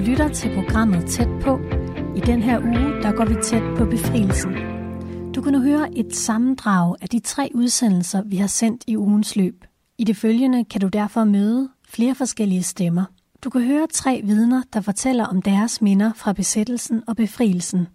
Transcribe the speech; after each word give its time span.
lytter 0.00 0.28
til 0.28 0.54
programmet 0.54 1.06
Tæt 1.06 1.28
på. 1.42 1.60
I 2.16 2.20
den 2.20 2.42
her 2.42 2.58
uge, 2.58 3.02
der 3.02 3.12
går 3.12 3.24
vi 3.24 3.34
tæt 3.42 3.62
på 3.78 3.84
befrielsen. 3.84 4.52
Du 5.34 5.42
kan 5.42 5.52
nu 5.52 5.60
høre 5.60 5.98
et 5.98 6.16
sammendrag 6.16 6.96
af 7.00 7.08
de 7.08 7.20
tre 7.20 7.50
udsendelser, 7.54 8.22
vi 8.22 8.36
har 8.36 8.46
sendt 8.46 8.84
i 8.86 8.96
ugens 8.96 9.36
løb. 9.36 9.64
I 9.98 10.04
det 10.04 10.16
følgende 10.16 10.64
kan 10.64 10.80
du 10.80 10.88
derfor 10.88 11.24
møde 11.24 11.68
flere 11.88 12.14
forskellige 12.14 12.62
stemmer. 12.62 13.04
Du 13.44 13.50
kan 13.50 13.60
høre 13.60 13.86
tre 13.92 14.20
vidner, 14.24 14.62
der 14.72 14.80
fortæller 14.80 15.26
om 15.26 15.42
deres 15.42 15.82
minder 15.82 16.12
fra 16.16 16.32
besættelsen 16.32 17.02
og 17.06 17.16
befrielsen. 17.16 17.88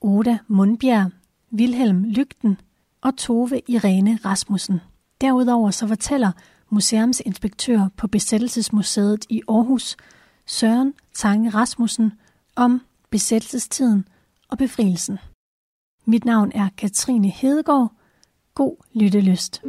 Oda 0.00 0.38
Mundbjerg, 0.48 1.10
Vilhelm 1.50 2.04
Lygten 2.04 2.56
og 3.02 3.16
Tove 3.16 3.60
Irene 3.68 4.18
Rasmussen. 4.24 4.80
Derudover 5.20 5.70
så 5.70 5.86
fortæller 5.86 6.32
museumsinspektør 6.70 7.88
på 7.96 8.08
Besættelsesmuseet 8.08 9.24
i 9.28 9.42
Aarhus, 9.48 9.96
Søren 10.58 10.94
Tange 11.14 11.50
Rasmussen, 11.50 12.12
om 12.56 12.80
besættelsestiden 13.10 14.04
og 14.50 14.58
befrielsen. 14.58 15.18
Mit 16.06 16.24
navn 16.24 16.52
er 16.54 16.68
Katrine 16.78 17.28
Hedegaard. 17.28 17.92
God 18.54 18.76
lyttelyst. 18.94 19.62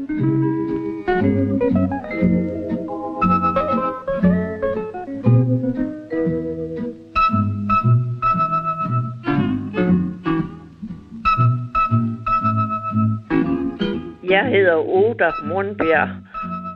Jeg 14.30 14.46
hedder 14.46 14.76
Oda 14.76 15.32
Mundbjerg 15.44 16.10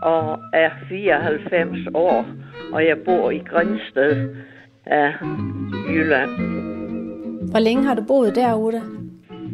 og 0.02 0.40
er 0.54 0.70
94 0.90 1.88
år, 1.94 2.26
og 2.74 2.86
jeg 2.86 2.98
bor 3.06 3.32
i 3.32 3.38
Grænsted 3.38 4.36
af 4.86 5.14
Jylland. 5.90 6.30
Hvor 7.52 7.60
længe 7.60 7.84
har 7.84 7.96
du 7.96 8.04
boet 8.08 8.36
der, 8.36 8.56
Oda? 8.56 8.82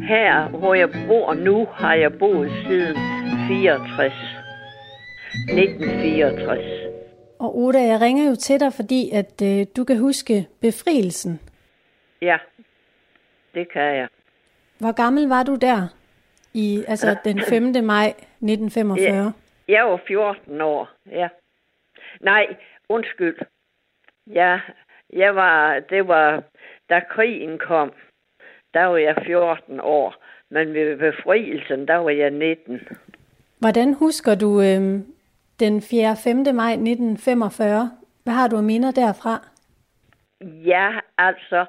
Her, 0.08 0.48
hvor 0.48 0.74
jeg 0.74 0.88
bor 1.08 1.34
nu, 1.34 1.68
har 1.72 1.94
jeg 1.94 2.12
boet 2.18 2.50
siden 2.66 2.96
64. 3.48 4.12
1964. 5.48 6.92
Og 7.38 7.58
Oda, 7.58 7.78
jeg 7.86 8.00
ringer 8.00 8.28
jo 8.30 8.36
til 8.36 8.60
dig, 8.60 8.72
fordi 8.72 9.10
at 9.12 9.42
øh, 9.42 9.66
du 9.76 9.84
kan 9.84 9.98
huske 9.98 10.46
befrielsen. 10.60 11.40
Ja, 12.22 12.38
det 13.54 13.72
kan 13.72 13.96
jeg. 13.96 14.08
Hvor 14.78 14.92
gammel 14.92 15.28
var 15.28 15.42
du 15.42 15.54
der? 15.54 15.88
I, 16.54 16.84
altså 16.88 17.16
den 17.24 17.40
5. 17.48 17.62
maj 17.84 18.06
1945? 18.06 19.06
Ja. 19.16 19.30
Jeg 19.68 19.84
var 19.84 20.00
14 20.06 20.60
år, 20.60 20.90
ja. 21.10 21.28
Nej, 22.20 22.46
undskyld. 22.92 23.38
Ja, 24.26 24.60
jeg 25.12 25.34
var, 25.34 25.80
det 25.90 26.08
var, 26.08 26.42
da 26.90 27.00
krigen 27.10 27.58
kom, 27.58 27.92
der 28.74 28.84
var 28.84 28.96
jeg 28.96 29.16
14 29.26 29.80
år. 29.80 30.14
Men 30.50 30.74
ved 30.74 30.96
befrielsen, 30.96 31.88
der 31.88 31.96
var 31.96 32.10
jeg 32.10 32.30
19. 32.30 32.80
Hvordan 33.60 33.94
husker 33.94 34.34
du 34.34 34.60
øh, 34.60 35.00
den 35.60 35.82
4. 35.82 36.16
5. 36.24 36.36
maj 36.36 36.72
1945? 36.72 37.90
Hvad 38.24 38.34
har 38.34 38.48
du 38.48 38.56
af 38.56 38.62
minder 38.62 38.90
derfra? 38.90 39.48
Ja, 40.42 40.90
altså, 41.18 41.66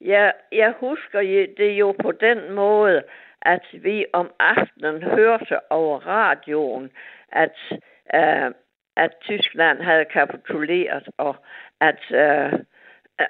jeg, 0.00 0.32
jeg 0.52 0.74
husker 0.80 1.20
det 1.56 1.72
jo 1.72 1.92
på 2.02 2.12
den 2.12 2.52
måde, 2.54 3.02
at 3.42 3.64
vi 3.72 4.06
om 4.12 4.30
aftenen 4.38 5.02
hørte 5.02 5.70
over 5.70 5.98
radioen, 5.98 6.90
at, 7.32 7.56
uh, 8.14 8.52
at 8.96 9.10
Tyskland 9.20 9.82
havde 9.82 10.04
kapituleret, 10.04 11.08
og 11.18 11.36
at 11.80 12.00
øh, 12.10 12.52
øh, 13.20 13.26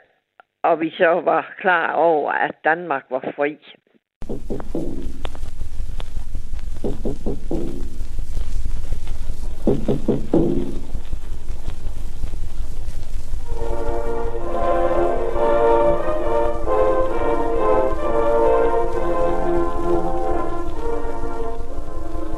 og 0.62 0.80
vi 0.80 0.90
så 0.90 1.20
var 1.24 1.54
klar 1.58 1.92
over, 1.92 2.32
at 2.32 2.54
Danmark 2.64 3.04
var 3.10 3.32
fri. 3.36 3.58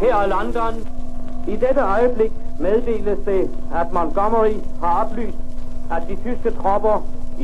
Her 0.00 0.24
i 0.24 0.28
London, 0.28 0.97
i 1.52 1.56
dette 1.64 1.82
øjeblik 1.96 2.32
meddeles 2.66 3.20
det, 3.30 3.42
at 3.80 3.86
Montgomery 3.96 4.56
har 4.82 4.92
oplyst, 5.02 5.42
at 5.94 6.02
de 6.08 6.14
tyske 6.24 6.50
tropper 6.60 6.96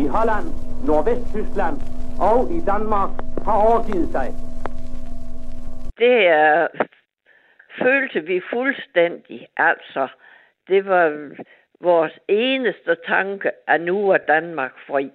i 0.03 0.07
Holland, 0.15 0.47
Nordvesttyskland 0.87 1.77
og 2.31 2.39
i 2.57 2.61
Danmark 2.73 3.11
har 3.47 3.57
overgivet 3.69 4.09
sig. 4.17 4.29
Det 5.99 6.19
uh, 6.39 6.87
følte 7.83 8.21
vi 8.31 8.41
fuldstændig. 8.53 9.49
Altså, 9.57 10.09
det 10.69 10.87
var 10.87 11.31
vores 11.81 12.19
eneste 12.29 12.97
tanke, 13.07 13.51
at 13.67 13.81
nu 13.81 14.11
er 14.11 14.19
Danmark 14.19 14.73
fri. 14.87 15.11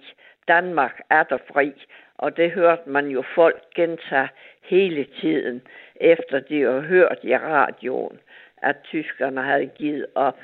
Danmark 0.48 1.00
er 1.10 1.22
der 1.22 1.38
fri. 1.52 1.72
Og 2.18 2.36
det 2.36 2.50
hørte 2.50 2.88
man 2.88 3.06
jo 3.06 3.22
folk 3.34 3.62
gentage 3.74 4.28
hele 4.62 5.06
tiden, 5.20 5.62
efter 5.96 6.40
de 6.40 6.60
havde 6.60 6.82
hørt 6.82 7.18
i 7.22 7.36
radioen, 7.36 8.18
at 8.62 8.76
tyskerne 8.84 9.42
havde 9.42 9.66
givet 9.66 10.06
op. 10.14 10.38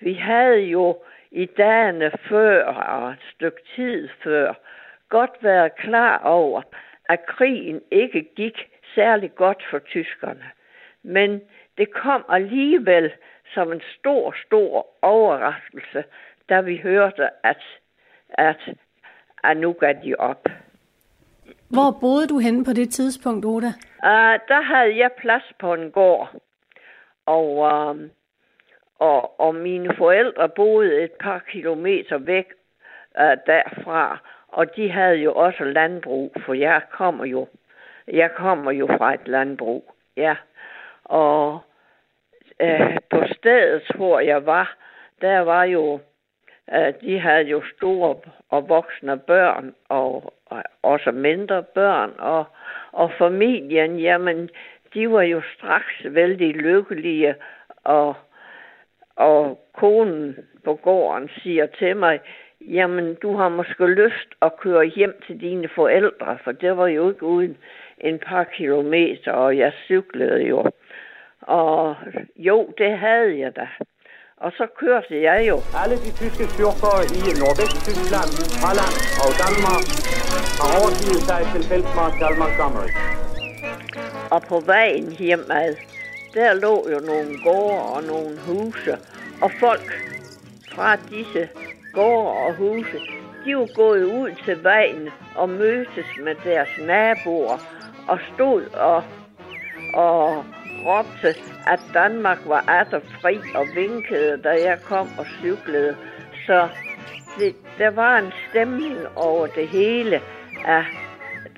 Vi 0.00 0.14
havde 0.14 0.60
jo 0.60 0.98
i 1.30 1.46
dagene 1.46 2.10
før 2.28 2.64
og 2.64 3.10
et 3.10 3.18
stykke 3.34 3.60
tid 3.76 4.08
før 4.24 4.54
godt 5.08 5.30
været 5.40 5.76
klar 5.76 6.18
over, 6.18 6.62
at 7.08 7.26
krigen 7.26 7.80
ikke 7.90 8.28
gik 8.36 8.70
særlig 8.94 9.34
godt 9.34 9.62
for 9.70 9.78
tyskerne. 9.78 10.44
Men 11.02 11.40
det 11.78 11.92
kom 11.92 12.24
alligevel 12.28 13.12
som 13.54 13.72
en 13.72 13.82
stor, 13.98 14.34
stor 14.46 14.86
overraskelse, 15.02 16.04
da 16.48 16.60
vi 16.60 16.76
hørte, 16.76 17.28
at, 17.44 17.62
at, 18.28 18.74
at 19.44 19.56
nu 19.56 19.72
gav 19.72 19.94
de 20.04 20.14
op. 20.18 20.48
Hvor 21.70 21.98
boede 22.00 22.26
du 22.26 22.38
henne 22.38 22.64
på 22.64 22.72
det 22.72 22.90
tidspunkt, 22.90 23.44
Oda? 23.44 23.66
Uh, 24.10 24.34
der 24.48 24.62
havde 24.62 24.98
jeg 24.98 25.10
plads 25.18 25.52
på 25.58 25.74
en 25.74 25.90
gård. 25.90 26.30
Og, 27.26 27.48
øh, 27.72 28.10
og, 28.98 29.40
og 29.40 29.54
mine 29.54 29.94
forældre 29.96 30.48
boede 30.48 31.02
et 31.02 31.12
par 31.12 31.38
kilometer 31.38 32.18
væk 32.18 32.52
øh, 33.20 33.36
derfra. 33.46 34.18
Og 34.48 34.76
de 34.76 34.90
havde 34.90 35.16
jo 35.16 35.34
også 35.34 35.64
landbrug, 35.64 36.36
for 36.46 36.54
jeg 36.54 36.82
kommer 36.90 37.24
jo, 37.24 37.48
jeg 38.08 38.30
kommer 38.36 38.72
jo 38.72 38.86
fra 38.86 39.14
et 39.14 39.28
landbrug. 39.28 39.94
Ja. 40.16 40.36
Og 41.04 41.60
øh, 42.60 42.96
på 43.10 43.22
stedet, 43.36 43.82
hvor 43.94 44.20
jeg 44.20 44.46
var, 44.46 44.76
der 45.20 45.38
var 45.38 45.64
jo 45.64 46.00
øh, 46.72 46.94
de 47.00 47.20
havde 47.20 47.42
jo 47.42 47.62
store 47.76 48.16
og 48.50 48.68
voksne 48.68 49.18
børn, 49.18 49.74
og, 49.88 50.34
og 50.46 50.62
også 50.82 51.10
mindre 51.10 51.62
børn, 51.62 52.12
og, 52.18 52.44
og 52.92 53.10
familien, 53.18 53.98
jamen, 53.98 54.50
de 54.94 55.10
var 55.10 55.22
jo 55.22 55.42
straks 55.56 55.94
vældig 56.04 56.54
lykkelige, 56.54 57.34
og, 57.84 58.14
og 59.16 59.60
konen 59.74 60.36
på 60.64 60.74
gården 60.74 61.28
siger 61.42 61.66
til 61.66 61.96
mig, 61.96 62.20
jamen, 62.60 63.14
du 63.22 63.36
har 63.36 63.48
måske 63.48 63.86
lyst 63.86 64.28
at 64.42 64.56
køre 64.56 64.84
hjem 64.84 65.14
til 65.26 65.40
dine 65.40 65.68
forældre, 65.74 66.38
for 66.44 66.52
det 66.52 66.76
var 66.76 66.86
jo 66.86 67.10
ikke 67.10 67.26
uden 67.26 67.56
en 67.98 68.18
par 68.18 68.44
kilometer, 68.44 69.32
og 69.32 69.58
jeg 69.58 69.72
cyklede 69.84 70.42
jo. 70.42 70.70
Og 71.40 71.96
jo, 72.36 72.74
det 72.78 72.98
havde 72.98 73.38
jeg 73.38 73.56
da. 73.56 73.68
Og 74.36 74.52
så 74.52 74.66
kørte 74.78 75.22
jeg 75.22 75.48
jo. 75.48 75.56
Alle 75.82 75.96
de 75.96 76.10
tyske 76.20 76.44
styrker 76.54 76.96
i 77.18 77.20
Nordvesttyskland, 77.40 78.30
Holland 78.64 78.96
og 79.24 79.30
Danmark 79.42 79.84
har 80.60 80.68
overgivet 80.78 81.22
sig 81.28 81.40
til 81.52 81.62
feltmarskal 81.70 82.34
Montgomery. 82.40 83.23
Og 84.34 84.42
på 84.42 84.60
vejen 84.60 85.12
hjemad, 85.12 85.76
der 86.34 86.54
lå 86.54 86.88
jo 86.88 87.00
nogle 87.00 87.38
gårde 87.42 87.82
og 87.82 88.02
nogle 88.02 88.38
huse. 88.46 88.98
Og 89.42 89.50
folk 89.60 89.92
fra 90.74 90.96
disse 90.96 91.48
gårde 91.92 92.32
og 92.46 92.54
huse, 92.54 92.98
de 93.44 93.56
var 93.56 93.68
gået 93.74 94.04
ud 94.04 94.30
til 94.44 94.64
vejen 94.64 95.08
og 95.36 95.48
mødtes 95.48 96.06
med 96.24 96.34
deres 96.44 96.68
naboer 96.78 97.58
og 98.08 98.18
stod 98.34 98.62
og, 98.62 99.02
og 99.94 100.44
råbte, 100.86 101.34
at 101.66 101.80
Danmark 101.94 102.38
var 102.46 102.64
atter 102.68 103.00
fri 103.20 103.38
og 103.54 103.66
vinkede, 103.74 104.40
da 104.44 104.50
jeg 104.50 104.78
kom 104.84 105.08
og 105.18 105.26
cyklede. 105.40 105.96
Så 106.46 106.68
det, 107.38 107.56
der 107.78 107.90
var 107.90 108.18
en 108.18 108.32
stemning 108.50 108.98
over 109.16 109.46
det 109.46 109.68
hele, 109.68 110.20
at 110.66 110.84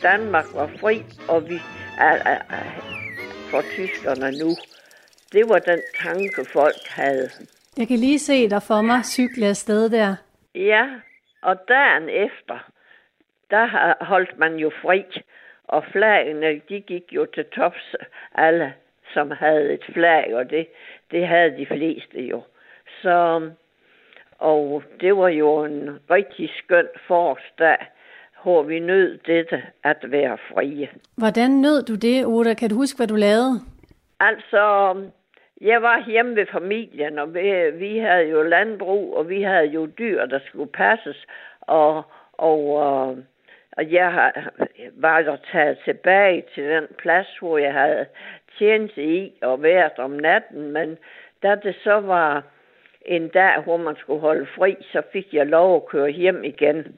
Danmark 0.02 0.46
var 0.54 0.70
fri, 0.80 1.02
og 1.28 1.48
vi 1.48 1.60
for 3.50 3.62
tyskerne 3.62 4.30
nu. 4.42 4.50
Det 5.32 5.48
var 5.48 5.58
den 5.58 5.82
tanke, 6.02 6.44
folk 6.52 6.82
havde. 6.88 7.28
Jeg 7.76 7.88
kan 7.88 7.98
lige 7.98 8.18
se 8.18 8.50
dig 8.50 8.62
for 8.62 8.82
mig 8.82 9.04
cykle 9.04 9.46
afsted 9.46 9.90
der. 9.90 10.16
Ja, 10.54 10.86
og 11.42 11.56
dagen 11.68 12.08
efter, 12.08 12.70
der 13.50 14.04
holdt 14.04 14.38
man 14.38 14.54
jo 14.56 14.70
fri, 14.82 15.04
og 15.64 15.84
flagene, 15.92 16.60
de 16.68 16.80
gik 16.80 17.12
jo 17.12 17.26
til 17.34 17.44
tops 17.44 17.94
alle, 18.34 18.74
som 19.14 19.30
havde 19.30 19.72
et 19.72 19.84
flag, 19.92 20.34
og 20.34 20.50
det, 20.50 20.66
det 21.10 21.28
havde 21.28 21.56
de 21.58 21.66
fleste 21.66 22.20
jo. 22.20 22.42
Så, 23.02 23.50
og 24.38 24.82
det 25.00 25.16
var 25.16 25.28
jo 25.28 25.64
en 25.64 25.98
rigtig 26.10 26.50
skøn 26.64 26.88
forårsdag, 27.06 27.76
hvor 28.46 28.62
vi 28.62 28.78
nød 28.78 29.18
dette 29.18 29.62
at 29.84 29.96
være 30.02 30.38
frie. 30.50 30.88
Hvordan 31.16 31.50
nød 31.50 31.82
du 31.82 31.94
det, 31.94 32.26
Oda? 32.26 32.54
Kan 32.54 32.70
du 32.70 32.76
huske, 32.76 32.96
hvad 32.96 33.06
du 33.06 33.14
lavede? 33.14 33.60
Altså, 34.20 34.64
jeg 35.60 35.82
var 35.82 36.04
hjemme 36.06 36.36
ved 36.36 36.46
familien, 36.52 37.18
og 37.18 37.34
vi, 37.34 37.70
vi 37.70 37.98
havde 37.98 38.28
jo 38.28 38.42
landbrug, 38.42 39.16
og 39.16 39.28
vi 39.28 39.42
havde 39.42 39.66
jo 39.66 39.86
dyr, 39.86 40.26
der 40.26 40.38
skulle 40.48 40.72
passes, 40.72 41.26
og, 41.60 42.02
og, 42.32 42.76
og, 42.76 43.16
og 43.76 43.92
jeg 43.92 44.32
var 44.96 45.22
der 45.22 45.36
taget 45.52 45.78
tilbage 45.84 46.44
til 46.54 46.64
den 46.64 46.86
plads, 46.98 47.26
hvor 47.40 47.58
jeg 47.58 47.72
havde 47.72 48.06
tjent 48.58 48.96
i 48.96 49.32
og 49.42 49.62
været 49.62 49.98
om 49.98 50.10
natten, 50.10 50.72
men 50.72 50.98
da 51.42 51.54
det 51.54 51.76
så 51.84 52.00
var 52.00 52.42
en 53.06 53.28
dag, 53.28 53.62
hvor 53.62 53.76
man 53.76 53.96
skulle 53.96 54.20
holde 54.20 54.46
fri, 54.56 54.76
så 54.92 55.02
fik 55.12 55.26
jeg 55.32 55.46
lov 55.46 55.76
at 55.76 55.86
køre 55.86 56.10
hjem 56.10 56.44
igen. 56.44 56.96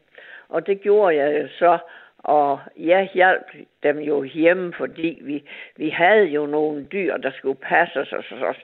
Og 0.48 0.66
det 0.66 0.80
gjorde 0.80 1.16
jeg 1.16 1.42
jo 1.42 1.48
så, 1.58 1.78
og 2.18 2.60
jeg 2.76 3.10
hjalp 3.14 3.46
dem 3.82 3.98
jo 3.98 4.22
hjemme, 4.22 4.72
fordi 4.72 5.18
vi, 5.22 5.48
vi 5.76 5.90
havde 5.90 6.24
jo 6.24 6.46
nogle 6.46 6.84
dyr, 6.84 7.16
der 7.16 7.30
skulle 7.30 7.60
passe 7.60 8.00
os 8.00 8.12
og 8.12 8.24
så, 8.24 8.54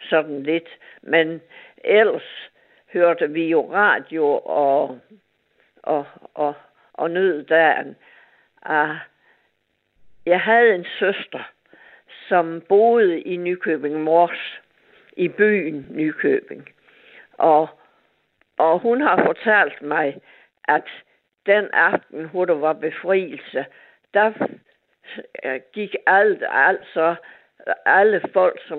sådan 0.00 0.42
lidt. 0.42 0.68
Men 1.02 1.40
ellers 1.84 2.50
hørte 2.92 3.30
vi 3.30 3.48
jo 3.48 3.72
radio 3.72 4.38
og, 4.44 4.98
og, 5.82 6.06
og, 6.34 6.54
og 6.92 7.10
nød 7.10 7.42
dagen. 7.42 7.96
Ah, 8.62 8.96
jeg 10.26 10.40
havde 10.40 10.74
en 10.74 10.86
søster, 10.98 11.52
som 12.28 12.62
boede 12.68 13.20
i 13.20 13.36
Nykøbing 13.36 14.02
Mors, 14.02 14.60
i 15.16 15.28
byen 15.28 15.86
Nykøbing. 15.90 16.68
Og, 17.38 17.68
og 18.58 18.78
hun 18.78 19.00
har 19.00 19.24
fortalt 19.24 19.82
mig, 19.82 20.20
at 20.68 20.84
den 21.46 21.68
aften, 21.72 22.24
hvor 22.24 22.44
der 22.44 22.54
var 22.54 22.72
befrielse, 22.72 23.64
der 24.14 24.32
øh, 25.44 25.60
gik 25.72 25.94
alt, 26.06 26.42
altså 26.50 27.14
alle 27.86 28.20
folk, 28.32 28.60
som 28.68 28.78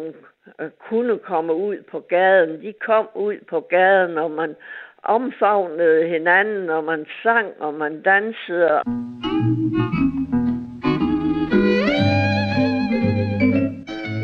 øh, 0.60 0.70
kunne 0.90 1.18
komme 1.18 1.54
ud 1.54 1.84
på 1.92 2.00
gaden, 2.00 2.62
de 2.62 2.74
kom 2.74 3.08
ud 3.16 3.38
på 3.50 3.60
gaden, 3.60 4.18
og 4.18 4.32
man 4.32 4.56
omfavnede 5.04 6.08
hinanden, 6.08 6.70
og 6.70 6.84
man 6.84 7.06
sang, 7.24 7.48
og 7.60 7.74
man 7.74 8.02
dansede. 8.02 8.82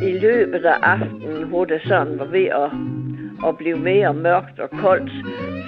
I 0.04 0.20
løbet 0.20 0.66
af 0.66 0.78
aftenen, 0.82 1.48
hvor 1.48 1.66
det 1.66 1.82
sådan 1.86 2.20
var 2.20 2.26
ved 2.26 2.46
at, 2.46 3.00
og 3.44 3.58
blev 3.58 3.78
mere 3.78 4.14
mørkt 4.14 4.60
og 4.60 4.70
koldt, 4.70 5.12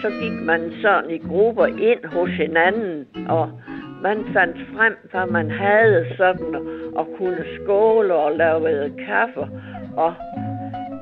så 0.02 0.10
gik 0.22 0.42
man 0.46 0.72
sådan 0.81 1.10
i 1.10 1.18
grupper 1.18 1.66
ind 1.66 2.06
hos 2.06 2.30
hinanden, 2.30 3.08
og 3.30 3.52
man 4.02 4.18
fandt 4.34 4.58
frem, 4.75 4.96
hvad 5.12 5.25
man 5.25 5.52
havde 5.52 6.06
sådan, 6.18 6.56
og 6.96 7.08
kunne 7.18 7.46
skåle 7.56 8.14
og 8.14 8.31
lave 8.38 8.92
kaffe, 9.08 9.48
og 9.98 10.14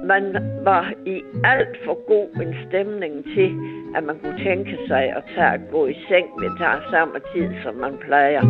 man 0.03 0.23
var 0.63 0.93
i 1.05 1.21
alt 1.43 1.77
for 1.85 2.07
god 2.07 2.41
en 2.41 2.55
stemning 2.67 3.23
til, 3.35 3.49
at 3.95 4.03
man 4.03 4.19
kunne 4.19 4.43
tænke 4.43 4.77
sig 4.87 5.03
at 5.03 5.23
tage 5.35 5.53
at 5.53 5.61
gå 5.71 5.87
i 5.87 5.93
seng 6.07 6.27
ved 6.41 6.49
tage 6.59 6.81
samme 6.91 7.19
tid, 7.33 7.49
som 7.63 7.75
man 7.75 7.97
plejer. 8.05 8.41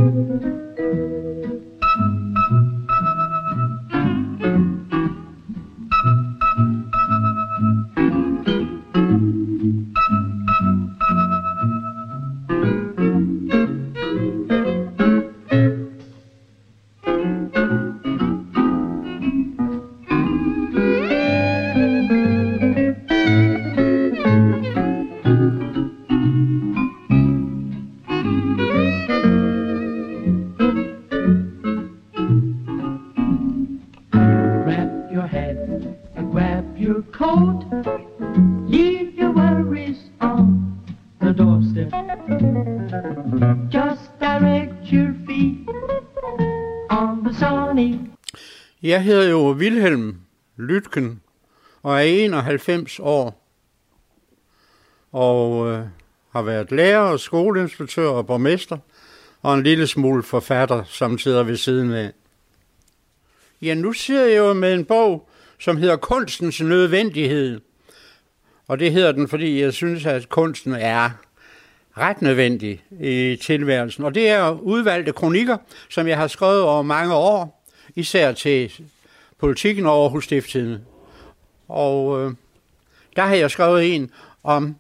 Lytken 50.72 51.22
og 51.84 51.96
er 51.96 52.02
91 52.02 53.00
år 53.00 53.48
og 55.12 55.72
øh, 55.72 55.86
har 56.32 56.42
været 56.42 56.72
lærer 56.72 57.00
og 57.00 57.20
skoleinspektør 57.20 58.08
og 58.08 58.28
borgmester 58.28 58.78
og 59.42 59.54
en 59.54 59.64
lille 59.64 59.88
smule 59.88 60.24
forfatter, 60.24 60.84
som 60.84 61.18
sidder 61.18 61.44
ved 61.44 61.58
siden 61.58 61.94
af. 61.94 62.12
Ja, 63.62 63.74
nu 63.74 63.94
sidder 63.94 64.26
jeg 64.26 64.38
jo 64.38 64.54
med 64.54 64.74
en 64.74 64.86
bog, 64.86 65.30
som 65.60 65.78
hedder 65.78 65.96
Kunstens 65.96 66.62
Nødvendighed. 66.62 67.60
Og 68.68 68.80
det 68.80 68.92
hedder 68.92 69.12
den, 69.12 69.28
fordi 69.28 69.62
jeg 69.62 69.74
synes, 69.74 70.06
at 70.06 70.30
kunsten 70.30 70.74
er 70.74 71.10
ret 71.98 72.22
nødvendig 72.22 72.84
i 73.00 73.38
tilværelsen. 73.42 74.04
Og 74.04 74.16
det 74.16 74.30
er 74.30 74.50
udvalgte 74.50 75.12
kronikker, 75.12 75.58
som 75.90 76.08
jeg 76.08 76.18
har 76.18 76.28
skrevet 76.28 76.62
over 76.62 76.82
mange 76.82 77.14
år, 77.14 77.66
især 77.96 78.32
til 78.32 78.72
politikken 79.42 79.86
over 79.86 80.10
hos 80.10 80.24
Stifttiden. 80.24 80.86
Og 81.68 82.22
øh, 82.22 82.34
der 83.16 83.22
har 83.22 83.36
jeg 83.36 83.52
skrevet 83.52 83.96
en 83.96 84.12
om, 84.44 84.76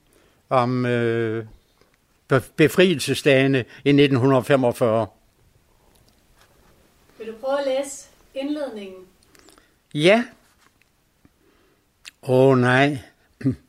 om 0.49 0.85
øh, 0.85 1.45
befrielsesdagene 2.55 3.57
i 3.57 3.89
1945. 3.89 5.07
Vil 7.17 7.27
du 7.27 7.33
prøve 7.41 7.59
at 7.59 7.65
læse 7.65 8.07
indledningen? 8.35 9.01
Ja. 9.93 10.23
Åh 12.23 12.47
oh, 12.47 12.57
nej. 12.57 12.97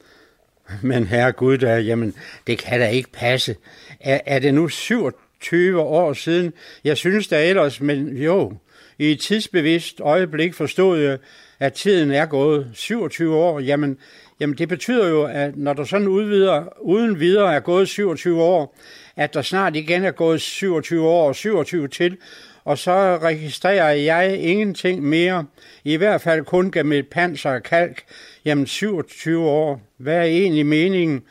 Men 0.82 1.06
herre 1.06 1.32
Gud, 1.32 1.58
der, 1.58 1.76
jamen, 1.76 2.14
det 2.46 2.58
kan 2.58 2.80
da 2.80 2.88
ikke 2.88 3.10
passe. 3.12 3.56
Er, 4.00 4.20
er 4.26 4.38
det 4.38 4.54
nu 4.54 4.68
27 4.68 5.80
år 5.80 6.12
siden? 6.12 6.52
Jeg 6.84 6.96
synes 6.96 7.28
da 7.28 7.48
ellers, 7.48 7.80
men 7.80 8.16
jo, 8.16 8.56
i 9.02 9.12
et 9.12 9.20
tidsbevidst 9.20 10.00
øjeblik 10.00 10.54
forstod 10.54 10.98
jeg, 10.98 11.18
at 11.60 11.72
tiden 11.72 12.10
er 12.10 12.26
gået 12.26 12.70
27 12.74 13.36
år. 13.36 13.60
Jamen, 13.60 13.98
jamen 14.40 14.58
det 14.58 14.68
betyder 14.68 15.08
jo, 15.08 15.24
at 15.24 15.56
når 15.56 15.72
der 15.72 15.84
sådan 15.84 16.08
udvider, 16.08 16.64
uden 16.80 17.20
videre 17.20 17.54
er 17.54 17.60
gået 17.60 17.88
27 17.88 18.42
år, 18.42 18.76
at 19.16 19.34
der 19.34 19.42
snart 19.42 19.76
igen 19.76 20.04
er 20.04 20.10
gået 20.10 20.40
27 20.40 21.06
år 21.08 21.28
og 21.28 21.36
27 21.36 21.88
til, 21.88 22.16
og 22.64 22.78
så 22.78 23.18
registrerer 23.22 23.92
jeg 23.92 24.38
ingenting 24.40 25.02
mere, 25.02 25.46
i 25.84 25.96
hvert 25.96 26.20
fald 26.20 26.44
kun 26.44 26.70
gennem 26.70 26.92
et 26.92 27.08
panser 27.08 27.50
og 27.50 27.62
kalk. 27.62 28.02
Jamen 28.44 28.66
27 28.66 29.48
år, 29.48 29.80
hvad 29.96 30.16
er 30.16 30.22
egentlig 30.22 30.66
meningen? 30.66 31.22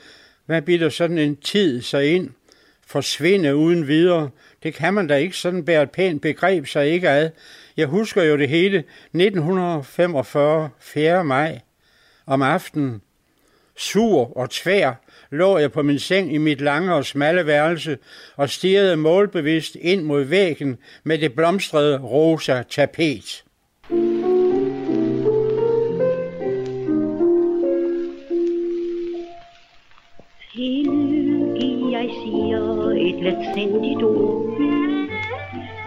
Hvad 0.45 0.61
bliver 0.61 0.89
sådan 0.89 1.17
en 1.17 1.35
tid 1.35 1.81
så 1.81 1.97
ind? 1.97 2.29
Forsvinde 2.87 3.55
uden 3.55 3.87
videre? 3.87 4.29
Det 4.63 4.73
kan 4.73 4.93
man 4.93 5.07
da 5.07 5.15
ikke 5.15 5.37
sådan 5.37 5.65
bære 5.65 5.83
et 5.83 5.91
pænt 5.91 6.21
begreb 6.21 6.67
sig 6.67 6.87
ikke 6.87 7.09
ad. 7.09 7.29
Jeg 7.77 7.87
husker 7.87 8.23
jo 8.23 8.37
det 8.37 8.49
hele 8.49 8.77
1945, 8.77 10.69
4. 10.79 11.23
maj. 11.23 11.59
Om 12.25 12.41
aftenen, 12.41 13.01
sur 13.77 14.37
og 14.37 14.49
tvær, 14.49 14.93
lå 15.29 15.57
jeg 15.57 15.71
på 15.71 15.81
min 15.81 15.99
seng 15.99 16.33
i 16.33 16.37
mit 16.37 16.61
lange 16.61 16.93
og 16.93 17.05
smalle 17.05 17.45
værelse 17.45 17.97
og 18.35 18.49
stirrede 18.49 18.97
målbevidst 18.97 19.75
ind 19.75 20.03
mod 20.03 20.23
væggen 20.23 20.77
med 21.03 21.17
det 21.17 21.33
blomstrede 21.33 21.97
rosa 21.97 22.63
tapet. 22.69 23.43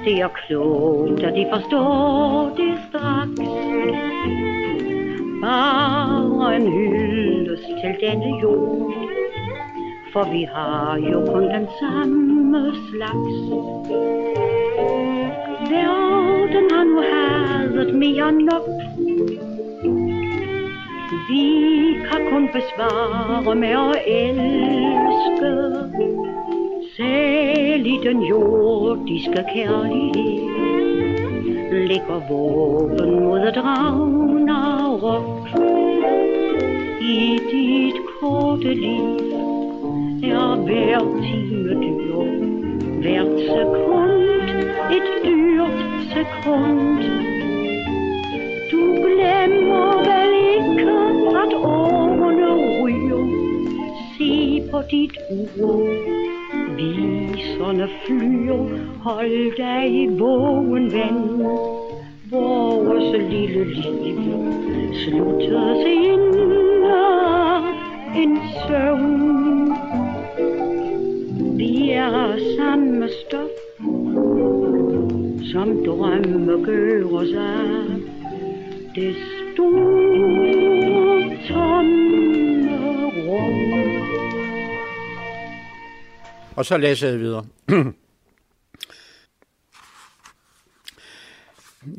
Det 0.04 0.20
er 0.20 0.28
klogt, 0.28 1.25
og 1.25 1.32
de 1.37 1.46
forstår 1.52 2.54
det 2.56 2.78
straks. 2.88 3.40
Bare 5.40 6.56
en 6.56 6.73
hyldest 6.73 7.66
til 7.82 7.96
denne 8.00 8.40
jord 8.42 9.14
for 10.14 10.25
vi 10.32 10.42
har 10.54 10.99
jo 11.11 11.18
kun 11.32 11.42
den 11.42 11.66
samme 11.80 12.73
slags. 12.88 13.37
Verden 15.70 16.66
har 16.75 16.84
nu 16.84 17.00
hadet 17.12 17.94
mere 17.94 18.32
nok. 18.32 18.68
Vi 21.28 21.46
kan 22.08 22.30
kun 22.30 22.49
besvare 22.52 23.54
med 23.54 23.68
at 23.68 23.99
elske, 24.06 25.52
selv 26.96 27.84
den 28.02 28.22
jordiske 28.22 29.44
kærlighed 29.54 30.44
ligger 31.88 32.20
våben 32.28 33.24
mod 33.24 33.52
dragen 33.52 34.48
og 34.50 35.02
Ragnarok. 35.02 35.48
I 37.00 37.38
dit 37.52 37.94
korte 38.20 38.74
liv 38.74 39.18
er 40.22 40.56
hver 40.66 41.00
time 41.22 41.74
dyr, 41.82 42.18
hvert 43.02 43.34
sekund 43.48 44.22
et 44.96 45.08
dyrt 45.24 45.80
sekund. 46.12 47.02
Du 48.70 48.82
glemmer 49.04 49.90
vel 50.08 50.32
ikke, 50.56 50.90
at 51.42 51.52
årene 51.54 52.50
ryger, 52.82 53.24
se 54.18 54.62
på 54.70 54.78
dit 54.90 55.16
ur. 55.60 56.23
Viserne 56.84 57.88
flyer, 58.04 58.78
hold 59.02 59.56
dig 59.56 60.18
vågen, 60.18 60.92
ven. 60.92 61.18
Vores 62.30 63.30
lille 63.30 63.64
liv 63.64 64.18
slutter 64.92 65.86
inde 65.86 66.44
en 68.16 68.38
søvn. 68.66 69.72
Vi 71.58 71.90
er 71.90 72.06
af 72.06 72.38
samme 72.58 73.08
stof, 73.08 73.50
som 75.52 75.84
drømme 75.86 76.64
gør 76.64 77.04
os 77.12 77.32
af. 77.32 77.84
Det 78.94 79.14
store 79.52 80.63
Og 86.56 86.64
så 86.64 86.76
læser 86.76 87.08
jeg 87.08 87.20
videre. 87.20 87.46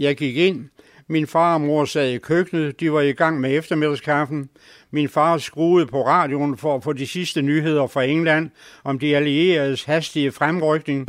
jeg 0.06 0.18
gik 0.18 0.38
ind. 0.38 0.70
Min 1.08 1.28
far 1.28 1.54
og 1.54 1.62
mor 1.62 1.86
sad 1.86 2.10
i 2.10 2.18
køkkenet. 2.18 2.80
De 2.80 2.92
var 2.92 3.02
i 3.02 3.12
gang 3.12 3.40
med 3.40 3.58
eftermiddagskaffen. 3.58 4.50
Min 4.92 5.10
far 5.10 5.38
skruede 5.38 5.86
på 5.86 6.06
radioen 6.06 6.58
for 6.58 6.76
at 6.76 6.84
få 6.84 6.94
de 6.94 7.08
sidste 7.08 7.42
nyheder 7.42 7.88
fra 7.88 8.04
England 8.04 8.50
om 8.84 9.00
de 9.00 9.16
allieredes 9.16 9.84
hastige 9.84 10.32
fremrykning. 10.32 11.08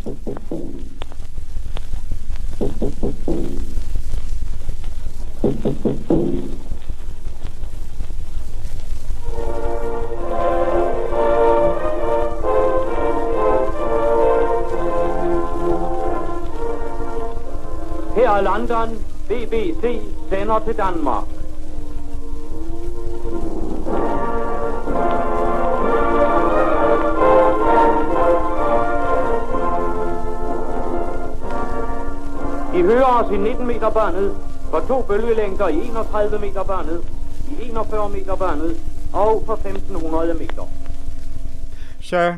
London. 18.40 18.88
BBC 19.28 20.00
sender 20.30 20.58
til 20.58 20.76
Danmark. 20.76 21.24
I 32.74 32.82
hører 32.82 33.04
os 33.04 33.32
i 33.32 33.36
19 33.36 33.66
meter 33.66 33.90
børnet, 33.90 34.36
for 34.70 34.80
to 34.88 35.02
bølgelængder 35.02 35.68
i 35.68 35.76
31 35.76 36.38
meter 36.38 36.62
børnet, 36.64 37.04
i 37.50 37.68
41 37.68 38.10
meter 38.10 38.36
børnet 38.36 38.76
og 39.12 39.42
for 39.46 39.52
1500 39.52 40.34
meter. 40.34 40.68
Så 42.00 42.34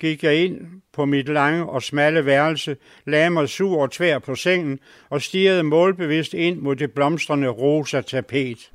gik 0.00 0.24
jeg 0.24 0.36
ind 0.36 0.79
på 0.92 1.04
mit 1.04 1.28
lange 1.28 1.66
og 1.66 1.82
smalle 1.82 2.26
værelse, 2.26 2.76
lagde 3.06 3.30
mig 3.30 3.48
sur 3.48 3.82
og 3.82 3.90
tvær 3.90 4.18
på 4.18 4.34
sengen 4.34 4.78
og 5.10 5.22
stirrede 5.22 5.62
målbevidst 5.62 6.34
ind 6.34 6.60
mod 6.60 6.76
det 6.76 6.92
blomstrende 6.92 7.48
rosa 7.48 8.00
tapet. 8.00 8.70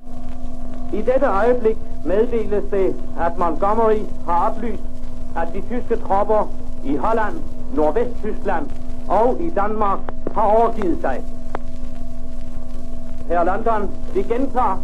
I 0.93 0.97
dette 0.97 1.25
øjeblik 1.25 1.75
meddeles 2.05 2.63
det, 2.71 2.95
at 3.19 3.37
Montgomery 3.37 3.99
har 4.25 4.49
oplyst, 4.49 4.83
at 5.37 5.47
de 5.53 5.61
tyske 5.61 5.95
tropper 5.95 6.53
i 6.85 6.95
Holland, 6.95 7.35
Nordvesttyskland 7.73 8.69
og 9.07 9.41
i 9.41 9.49
Danmark 9.49 9.99
har 10.33 10.41
overgivet 10.41 10.97
sig. 11.01 11.23
Her 13.27 13.43
London, 13.43 13.91
vi 14.13 14.21
gentager. 14.21 14.83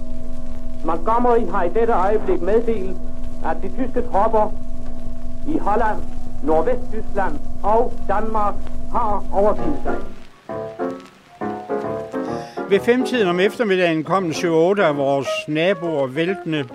Montgomery 0.86 1.52
har 1.52 1.64
i 1.64 1.70
dette 1.70 1.94
øjeblik 1.94 2.42
meddelt, 2.42 2.98
at 3.46 3.58
de 3.64 3.70
tyske 3.70 4.02
tropper 4.12 4.54
i 5.48 5.58
Holland, 5.58 5.98
Nordvesttyskland 6.44 7.40
og 7.64 7.94
Danmark 8.08 8.56
har 8.92 9.24
overgivet 9.34 9.78
sig. 9.84 9.96
Ved 12.70 12.80
femtiden 12.80 13.28
om 13.28 13.40
eftermiddagen 13.40 14.04
kom 14.04 14.26
en 14.26 14.32
7-8 14.32 14.82
af 14.82 14.98
vores 14.98 15.28
naboer 15.48 16.08
væltende 16.08 16.66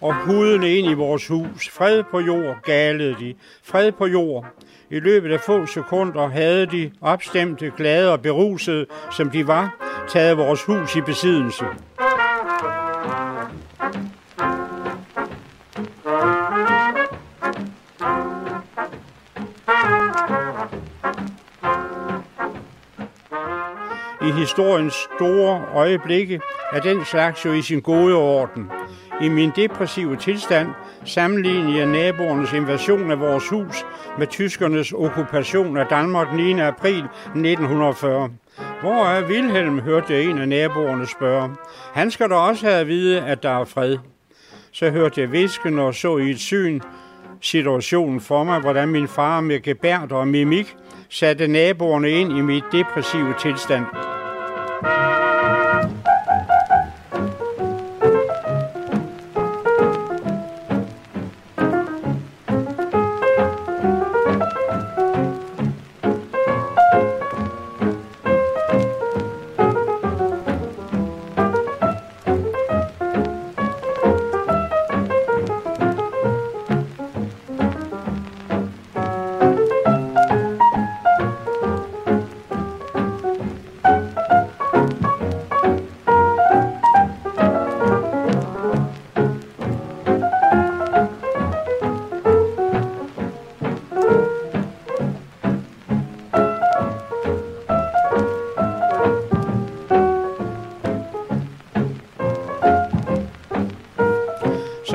og 0.00 0.14
hudende 0.26 0.78
ind 0.78 0.90
i 0.90 0.94
vores 0.94 1.28
hus. 1.28 1.68
Fred 1.68 2.02
på 2.10 2.20
jord, 2.20 2.56
galede 2.62 3.16
de. 3.20 3.34
Fred 3.62 3.92
på 3.92 4.06
jord. 4.06 4.46
I 4.90 5.00
løbet 5.00 5.32
af 5.32 5.40
få 5.40 5.66
sekunder 5.66 6.28
havde 6.28 6.66
de 6.66 6.90
opstemte, 7.00 7.72
glade 7.76 8.12
og 8.12 8.20
berusede, 8.20 8.86
som 9.10 9.30
de 9.30 9.46
var, 9.46 9.76
taget 10.08 10.36
vores 10.38 10.62
hus 10.62 10.96
i 10.96 11.00
besiddelse. 11.00 11.64
I 24.28 24.30
historiens 24.30 24.94
store 25.16 25.64
øjeblikke 25.74 26.40
er 26.72 26.80
den 26.80 27.04
slags 27.04 27.44
jo 27.44 27.52
i 27.52 27.62
sin 27.62 27.80
gode 27.80 28.14
orden. 28.14 28.70
I 29.22 29.28
min 29.28 29.52
depressive 29.56 30.16
tilstand 30.16 30.68
sammenligner 31.04 31.76
jeg 31.76 31.86
naboernes 31.86 32.52
invasion 32.52 33.10
af 33.10 33.20
vores 33.20 33.48
hus 33.48 33.86
med 34.18 34.26
tyskernes 34.26 34.92
okkupation 34.92 35.76
af 35.76 35.86
Danmark 35.86 36.34
9. 36.34 36.60
april 36.60 36.98
1940. 36.98 38.30
Hvor 38.80 39.04
er 39.04 39.28
Wilhelm, 39.28 39.80
hørte 39.80 40.12
jeg 40.12 40.24
en 40.24 40.38
af 40.38 40.48
naboerne 40.48 41.06
spørge. 41.06 41.50
Han 41.94 42.10
skal 42.10 42.30
da 42.30 42.34
også 42.34 42.66
have 42.66 42.80
at 42.80 42.88
vide, 42.88 43.20
at 43.20 43.42
der 43.42 43.60
er 43.60 43.64
fred. 43.64 43.98
Så 44.72 44.90
hørte 44.90 45.20
jeg 45.20 45.32
visken 45.32 45.78
og 45.78 45.94
så 45.94 46.16
i 46.16 46.30
et 46.30 46.40
syn 46.40 46.80
situationen 47.40 48.20
for 48.20 48.44
mig, 48.44 48.60
hvordan 48.60 48.88
min 48.88 49.08
far 49.08 49.40
med 49.40 49.60
gebært 49.60 50.12
og 50.12 50.28
mimik 50.28 50.76
satte 51.14 51.46
naboerne 51.46 52.10
ind 52.10 52.32
i 52.32 52.40
mit 52.40 52.64
depressive 52.72 53.34
tilstand. 53.38 53.86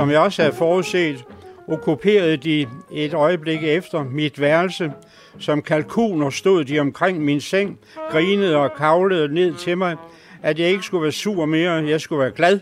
Som 0.10 0.14
jeg 0.14 0.22
også 0.22 0.42
havde 0.42 0.56
forudset, 0.56 1.26
okkuperede 1.68 2.38
de 2.38 2.68
et 2.92 3.14
øjeblik 3.14 3.64
efter 3.64 4.04
mit 4.04 4.42
værelse. 4.42 4.92
Som 5.40 5.62
kalkuner 5.62 6.30
stod 6.30 6.64
de 6.64 6.80
omkring 6.80 7.22
min 7.22 7.42
seng, 7.42 7.80
grinede 8.12 8.58
og 8.58 8.74
kavlede 8.78 9.34
ned 9.34 9.54
til 9.54 9.78
mig, 9.78 9.96
at 10.44 10.60
jeg 10.60 10.70
ikke 10.70 10.84
skulle 10.84 11.04
være 11.04 11.12
sur 11.12 11.46
mere, 11.46 11.72
jeg 11.72 12.02
skulle 12.02 12.20
være 12.20 12.32
glad. 12.32 12.60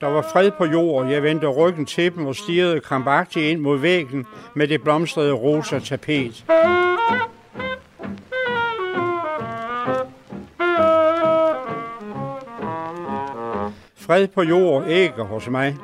Der 0.00 0.06
var 0.06 0.22
fred 0.32 0.50
på 0.50 0.64
jord, 0.64 1.08
jeg 1.08 1.22
vendte 1.22 1.46
ryggen 1.46 1.86
til 1.86 2.14
dem 2.14 2.26
og 2.26 2.36
stirrede 2.36 2.80
krampagtigt 2.80 3.46
ind 3.46 3.60
mod 3.60 3.78
væggen 3.78 4.26
med 4.54 4.68
det 4.68 4.82
blomstrede 4.82 5.32
rosa 5.32 5.78
tapet. 5.78 6.44
Fred 13.96 14.28
på 14.28 14.42
jord 14.42 14.84
ægger 14.88 15.24
hos 15.24 15.48
mig. 15.48 15.76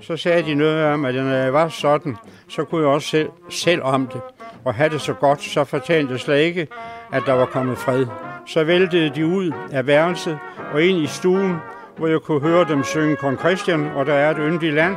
Så 0.00 0.16
sagde 0.16 0.42
de 0.42 0.54
noget 0.54 0.84
om, 0.84 1.04
at 1.04 1.14
når 1.14 1.34
jeg 1.34 1.52
var 1.52 1.68
sådan, 1.68 2.16
så 2.48 2.64
kunne 2.64 2.80
jeg 2.80 2.90
også 2.90 3.08
selv, 3.08 3.28
selv 3.50 3.82
om 3.82 4.06
det. 4.06 4.20
Og 4.64 4.74
have 4.74 4.90
det 4.90 5.00
så 5.00 5.12
godt, 5.12 5.42
så 5.42 5.64
fortalte 5.64 6.12
jeg 6.12 6.20
slet 6.20 6.38
ikke, 6.38 6.66
at 7.12 7.22
der 7.26 7.32
var 7.32 7.46
kommet 7.46 7.78
fred. 7.78 8.06
Så 8.46 8.64
væltede 8.64 9.12
de 9.14 9.26
ud 9.26 9.52
af 9.72 9.86
værelset 9.86 10.38
og 10.72 10.82
ind 10.82 10.98
i 10.98 11.06
stuen, 11.06 11.56
hvor 11.96 12.06
jeg 12.06 12.20
kunne 12.20 12.40
høre 12.40 12.64
dem 12.68 12.84
synge 12.84 13.16
Kong 13.16 13.38
Christian, 13.38 13.90
og 13.94 14.06
der 14.06 14.14
er 14.14 14.30
et 14.30 14.36
yndigt 14.40 14.74
land. 14.74 14.96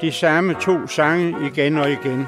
De 0.00 0.12
samme 0.12 0.54
to 0.54 0.86
sange 0.86 1.36
igen 1.46 1.78
og 1.78 1.90
igen. 1.90 2.26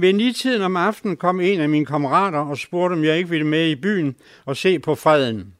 Ved 0.00 0.12
nitiden 0.12 0.62
om 0.62 0.76
aftenen 0.76 1.16
kom 1.16 1.40
en 1.40 1.60
af 1.60 1.68
mine 1.68 1.86
kammerater 1.86 2.38
og 2.38 2.58
spurgte, 2.58 2.92
om 2.92 3.04
jeg 3.04 3.16
ikke 3.16 3.30
ville 3.30 3.46
med 3.46 3.68
i 3.68 3.74
byen 3.74 4.16
og 4.44 4.56
se 4.56 4.78
på 4.78 4.94
freden. 4.94 5.54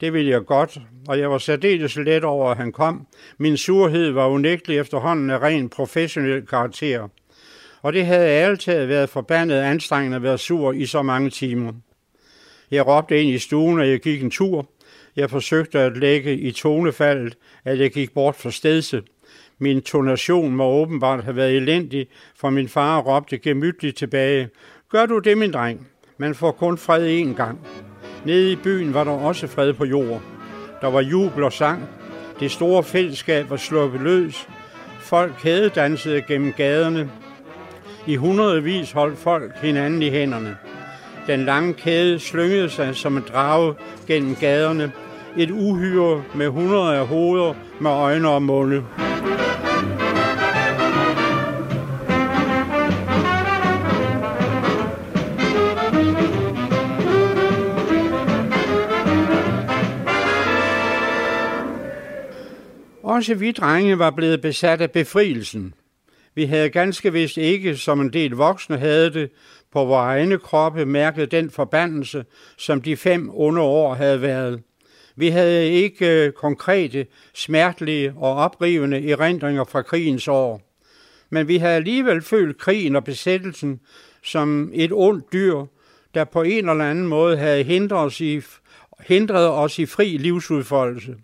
Det 0.00 0.12
ville 0.12 0.30
jeg 0.30 0.44
godt, 0.46 0.78
og 1.08 1.18
jeg 1.18 1.30
var 1.30 1.38
særdeles 1.38 1.96
let 1.96 2.24
over, 2.24 2.50
at 2.50 2.56
han 2.56 2.72
kom. 2.72 3.06
Min 3.38 3.56
surhed 3.56 4.10
var 4.10 4.26
unægtelig 4.26 4.78
efterhånden 4.78 5.30
af 5.30 5.38
ren 5.38 5.68
professionel 5.68 6.46
karakter. 6.46 7.08
Og 7.82 7.92
det 7.92 8.06
havde 8.06 8.26
altid 8.26 8.84
været 8.84 9.08
forbandet 9.08 9.56
anstrengende 9.56 10.16
at 10.16 10.22
være 10.22 10.38
sur 10.38 10.72
i 10.72 10.86
så 10.86 11.02
mange 11.02 11.30
timer. 11.30 11.72
Jeg 12.70 12.86
råbte 12.86 13.22
ind 13.22 13.30
i 13.30 13.38
stuen, 13.38 13.78
og 13.78 13.88
jeg 13.88 14.00
gik 14.00 14.22
en 14.22 14.30
tur. 14.30 14.66
Jeg 15.16 15.30
forsøgte 15.30 15.80
at 15.80 15.96
lægge 15.96 16.38
i 16.38 16.52
tonefaldet, 16.52 17.36
at 17.64 17.78
jeg 17.78 17.90
gik 17.90 18.14
bort 18.14 18.36
fra 18.36 18.50
stedse. 18.50 19.02
Min 19.62 19.82
tonation 19.82 20.56
må 20.56 20.64
åbenbart 20.64 21.24
have 21.24 21.36
været 21.36 21.56
elendig, 21.56 22.06
for 22.36 22.50
min 22.50 22.68
far 22.68 22.98
råbte 22.98 23.38
gemytligt 23.38 23.96
tilbage. 23.96 24.48
Gør 24.90 25.06
du 25.06 25.18
det, 25.18 25.38
min 25.38 25.52
dreng? 25.52 25.86
Man 26.18 26.34
får 26.34 26.52
kun 26.52 26.78
fred 26.78 27.20
én 27.20 27.34
gang. 27.34 27.58
Nede 28.24 28.52
i 28.52 28.56
byen 28.56 28.94
var 28.94 29.04
der 29.04 29.10
også 29.10 29.46
fred 29.46 29.72
på 29.72 29.84
jord. 29.84 30.22
Der 30.80 30.90
var 30.90 31.00
jubel 31.00 31.44
og 31.44 31.52
sang. 31.52 31.82
Det 32.40 32.50
store 32.50 32.82
fællesskab 32.82 33.50
var 33.50 33.56
sluppet 33.56 34.00
løs. 34.00 34.48
Folk 34.98 35.44
dansede 35.74 36.22
gennem 36.22 36.52
gaderne. 36.52 37.10
I 38.06 38.16
hundredvis 38.16 38.92
holdt 38.92 39.18
folk 39.18 39.52
hinanden 39.62 40.02
i 40.02 40.10
hænderne. 40.10 40.56
Den 41.26 41.44
lange 41.44 41.74
kæde 41.74 42.18
slyngede 42.18 42.68
sig 42.68 42.96
som 42.96 43.16
en 43.16 43.24
drage 43.32 43.74
gennem 44.06 44.34
gaderne. 44.34 44.92
Et 45.36 45.50
uhyre 45.50 46.22
med 46.34 46.48
hundrede 46.48 46.96
af 46.96 47.06
hoveder 47.06 47.54
med 47.80 47.90
øjne 47.90 48.28
og 48.28 48.42
munde. 48.42 48.84
Også 63.20 63.34
vi 63.34 63.52
drenge 63.52 63.98
var 63.98 64.10
blevet 64.10 64.40
besat 64.40 64.80
af 64.80 64.90
befrielsen. 64.90 65.74
Vi 66.34 66.44
havde 66.44 66.70
ganske 66.70 67.12
vist 67.12 67.36
ikke, 67.36 67.76
som 67.76 68.00
en 68.00 68.12
del 68.12 68.30
voksne 68.30 68.78
havde 68.78 69.12
det, 69.12 69.30
på 69.72 69.84
vores 69.84 70.04
egne 70.04 70.38
kroppe 70.38 70.86
mærket 70.86 71.30
den 71.30 71.50
forbandelse, 71.50 72.24
som 72.56 72.82
de 72.82 72.96
fem 72.96 73.30
onde 73.32 73.60
år 73.60 73.94
havde 73.94 74.22
været. 74.22 74.62
Vi 75.16 75.28
havde 75.28 75.68
ikke 75.68 76.26
øh, 76.26 76.32
konkrete, 76.32 77.06
smertelige 77.34 78.12
og 78.16 78.36
oprivende 78.36 79.10
erindringer 79.10 79.64
fra 79.64 79.82
krigens 79.82 80.28
år. 80.28 80.62
Men 81.30 81.48
vi 81.48 81.56
havde 81.56 81.76
alligevel 81.76 82.22
følt 82.22 82.58
krigen 82.58 82.96
og 82.96 83.04
besættelsen 83.04 83.80
som 84.22 84.70
et 84.74 84.90
ondt 84.92 85.32
dyr, 85.32 85.64
der 86.14 86.24
på 86.24 86.42
en 86.42 86.68
eller 86.68 86.84
anden 86.84 87.06
måde 87.06 87.36
havde 87.36 87.62
hindret 87.62 88.06
os 88.06 88.20
i, 88.20 88.40
hindret 89.00 89.48
os 89.48 89.78
i 89.78 89.86
fri 89.86 90.16
livsudfoldelse. 90.16 91.16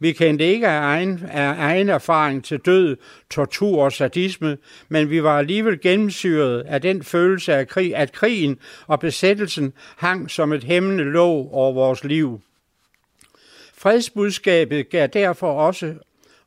Vi 0.00 0.12
kendte 0.12 0.44
ikke 0.44 0.68
af 0.68 0.80
egen, 0.80 1.24
af 1.30 1.54
egen 1.58 1.88
erfaring 1.88 2.44
til 2.44 2.58
død, 2.58 2.96
tortur 3.30 3.84
og 3.84 3.92
sadisme, 3.92 4.58
men 4.88 5.10
vi 5.10 5.22
var 5.22 5.38
alligevel 5.38 5.80
gennemsyret 5.80 6.60
af 6.60 6.80
den 6.80 7.02
følelse 7.02 7.54
af 7.54 7.68
krig, 7.68 7.96
at 7.96 8.12
krigen 8.12 8.58
og 8.86 9.00
besættelsen 9.00 9.72
hang 9.96 10.30
som 10.30 10.52
et 10.52 10.64
hæmmende 10.64 11.04
låg 11.04 11.52
over 11.52 11.72
vores 11.72 12.04
liv. 12.04 12.40
Fredsbudskabet 13.74 14.90
gav 14.90 15.06
derfor 15.06 15.52
også 15.52 15.94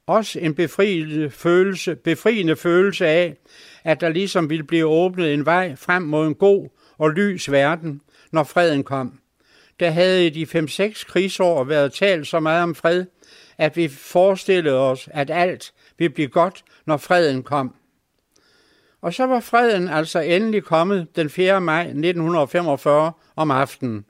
også 0.07 0.39
en 0.39 0.55
befriende 0.55 1.29
følelse, 1.29 1.95
befriende 1.95 2.55
følelse 2.55 3.07
af, 3.07 3.35
at 3.83 4.01
der 4.01 4.09
ligesom 4.09 4.49
ville 4.49 4.63
blive 4.63 4.85
åbnet 4.85 5.33
en 5.33 5.45
vej 5.45 5.75
frem 5.75 6.03
mod 6.03 6.27
en 6.27 6.35
god 6.35 6.69
og 6.97 7.09
lys 7.09 7.51
verden, 7.51 8.01
når 8.31 8.43
freden 8.43 8.83
kom. 8.83 9.19
Der 9.79 9.89
havde 9.89 10.27
i 10.27 10.29
de 10.29 10.59
5-6 10.59 11.05
krigsår 11.05 11.63
været 11.63 11.93
talt 11.93 12.27
så 12.27 12.39
meget 12.39 12.63
om 12.63 12.75
fred, 12.75 13.05
at 13.57 13.75
vi 13.75 13.87
forestillede 13.87 14.79
os, 14.79 15.09
at 15.11 15.29
alt 15.29 15.73
ville 15.97 16.13
blive 16.13 16.27
godt, 16.27 16.63
når 16.85 16.97
freden 16.97 17.43
kom. 17.43 17.75
Og 19.01 19.13
så 19.13 19.25
var 19.25 19.39
freden 19.39 19.87
altså 19.87 20.19
endelig 20.19 20.63
kommet 20.63 21.15
den 21.15 21.29
4. 21.29 21.61
maj 21.61 21.81
1945 21.81 23.11
om 23.35 23.51
aftenen, 23.51 24.05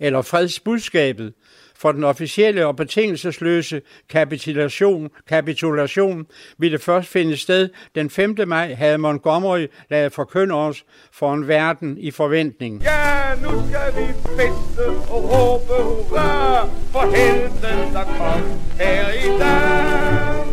eller 0.00 0.22
fredsbudskabet, 0.22 1.34
for 1.78 1.92
den 1.92 2.04
officielle 2.04 2.66
og 2.66 2.76
betingelsesløse 2.76 3.82
kapitulation, 4.08 5.10
kapitulation 5.28 6.26
ville 6.58 6.78
først 6.78 7.08
finde 7.08 7.36
sted 7.36 7.68
den 7.94 8.10
5. 8.10 8.36
maj, 8.46 8.74
havde 8.74 8.98
Montgomery 8.98 9.66
lavet 9.90 10.12
forkynde 10.12 10.54
os 10.54 10.84
for 11.12 11.34
en 11.34 11.48
verden 11.48 11.98
i 11.98 12.10
forventning. 12.10 12.82
Ja, 12.82 13.34
nu 13.42 13.62
skal 13.68 13.94
vi 13.96 14.06
feste 14.36 14.88
og 15.10 15.24
råbe 15.24 15.82
hurra 15.82 16.68
for 16.92 17.16
helten, 17.16 17.94
der 17.94 18.04
kom 18.04 18.42
her 18.80 19.12
i 19.12 19.38
dag. 19.38 20.44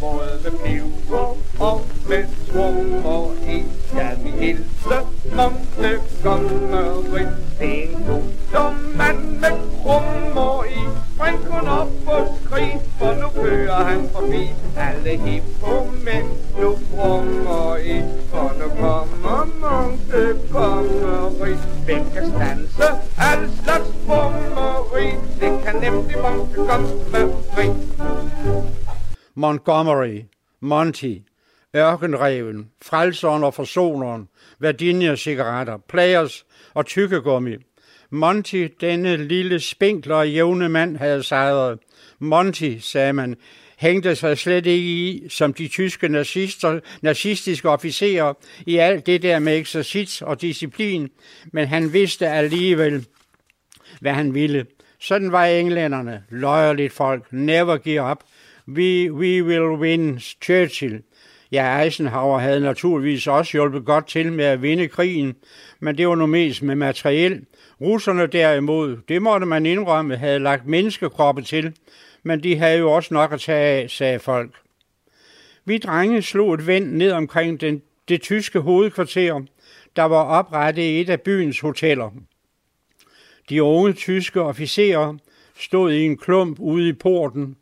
Både 0.00 0.40
med 0.42 0.50
peber 0.50 1.36
og 1.60 1.93
med 2.08 2.24
svung 2.46 3.06
og 3.06 3.32
en 3.46 3.68
skal 3.86 4.18
vi 4.24 4.30
hilse 4.30 4.98
Montgomery. 5.36 7.24
Det 7.58 7.84
er 7.84 7.88
en 7.88 8.04
god 8.08 8.22
som 8.52 8.74
mand 8.96 9.22
med 9.42 9.56
krummer 9.82 10.64
i. 10.64 10.82
Spring 11.14 11.38
kun 11.44 11.68
op 11.68 11.88
og 12.06 12.38
skrig, 12.44 12.80
for 12.98 13.12
nu 13.20 13.28
kører 13.42 13.84
han 13.84 14.08
forbi. 14.12 14.42
Alle 14.76 15.16
hippo 15.24 15.84
mænd 16.04 16.28
nu 16.60 16.70
brummer 16.90 17.76
i, 17.76 18.02
for 18.30 18.52
nu 18.58 18.68
kommer 18.80 19.44
Montgomery. 19.62 21.54
Hvem 21.84 22.04
kan 22.14 22.26
stanse 22.34 22.86
al 23.18 23.50
slags 23.62 23.90
brummeri? 24.06 25.08
Det 25.40 25.52
kan 25.64 25.74
nemlig 25.74 26.16
Montgomery. 26.22 27.68
Montgomery, 29.34 30.24
Monty, 30.60 31.14
ørkenreven, 31.76 32.70
frelseren 32.82 33.44
og 33.44 33.54
forsoneren, 33.54 34.28
Virginia-cigaretter, 34.58 35.78
players 35.88 36.46
og 36.74 36.86
tykkegummi. 36.86 37.56
Monty, 38.10 38.68
denne 38.80 39.16
lille 39.16 39.60
spinkler 39.60 40.16
og 40.16 40.30
jævne 40.30 40.68
mand, 40.68 40.96
havde 40.96 41.22
sejret. 41.22 41.78
Monty, 42.18 42.78
sagde 42.80 43.12
man, 43.12 43.36
hængte 43.76 44.16
sig 44.16 44.38
slet 44.38 44.66
ikke 44.66 44.88
i, 44.88 45.28
som 45.28 45.54
de 45.54 45.68
tyske 45.68 46.08
nazister, 46.08 46.80
nazistiske 47.02 47.68
officerer, 47.68 48.32
i 48.66 48.76
alt 48.76 49.06
det 49.06 49.22
der 49.22 49.38
med 49.38 49.58
eksercits 49.58 50.22
og 50.22 50.40
disciplin, 50.40 51.08
men 51.52 51.68
han 51.68 51.92
vidste 51.92 52.28
alligevel, 52.28 53.06
hvad 54.00 54.12
han 54.12 54.34
ville. 54.34 54.66
Sådan 55.00 55.32
var 55.32 55.44
englænderne, 55.44 56.24
løjerligt 56.30 56.92
folk, 56.92 57.32
never 57.32 57.76
give 57.76 58.10
up. 58.10 58.18
We, 58.68 59.12
we 59.12 59.44
will 59.44 59.80
win 59.80 60.20
Churchill. 60.20 61.02
Ja, 61.54 61.82
Eisenhower 61.82 62.38
havde 62.38 62.60
naturligvis 62.60 63.26
også 63.26 63.52
hjulpet 63.52 63.84
godt 63.84 64.06
til 64.06 64.32
med 64.32 64.44
at 64.44 64.62
vinde 64.62 64.88
krigen, 64.88 65.34
men 65.80 65.98
det 65.98 66.08
var 66.08 66.14
nu 66.14 66.26
mest 66.26 66.62
med 66.62 66.74
materiel. 66.74 67.46
Russerne 67.80 68.26
derimod, 68.26 68.96
det 69.08 69.22
måtte 69.22 69.46
man 69.46 69.66
indrømme, 69.66 70.16
havde 70.16 70.38
lagt 70.38 70.66
menneskekroppe 70.66 71.42
til, 71.42 71.76
men 72.22 72.42
de 72.42 72.56
havde 72.56 72.78
jo 72.78 72.92
også 72.92 73.14
nok 73.14 73.32
at 73.32 73.40
tage 73.40 73.82
af, 73.82 73.90
sagde 73.90 74.18
folk. 74.18 74.54
Vi 75.64 75.78
drenge 75.78 76.22
slog 76.22 76.54
et 76.54 76.66
vend 76.66 76.92
ned 76.92 77.12
omkring 77.12 77.60
den, 77.60 77.82
det 78.08 78.22
tyske 78.22 78.60
hovedkvarter, 78.60 79.40
der 79.96 80.02
var 80.02 80.22
oprettet 80.22 80.82
i 80.82 81.00
et 81.00 81.10
af 81.10 81.20
byens 81.20 81.60
hoteller. 81.60 82.10
De 83.48 83.62
unge 83.62 83.92
tyske 83.92 84.40
officerer 84.40 85.14
stod 85.58 85.92
i 85.92 86.04
en 86.04 86.16
klump 86.16 86.60
ude 86.60 86.88
i 86.88 86.92
porten, 86.92 87.56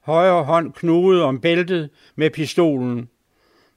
højre 0.00 0.44
hånd 0.44 0.72
knudet 0.72 1.22
om 1.22 1.40
bæltet 1.40 1.90
med 2.16 2.30
pistolen. 2.30 3.08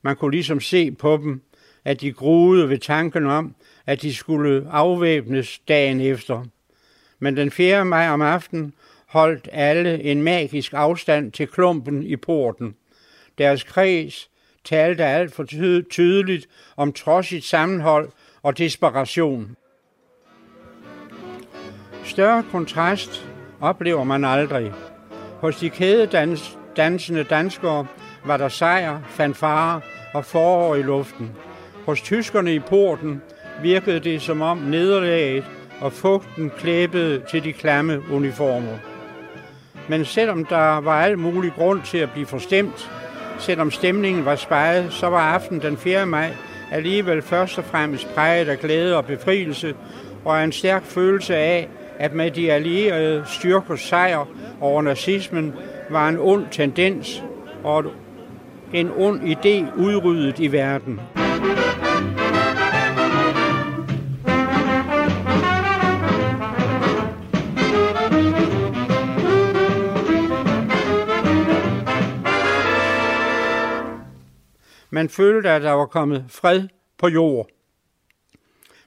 Man 0.02 0.16
kunne 0.16 0.32
ligesom 0.32 0.60
se 0.60 0.92
på 0.92 1.18
dem, 1.18 1.42
at 1.86 2.02
de 2.02 2.12
gruede 2.12 2.70
ved 2.70 2.78
tanken 2.78 3.26
om, 3.26 3.56
at 3.86 4.02
de 4.02 4.14
skulle 4.14 4.68
afvæbnes 4.72 5.60
dagen 5.60 6.02
efter. 6.02 6.46
Men 7.20 7.38
den 7.38 7.52
4. 7.52 7.86
maj 7.86 8.10
om 8.10 8.22
aftenen 8.22 8.74
holdt 9.08 9.50
alle 9.52 10.04
en 10.04 10.24
magisk 10.24 10.74
afstand 10.74 11.32
til 11.32 11.48
klumpen 11.48 12.04
i 12.04 12.16
porten. 12.16 12.76
Deres 13.38 13.64
kreds 13.64 14.30
talte 14.64 15.04
alt 15.04 15.34
for 15.34 15.44
tydeligt 15.92 16.48
om 16.78 16.94
trodsigt 16.94 17.46
sammenhold 17.46 18.10
og 18.44 18.58
desperation. 18.58 19.56
Større 22.04 22.44
kontrast 22.52 23.28
oplever 23.60 24.04
man 24.04 24.26
aldrig. 24.26 24.74
Hos 25.40 25.56
de 25.56 25.70
kædedansende 25.70 27.24
danskere 27.24 27.88
var 28.26 28.38
der 28.38 28.50
sejr, 28.50 29.02
fanfare 29.08 29.82
og 30.14 30.26
forår 30.26 30.76
i 30.76 30.82
luften. 30.82 31.32
Hos 31.86 32.02
tyskerne 32.02 32.54
i 32.54 32.60
porten 32.60 33.22
virkede 33.62 34.00
det 34.00 34.22
som 34.22 34.42
om 34.42 34.58
nederlaget 34.58 35.44
og 35.82 35.94
fugten 35.94 36.52
klæbede 36.58 37.22
til 37.30 37.44
de 37.44 37.54
klamme 37.54 38.02
uniformer. 38.12 38.78
Men 39.88 40.06
selvom 40.06 40.46
der 40.46 40.82
var 40.82 41.04
al 41.04 41.18
mulig 41.18 41.52
grund 41.54 41.82
til 41.82 41.98
at 41.98 42.12
blive 42.12 42.26
forstemt, 42.26 42.92
selvom 43.40 43.72
stemningen 43.72 44.26
var 44.26 44.36
spejet, 44.36 44.94
så 44.94 45.08
var 45.08 45.34
aften 45.34 45.62
den 45.62 45.78
4. 45.78 46.06
maj 46.06 46.32
alligevel 46.72 47.22
først 47.22 47.58
og 47.58 47.64
fremmest 47.64 48.16
præget 48.16 48.50
af 48.50 48.60
glæde 48.60 48.98
og 48.98 49.06
befrielse, 49.06 49.76
og 50.26 50.44
en 50.44 50.52
stærk 50.52 50.84
følelse 50.86 51.36
af, 51.36 51.70
at 52.00 52.14
med 52.14 52.32
de 52.32 52.52
allierede 52.52 53.24
styrkers 53.28 53.82
sejr 53.82 54.26
over 54.62 54.82
nazismen 54.82 55.54
var 55.90 56.10
en 56.10 56.18
ond 56.20 56.46
tendens 56.52 57.24
og 57.64 57.86
en 58.74 58.92
ond 58.92 59.22
idé 59.22 59.76
udryddet 59.78 60.40
i 60.40 60.52
verden. 60.52 61.00
Man 74.90 75.10
følte, 75.10 75.50
at 75.50 75.62
der 75.62 75.72
var 75.72 75.86
kommet 75.86 76.26
fred 76.30 76.68
på 76.98 77.08
jord. 77.08 77.48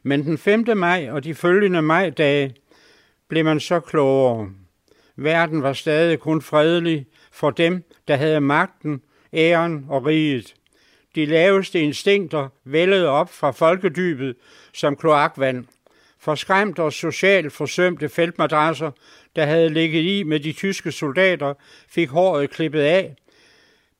Men 0.02 0.24
den 0.24 0.38
5. 0.38 0.64
maj 0.76 1.08
og 1.10 1.24
de 1.24 1.34
følgende 1.34 1.82
majdage 1.82 2.54
blev 3.28 3.44
man 3.44 3.60
så 3.60 3.80
klogere. 3.80 4.50
Verden 5.16 5.62
var 5.62 5.72
stadig 5.72 6.18
kun 6.18 6.42
fredelig 6.42 7.06
for 7.32 7.50
dem, 7.50 7.82
der 8.08 8.16
havde 8.16 8.40
magten, 8.40 9.02
æren 9.34 9.86
og 9.88 10.06
riget. 10.06 10.54
De 11.14 11.26
laveste 11.26 11.80
instinkter 11.80 12.48
vældede 12.64 13.08
op 13.08 13.32
fra 13.32 13.50
folkedybet 13.50 14.36
som 14.72 14.96
kloakvand. 14.96 15.64
Forskræmt 16.18 16.78
og 16.78 16.92
socialt 16.92 17.52
forsømte 17.52 18.08
feltmadrasser, 18.08 18.90
der 19.36 19.44
havde 19.44 19.70
ligget 19.70 20.02
i 20.02 20.22
med 20.22 20.40
de 20.40 20.52
tyske 20.52 20.92
soldater, 20.92 21.54
fik 21.88 22.08
håret 22.08 22.50
klippet 22.50 22.80
af, 22.80 23.16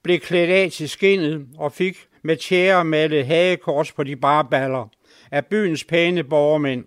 blev 0.02 0.20
klædt 0.20 0.50
af 0.50 0.70
til 0.70 0.88
skinnet 0.88 1.46
og 1.58 1.72
fik 1.72 2.06
med 2.22 2.36
tjære 2.36 2.84
malet 2.84 3.26
hagekors 3.26 3.92
på 3.92 4.02
de 4.02 4.16
bare 4.16 4.44
baller 4.50 4.88
af 5.30 5.46
byens 5.46 5.84
pæne 5.84 6.24
borgermænd. 6.24 6.84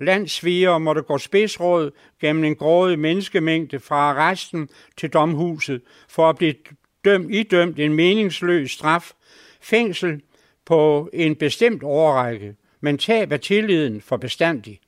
Landsviger 0.00 0.78
måtte 0.78 1.02
gå 1.02 1.18
spidsråd 1.18 1.90
gennem 2.20 2.44
en 2.44 2.56
grådig 2.56 2.98
menneskemængde 2.98 3.80
fra 3.80 3.96
arresten 3.96 4.68
til 4.96 5.10
domhuset 5.10 5.80
for 6.08 6.28
at 6.28 6.36
blive 6.36 6.54
døm, 7.04 7.30
idømt 7.30 7.78
en 7.78 7.94
meningsløs 7.94 8.70
straf, 8.70 9.12
fængsel 9.60 10.20
på 10.64 11.10
en 11.12 11.36
bestemt 11.36 11.82
årrække, 11.82 12.54
men 12.80 12.98
tab 12.98 13.32
af 13.32 13.40
tilliden 13.40 14.00
for 14.00 14.16
bestandig. 14.16 14.80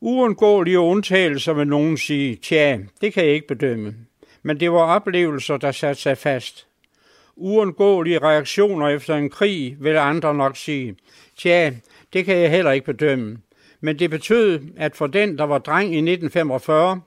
Uundgåelige 0.00 0.78
undtagelser 0.78 1.52
vil 1.52 1.66
nogen 1.66 1.96
sige, 1.96 2.36
tja, 2.36 2.78
det 3.00 3.12
kan 3.12 3.24
jeg 3.24 3.32
ikke 3.32 3.46
bedømme. 3.46 3.94
Men 4.42 4.60
det 4.60 4.72
var 4.72 4.78
oplevelser, 4.78 5.56
der 5.56 5.72
satte 5.72 6.02
sig 6.02 6.18
fast. 6.18 6.66
Uundgåelige 7.36 8.18
reaktioner 8.18 8.88
efter 8.88 9.16
en 9.16 9.30
krig, 9.30 9.76
vil 9.80 9.96
andre 9.96 10.34
nok 10.34 10.56
sige. 10.56 10.96
Tja, 11.36 11.72
det 12.12 12.24
kan 12.24 12.36
jeg 12.36 12.50
heller 12.50 12.70
ikke 12.70 12.86
bedømme 12.86 13.38
men 13.84 13.98
det 13.98 14.10
betød, 14.10 14.60
at 14.76 14.96
for 14.96 15.06
den, 15.06 15.38
der 15.38 15.44
var 15.44 15.58
dreng 15.58 15.84
i 15.84 15.98
1945, 15.98 17.00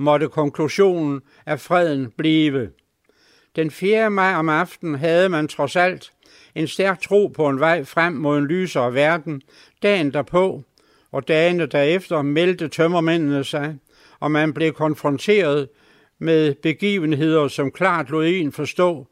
måtte 0.00 0.28
konklusionen 0.28 1.20
af 1.46 1.60
freden 1.60 2.12
blive. 2.16 2.70
Den 3.56 3.70
4. 3.70 4.10
maj 4.10 4.34
om 4.34 4.48
aftenen 4.48 4.94
havde 4.94 5.28
man 5.28 5.48
trods 5.48 5.76
alt 5.76 6.12
en 6.54 6.68
stærk 6.68 7.02
tro 7.02 7.26
på 7.26 7.48
en 7.48 7.60
vej 7.60 7.84
frem 7.84 8.12
mod 8.12 8.38
en 8.38 8.46
lysere 8.46 8.94
verden. 8.94 9.42
Dagen 9.82 10.12
derpå 10.12 10.62
og 11.12 11.28
dagene 11.28 11.66
derefter 11.66 12.22
meldte 12.22 12.68
tømmermændene 12.68 13.44
sig, 13.44 13.76
og 14.20 14.30
man 14.30 14.52
blev 14.52 14.72
konfronteret 14.72 15.68
med 16.18 16.54
begivenheder, 16.62 17.48
som 17.48 17.70
klart 17.70 18.10
lod 18.10 18.26
en 18.26 18.52
forstå, 18.52 19.06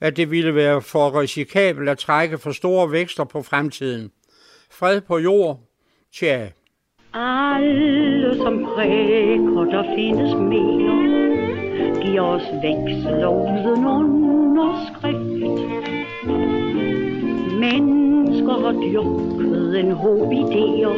at 0.00 0.16
det 0.16 0.30
ville 0.30 0.54
være 0.54 0.82
for 0.82 1.20
risikabelt 1.20 1.88
at 1.88 1.98
trække 1.98 2.38
for 2.38 2.52
store 2.52 2.92
vækster 2.92 3.24
på 3.24 3.42
fremtiden. 3.42 4.10
Fred 4.70 5.00
på 5.00 5.18
jord 5.18 5.60
Tja. 6.14 6.48
Alle 7.18 8.36
som 8.36 8.64
præker, 8.64 9.64
der 9.70 9.84
findes 9.96 10.34
mere, 10.34 10.98
giver 12.02 12.22
os 12.22 12.42
veksel 12.62 13.24
og 13.24 13.36
uden 13.40 13.86
underskrift. 13.86 15.58
Mennesker 17.60 18.52
har 18.64 18.72
dyrket 18.72 19.80
en 19.80 19.92
håb 19.92 20.32
idéer, 20.32 20.94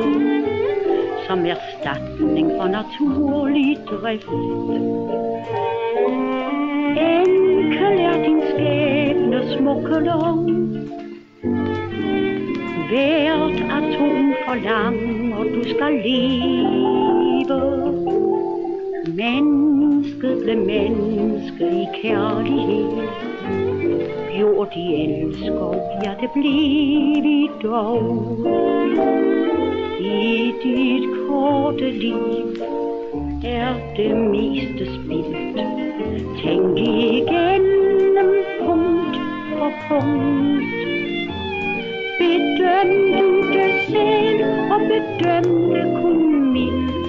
som 1.26 1.46
erstatning 1.46 2.50
for 2.58 2.68
naturlig 2.68 3.78
drift. 3.88 4.28
Enkel 7.16 8.00
er 8.08 8.24
din 8.24 8.42
skæbne 8.50 9.56
smukke 9.56 9.98
lov. 10.10 10.50
Hvert 12.90 13.60
atom 13.70 14.29
forlanger, 14.50 15.44
du 15.54 15.62
skal 15.64 15.92
leve. 16.04 17.60
Mennesket 19.20 20.38
blev 20.42 20.58
menneske 20.58 21.64
i 21.82 21.86
kærlighed. 22.02 23.08
Jo, 24.40 24.66
de 24.74 24.82
elsker, 25.04 25.74
ja, 26.04 26.12
det 26.20 26.30
blev 26.34 27.24
i 27.24 27.50
dog. 27.62 28.38
I 30.00 30.52
dit 30.62 31.08
korte 31.28 31.90
liv 31.90 32.56
er 33.44 33.74
det 33.96 34.16
meste 34.16 34.84
spildt. 34.94 35.60
Tænk 36.42 36.78
igennem 36.78 38.30
punkt 38.60 39.16
for 39.50 39.72
punkt 39.88 40.99
bedøm 42.20 42.90
du 43.12 43.28
dig 43.52 43.72
selv 43.88 44.40
og 44.72 44.80
bedøm 44.90 45.46
det 45.72 45.86
kun 46.00 46.52
mildt. 46.52 47.06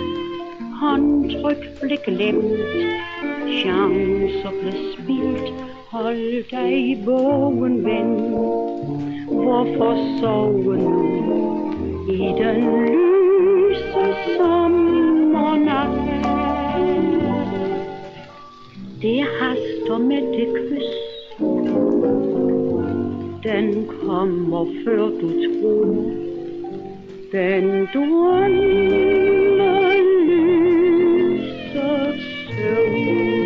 Håndtryk 0.82 1.64
blev 1.82 1.98
glemt, 2.06 2.62
chancer 3.60 4.52
blev 4.62 4.78
spildt. 4.94 5.54
Hold 5.90 6.50
dig 6.52 6.90
i 6.90 7.04
vågen, 7.06 7.86
ven. 7.86 8.12
Hvorfor 9.28 9.94
sove 10.20 10.78
nu 10.78 11.00
i 12.10 12.34
den 12.40 12.60
lyse 12.86 14.06
sommernat? 14.38 15.96
Det 19.02 19.20
haster 19.40 19.98
med 19.98 20.22
det 20.22 20.48
kys 20.70 21.01
den 23.44 23.88
kommer 23.88 24.66
før 24.86 25.06
du 25.06 25.30
tror. 25.30 26.12
Den 27.32 27.88
drømmer 27.94 28.48
lyser 31.28 32.14
søvn. 32.48 33.42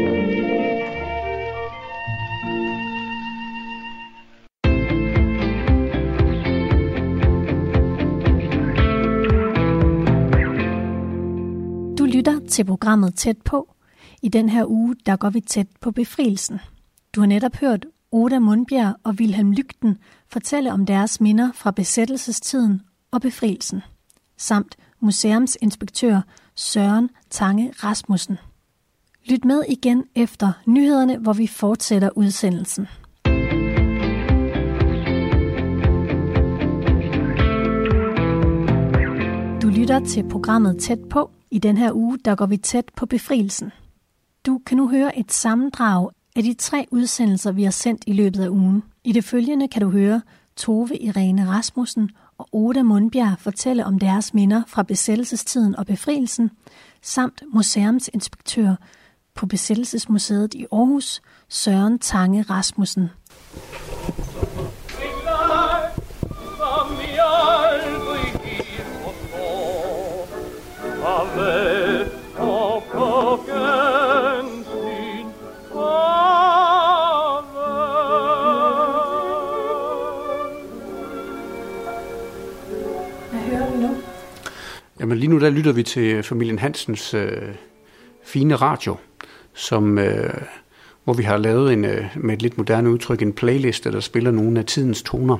Du 11.97 12.05
lytter 12.05 12.39
til 12.49 12.65
programmet 12.65 13.15
Tæt 13.15 13.38
på. 13.45 13.71
I 14.21 14.29
den 14.29 14.49
her 14.49 14.65
uge, 14.67 14.95
der 15.05 15.15
går 15.15 15.29
vi 15.29 15.39
tæt 15.39 15.67
på 15.81 15.91
befrielsen. 15.91 16.60
Du 17.15 17.19
har 17.19 17.27
netop 17.27 17.55
hørt 17.55 17.86
Oda 18.17 18.39
Mundbjerg 18.39 18.95
og 19.04 19.13
Wilhelm 19.19 19.51
Lygten 19.51 19.97
fortælle 20.28 20.73
om 20.73 20.86
deres 20.86 21.21
minder 21.21 21.51
fra 21.54 21.71
besættelsestiden 21.71 22.82
og 23.12 23.21
befrielsen, 23.21 23.82
samt 24.38 24.75
museumsinspektør 24.99 26.21
Søren 26.56 27.10
Tange 27.30 27.73
Rasmussen. 27.84 28.38
Lyt 29.25 29.45
med 29.45 29.63
igen 29.69 30.04
efter 30.15 30.51
nyhederne, 30.65 31.17
hvor 31.17 31.34
vi 31.34 31.47
fortsætter 31.47 32.10
udsendelsen. 32.15 32.88
Du 39.62 39.67
lytter 39.80 40.01
til 40.08 40.30
programmet 40.30 40.78
Tæt 40.80 40.99
på. 41.10 41.32
I 41.51 41.60
den 41.60 41.78
her 41.78 41.91
uge, 41.93 42.17
der 42.25 42.36
går 42.36 42.45
vi 42.45 42.58
tæt 42.58 42.86
på 42.95 43.06
befrielsen. 43.06 43.71
Du 44.45 44.62
kan 44.65 44.78
nu 44.78 44.89
høre 44.89 45.19
et 45.19 45.32
sammendrag 45.32 46.10
af 46.36 46.43
de 46.43 46.54
tre 46.54 46.88
udsendelser, 46.91 47.52
vi 47.52 47.63
har 47.63 47.71
sendt 47.71 48.04
i 48.08 48.13
løbet 48.13 48.43
af 48.43 48.50
ugen. 48.50 48.84
I 49.04 49.12
det 49.12 49.24
følgende 49.24 49.67
kan 49.67 49.82
du 49.82 49.89
høre 49.89 50.21
Tove 50.56 50.98
Irene 50.98 51.48
Rasmussen 51.48 52.10
og 52.38 52.48
Oda 52.52 52.84
Mundbjerg 52.84 53.39
fortælle 53.39 53.86
om 53.86 54.00
deres 54.00 54.34
minder 54.34 54.63
fra 54.67 54.84
besættelsestiden 54.84 55.76
og 55.76 55.86
befrielsen, 55.86 56.52
samt 57.02 57.43
museumsinspektør 57.54 58.76
på 59.36 59.45
Besættelsesmuseet 59.45 60.54
i 60.54 60.65
Aarhus, 60.71 61.21
Søren 61.50 62.00
Tange 62.00 62.41
Rasmussen. 62.41 63.10
Der 85.45 85.51
lytter 85.51 85.71
vi 85.71 85.84
til 85.84 86.23
familien 86.23 86.60
Hansens 86.60 87.13
øh, 87.13 87.41
fine 88.23 88.55
radio, 88.55 88.95
som, 89.53 89.97
øh, 89.97 90.34
hvor 91.03 91.13
vi 91.13 91.23
har 91.23 91.38
lavet 91.38 91.73
en, 91.73 91.86
øh, 91.86 92.05
med 92.15 92.34
et 92.34 92.41
lidt 92.41 92.58
moderne 92.58 92.89
udtryk 92.89 93.21
en 93.21 93.34
playliste, 93.34 93.91
der 93.91 93.99
spiller 93.99 94.31
nogle 94.31 94.60
af 94.60 94.65
tidens 94.65 95.01
toner. 95.01 95.38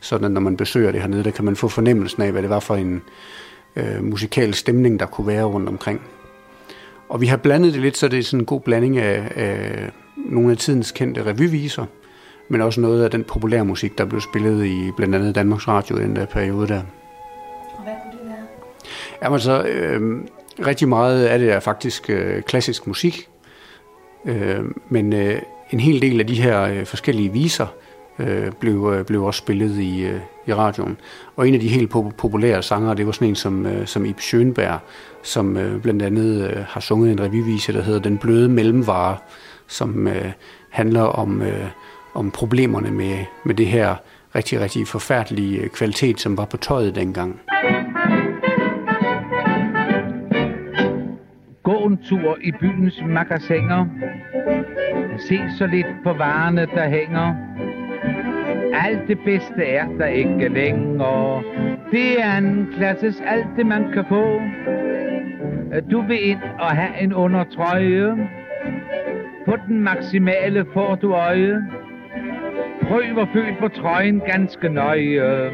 Sådan 0.00 0.24
at 0.24 0.30
når 0.30 0.40
man 0.40 0.56
besøger 0.56 0.92
det 0.92 1.00
hernede, 1.00 1.24
der 1.24 1.30
kan 1.30 1.44
man 1.44 1.56
få 1.56 1.68
fornemmelsen 1.68 2.22
af, 2.22 2.32
hvad 2.32 2.42
det 2.42 2.50
var 2.50 2.60
for 2.60 2.76
en 2.76 3.02
øh, 3.76 4.04
musikal 4.04 4.54
stemning, 4.54 5.00
der 5.00 5.06
kunne 5.06 5.26
være 5.26 5.44
rundt 5.44 5.68
omkring. 5.68 6.00
Og 7.08 7.20
vi 7.20 7.26
har 7.26 7.36
blandet 7.36 7.72
det 7.72 7.82
lidt, 7.82 7.96
så 7.96 8.08
det 8.08 8.18
er 8.18 8.22
sådan 8.22 8.40
en 8.40 8.46
god 8.46 8.60
blanding 8.60 8.98
af, 8.98 9.32
af 9.34 9.90
nogle 10.16 10.50
af 10.50 10.56
tidens 10.56 10.92
kendte 10.92 11.26
revyviser, 11.26 11.86
men 12.48 12.60
også 12.60 12.80
noget 12.80 13.04
af 13.04 13.10
den 13.10 13.24
populære 13.24 13.64
musik, 13.64 13.98
der 13.98 14.04
blev 14.04 14.20
spillet 14.20 14.66
i 14.66 14.90
blandt 14.96 15.14
andet 15.14 15.34
Danmarks 15.34 15.68
Radio 15.68 15.96
i 15.96 16.02
den 16.02 16.16
der 16.16 16.26
periode 16.26 16.68
der. 16.68 16.82
Jamen 19.22 19.40
så, 19.40 19.62
øh, 19.62 20.20
rigtig 20.66 20.88
meget 20.88 21.24
af 21.24 21.38
det 21.38 21.52
er 21.52 21.60
faktisk 21.60 22.10
øh, 22.10 22.42
klassisk 22.42 22.86
musik, 22.86 23.28
øh, 24.24 24.64
men 24.88 25.12
øh, 25.12 25.42
en 25.70 25.80
hel 25.80 26.02
del 26.02 26.20
af 26.20 26.26
de 26.26 26.34
her 26.34 26.62
øh, 26.62 26.86
forskellige 26.86 27.32
viser 27.32 27.66
øh, 28.18 28.52
blev, 28.60 28.92
øh, 28.96 29.04
blev 29.04 29.24
også 29.24 29.38
spillet 29.38 29.78
i, 29.78 30.04
øh, 30.04 30.20
i 30.46 30.54
radioen. 30.54 30.96
Og 31.36 31.48
en 31.48 31.54
af 31.54 31.60
de 31.60 31.68
helt 31.68 31.90
pop- 31.90 32.16
populære 32.18 32.62
sanger, 32.62 32.94
det 32.94 33.06
var 33.06 33.12
sådan 33.12 33.28
en 33.28 33.34
som, 33.34 33.66
øh, 33.66 33.86
som 33.86 34.04
Ib 34.04 34.20
Schønberg, 34.20 34.78
som 35.22 35.56
øh, 35.56 35.80
blandt 35.80 36.02
andet 36.02 36.50
øh, 36.50 36.64
har 36.68 36.80
sunget 36.80 37.12
en 37.12 37.20
revyvise, 37.20 37.72
der 37.72 37.82
hedder 37.82 38.00
Den 38.00 38.18
bløde 38.18 38.48
mellemvare, 38.48 39.16
som 39.66 40.08
øh, 40.08 40.32
handler 40.70 41.02
om, 41.02 41.42
øh, 41.42 41.66
om 42.14 42.30
problemerne 42.30 42.90
med, 42.90 43.18
med 43.44 43.54
det 43.54 43.66
her 43.66 43.94
rigtig, 44.34 44.60
rigtig 44.60 44.88
forfærdelige 44.88 45.58
øh, 45.60 45.68
kvalitet, 45.68 46.20
som 46.20 46.36
var 46.36 46.44
på 46.44 46.56
tøjet 46.56 46.94
dengang. 46.94 47.40
Gå 47.62 47.75
rundtur 51.96 52.38
i 52.40 52.52
byens 52.52 53.02
magasiner. 53.06 53.86
Se 55.18 55.38
så 55.58 55.66
lidt 55.66 55.86
på 56.04 56.12
varerne, 56.12 56.66
der 56.74 56.88
hænger. 56.88 57.34
Alt 58.86 59.08
det 59.08 59.18
bedste 59.24 59.64
er 59.64 59.86
der 59.98 60.06
ikke 60.06 60.48
længere. 60.48 61.42
Det 61.90 62.22
er 62.22 62.38
en 62.38 62.68
klasses 62.76 63.22
alt 63.26 63.46
det, 63.56 63.66
man 63.66 63.92
kan 63.92 64.04
få. 64.08 64.40
Du 65.90 66.00
vil 66.00 66.28
ind 66.28 66.38
og 66.58 66.70
have 66.70 67.02
en 67.02 67.14
undertrøje. 67.14 68.28
På 69.44 69.56
den 69.68 69.80
maksimale 69.80 70.66
får 70.72 70.94
du 70.94 71.12
øje. 71.12 71.66
Prøv 72.82 73.18
at 73.18 73.28
føle 73.32 73.56
på 73.60 73.68
trøjen 73.68 74.20
ganske 74.20 74.68
nøje. 74.68 75.50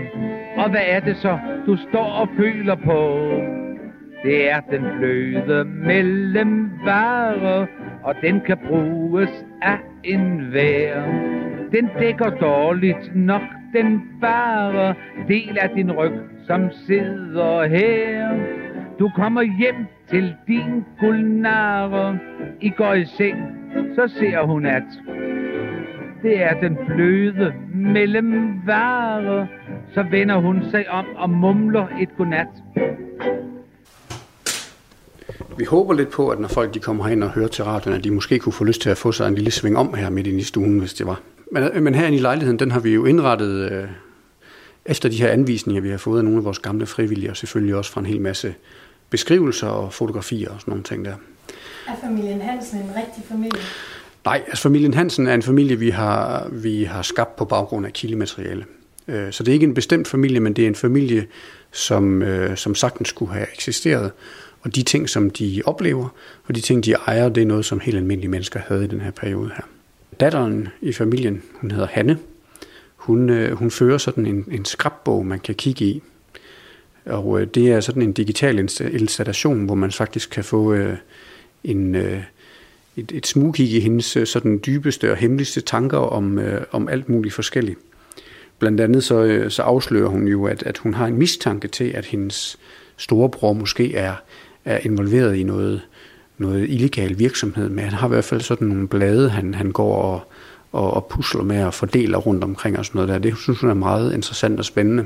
Og 0.57 0.71
hvad 0.71 0.85
er 0.87 1.01
det 1.01 1.17
så, 1.17 1.39
du 1.67 1.77
står 1.77 2.05
og 2.05 2.29
føler 2.37 2.75
på? 2.75 3.31
Det 4.23 4.51
er 4.51 4.61
den 4.61 4.83
bløde 4.99 5.65
mellemvare, 5.65 7.67
og 8.03 8.15
den 8.23 8.41
kan 8.41 8.59
bruges 8.69 9.45
af 9.63 9.79
enhver. 10.05 11.03
Den 11.73 11.89
dækker 11.99 12.31
dårligt 12.31 13.17
nok 13.17 13.43
den 13.73 14.03
bare 14.21 14.95
del 15.29 15.59
af 15.61 15.71
din 15.71 15.93
ryg, 15.93 16.13
som 16.47 16.71
sidder 16.73 17.67
her. 17.67 18.39
Du 18.99 19.11
kommer 19.17 19.43
hjem 19.43 19.87
til 20.07 20.35
din 20.47 20.85
kulnare. 21.01 22.19
I 22.61 22.71
går 22.71 22.95
i 22.95 23.05
seng, 23.05 23.39
så 23.95 24.09
ser 24.09 24.47
hun 24.47 24.67
at 24.67 24.83
det 26.23 26.43
er 26.43 26.61
den 26.61 26.79
bløde 26.87 27.55
mellemvare. 27.75 29.47
Så 29.89 30.03
vender 30.11 30.37
hun 30.37 30.63
sig 30.71 30.91
om 30.91 31.07
og 31.17 31.31
mumler 31.31 31.87
et 32.01 32.17
godnat. 32.17 32.49
Vi 35.59 35.65
håber 35.65 35.95
lidt 35.95 36.11
på, 36.11 36.29
at 36.29 36.41
når 36.41 36.49
folk 36.49 36.75
de 36.75 36.79
kommer 36.79 37.05
herind 37.05 37.25
og 37.25 37.31
hører 37.31 37.49
til 37.49 37.65
radioen, 37.65 37.99
at 37.99 38.05
de 38.05 38.11
måske 38.11 38.39
kunne 38.39 38.53
få 38.53 38.65
lyst 38.65 38.81
til 38.81 38.91
at 38.91 38.99
få 38.99 39.13
sig 39.13 39.29
en 39.29 39.35
lille 39.35 39.51
sving 39.51 39.79
om 39.79 39.95
her 39.95 40.11
midt 40.11 40.27
inde 40.27 40.39
i 40.39 40.43
stuen, 40.43 40.79
hvis 40.79 40.95
det 40.95 41.07
var. 41.07 41.21
Men, 41.53 41.85
men 41.85 41.95
herinde 41.95 42.19
i 42.19 42.21
lejligheden, 42.21 42.59
den 42.59 42.71
har 42.71 42.81
vi 42.81 42.91
jo 42.91 43.05
indrettet 43.05 43.73
øh, 43.73 43.85
efter 44.87 45.09
de 45.09 45.17
her 45.17 45.29
anvisninger, 45.29 45.83
vi 45.83 45.91
har 45.91 45.99
fået 45.99 46.19
af 46.19 46.25
nogle 46.25 46.39
af 46.39 46.45
vores 46.45 46.59
gamle 46.59 46.87
frivillige, 46.87 47.31
og 47.31 47.37
selvfølgelig 47.37 47.75
også 47.75 47.93
fra 47.93 48.01
en 48.01 48.07
hel 48.07 48.21
masse 48.21 48.55
beskrivelser 49.11 49.67
og 49.67 49.93
fotografier 49.93 50.51
og 50.51 50.61
sådan 50.61 50.71
nogle 50.73 50.85
ting 50.85 51.05
der. 51.05 51.15
Er 51.89 51.93
familien 52.05 52.41
Hansen 52.41 52.79
en 52.79 52.91
rigtig 52.97 53.25
familie? 53.29 53.61
Nej, 54.25 54.43
altså 54.47 54.63
familien 54.63 54.95
Hansen 54.95 55.27
er 55.27 55.35
en 55.35 55.43
familie, 55.43 55.79
vi 55.79 55.91
har, 55.91 56.49
vi 56.53 56.85
har 56.85 57.03
skabt 57.03 57.37
på 57.37 57.45
baggrund 57.45 57.87
af 57.87 57.93
kildemateriale. 57.93 58.65
Øh, 59.09 59.33
Så 59.33 59.43
det 59.43 59.51
er 59.51 59.55
ikke 59.55 59.67
en 59.67 59.75
bestemt 59.75 60.09
familie, 60.09 60.41
men 60.41 60.53
det 60.53 60.65
er 60.65 60.69
en 60.69 60.75
familie, 60.75 61.27
som, 61.73 62.23
øh, 62.23 62.57
som 62.57 62.75
sagtens 62.75 63.09
skulle 63.09 63.33
have 63.33 63.47
eksisteret. 63.55 64.13
Og 64.63 64.75
de 64.75 64.83
ting, 64.83 65.09
som 65.09 65.31
de 65.31 65.63
oplever, 65.65 66.09
og 66.47 66.55
de 66.55 66.61
ting, 66.61 66.85
de 66.85 66.93
ejer, 66.93 67.29
det 67.29 67.43
er 67.43 67.47
noget, 67.47 67.65
som 67.65 67.81
helt 67.81 67.97
almindelige 67.97 68.31
mennesker 68.31 68.61
havde 68.67 68.85
i 68.85 68.87
den 68.87 69.01
her 69.01 69.11
periode 69.11 69.51
her. 69.57 69.65
Datteren 70.21 70.69
i 70.81 70.93
familien, 70.93 71.43
hun 71.55 71.71
hedder 71.71 71.87
Hanne, 71.87 72.19
hun, 72.97 73.31
øh, 73.31 73.53
hun 73.53 73.71
fører 73.71 73.99
sådan 73.99 74.27
en, 74.27 74.45
en 74.51 74.65
skrabbog, 74.65 75.27
man 75.27 75.41
kan 75.41 75.55
kigge 75.55 75.85
i. 75.85 76.03
Og 77.07 77.41
øh, 77.41 77.47
det 77.47 77.73
er 77.73 77.81
sådan 77.81 78.03
en 78.03 78.13
digital 78.13 78.59
installation, 78.81 79.65
hvor 79.65 79.75
man 79.75 79.93
faktisk 79.93 80.31
kan 80.31 80.45
få 80.45 80.73
øh, 80.73 80.97
en, 81.65 81.95
øh, 81.95 82.23
et, 82.97 83.13
et 83.13 83.27
smugkig 83.27 83.73
i 83.73 83.81
hendes 83.81 84.17
øh, 84.17 84.27
sådan 84.27 84.61
dybeste 84.67 85.11
og 85.11 85.17
hemmeligste 85.17 85.61
tanker 85.61 85.99
om, 85.99 86.39
øh, 86.39 86.65
om 86.71 86.89
alt 86.89 87.09
muligt 87.09 87.35
forskelligt. 87.35 87.79
Blandt 88.59 88.81
andet 88.81 89.05
så, 89.05 89.23
øh, 89.23 89.51
så 89.51 89.63
afslører 89.63 90.09
hun 90.09 90.29
jo, 90.29 90.45
at, 90.45 90.63
at 90.63 90.79
hun 90.79 90.95
har 90.95 91.07
en 91.07 91.19
mistanke 91.19 91.69
til, 91.69 91.85
at 91.85 92.05
hendes 92.05 92.59
storebror 92.97 93.53
måske 93.53 93.95
er, 93.95 94.15
er 94.65 94.79
involveret 94.83 95.37
i 95.37 95.43
noget, 95.43 95.81
noget 96.39 96.71
illegal 96.71 97.19
virksomhed. 97.19 97.69
Men 97.69 97.85
han 97.85 97.93
har 97.93 98.07
i 98.07 98.09
hvert 98.09 98.25
fald 98.25 98.41
sådan 98.41 98.69
nogle 98.69 98.89
blade, 98.89 99.31
han, 99.31 99.55
han 99.55 99.73
går 99.73 100.03
og, 100.03 100.21
og, 100.73 100.95
og 100.95 101.07
pusler 101.07 101.43
med 101.43 101.65
og 101.65 101.75
fordeler 101.75 102.19
rundt 102.19 102.45
omkring 102.45 102.79
og 102.79 102.87
sådan 102.87 102.99
noget 102.99 103.09
der. 103.09 103.19
Det 103.19 103.39
synes 103.39 103.61
hun 103.61 103.71
er 103.71 103.75
meget 103.75 104.15
interessant 104.15 104.59
og 104.59 104.65
spændende. 104.65 105.05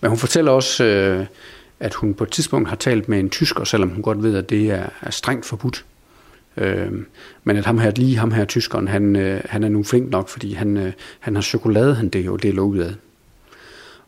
Men 0.00 0.08
hun 0.08 0.18
fortæller 0.18 0.52
også, 0.52 0.84
øh, 0.84 1.26
at 1.80 1.94
hun 1.94 2.14
på 2.14 2.24
et 2.24 2.30
tidspunkt 2.30 2.68
har 2.68 2.76
talt 2.76 3.08
med 3.08 3.20
en 3.20 3.30
tysker, 3.30 3.64
selvom 3.64 3.88
hun 3.88 4.02
godt 4.02 4.22
ved, 4.22 4.36
at 4.36 4.50
det 4.50 4.70
er, 4.70 4.86
er 5.02 5.10
strengt 5.10 5.46
forbudt. 5.46 5.84
Øh, 6.56 6.92
men 7.44 7.56
at 7.56 7.66
ham 7.66 7.78
her, 7.78 7.90
lige 7.96 8.16
ham 8.16 8.30
her 8.30 8.44
tyskeren, 8.44 8.88
han, 8.88 9.16
øh, 9.16 9.40
han 9.44 9.64
er 9.64 9.68
nu 9.68 9.82
flink 9.82 10.10
nok, 10.10 10.28
fordi 10.28 10.52
han, 10.52 10.76
øh, 10.76 10.92
han 11.20 11.34
har 11.34 11.42
chokolade, 11.42 11.94
han 11.94 12.08
det 12.08 12.26
jo 12.26 12.36
deler 12.36 12.62
ud 12.62 12.78
af. 12.78 12.94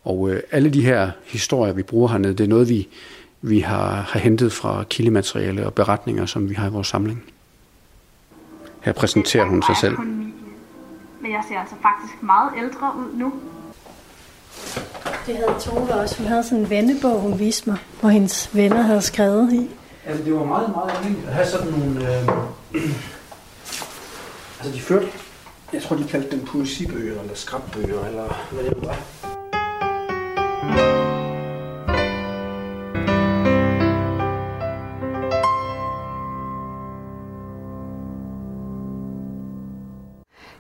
Og 0.05 0.31
øh, 0.31 0.41
alle 0.51 0.71
de 0.71 0.83
her 0.83 1.11
historier, 1.25 1.73
vi 1.73 1.83
bruger 1.83 2.09
hernede, 2.09 2.35
det 2.35 2.45
er 2.45 2.49
noget, 2.49 2.69
vi, 2.69 2.89
vi 3.43 3.61
har, 3.61 3.95
har 3.95 4.21
hentet 4.21 4.53
fra 4.53 4.85
kildemateriale 4.85 5.67
og 5.67 5.75
beretninger, 5.75 6.27
som 6.27 6.51
vi 6.51 6.55
har 6.55 6.67
i 6.67 6.71
vores 6.71 6.87
samling. 6.87 7.25
Her 8.81 8.93
præsenterer 8.93 9.45
hun 9.45 9.63
sig 9.63 9.77
selv. 9.77 9.99
Men 11.21 11.33
jeg 11.33 11.43
ser 11.49 11.59
altså 11.59 11.75
faktisk 11.83 12.23
meget 12.23 12.51
ældre 12.57 12.93
ud 12.99 13.15
nu. 13.15 13.33
Det 15.27 15.37
havde 15.37 15.55
Tove 15.61 15.95
også. 15.95 16.19
Hun 16.19 16.27
havde 16.27 16.43
sådan 16.43 16.59
en 16.59 16.71
vennebog, 16.71 17.21
hun 17.21 17.39
viste 17.39 17.71
mig, 17.71 17.79
hvor 18.01 18.09
hendes 18.09 18.55
venner 18.55 18.83
havde 18.83 19.03
skrevet 19.03 19.53
i. 19.53 19.71
Altså, 20.07 20.25
det 20.25 20.35
var 20.35 20.45
meget, 20.45 20.71
meget 20.71 20.91
almindeligt 20.97 21.29
at 21.29 21.35
have 21.35 21.47
sådan 21.47 21.71
nogle... 21.71 22.01
Øh, 22.01 22.29
altså, 24.61 24.75
de 24.75 24.81
førte... 24.81 25.07
Jeg 25.73 25.83
tror, 25.83 25.97
de 25.97 26.05
kaldte 26.05 26.31
dem 26.31 26.47
poesibøger, 26.47 27.21
eller 27.21 27.35
skrabbøger, 27.35 28.07
eller 28.07 28.49
hvad 28.53 28.65
det 28.65 28.77
nu 28.77 28.89
var. 28.89 28.97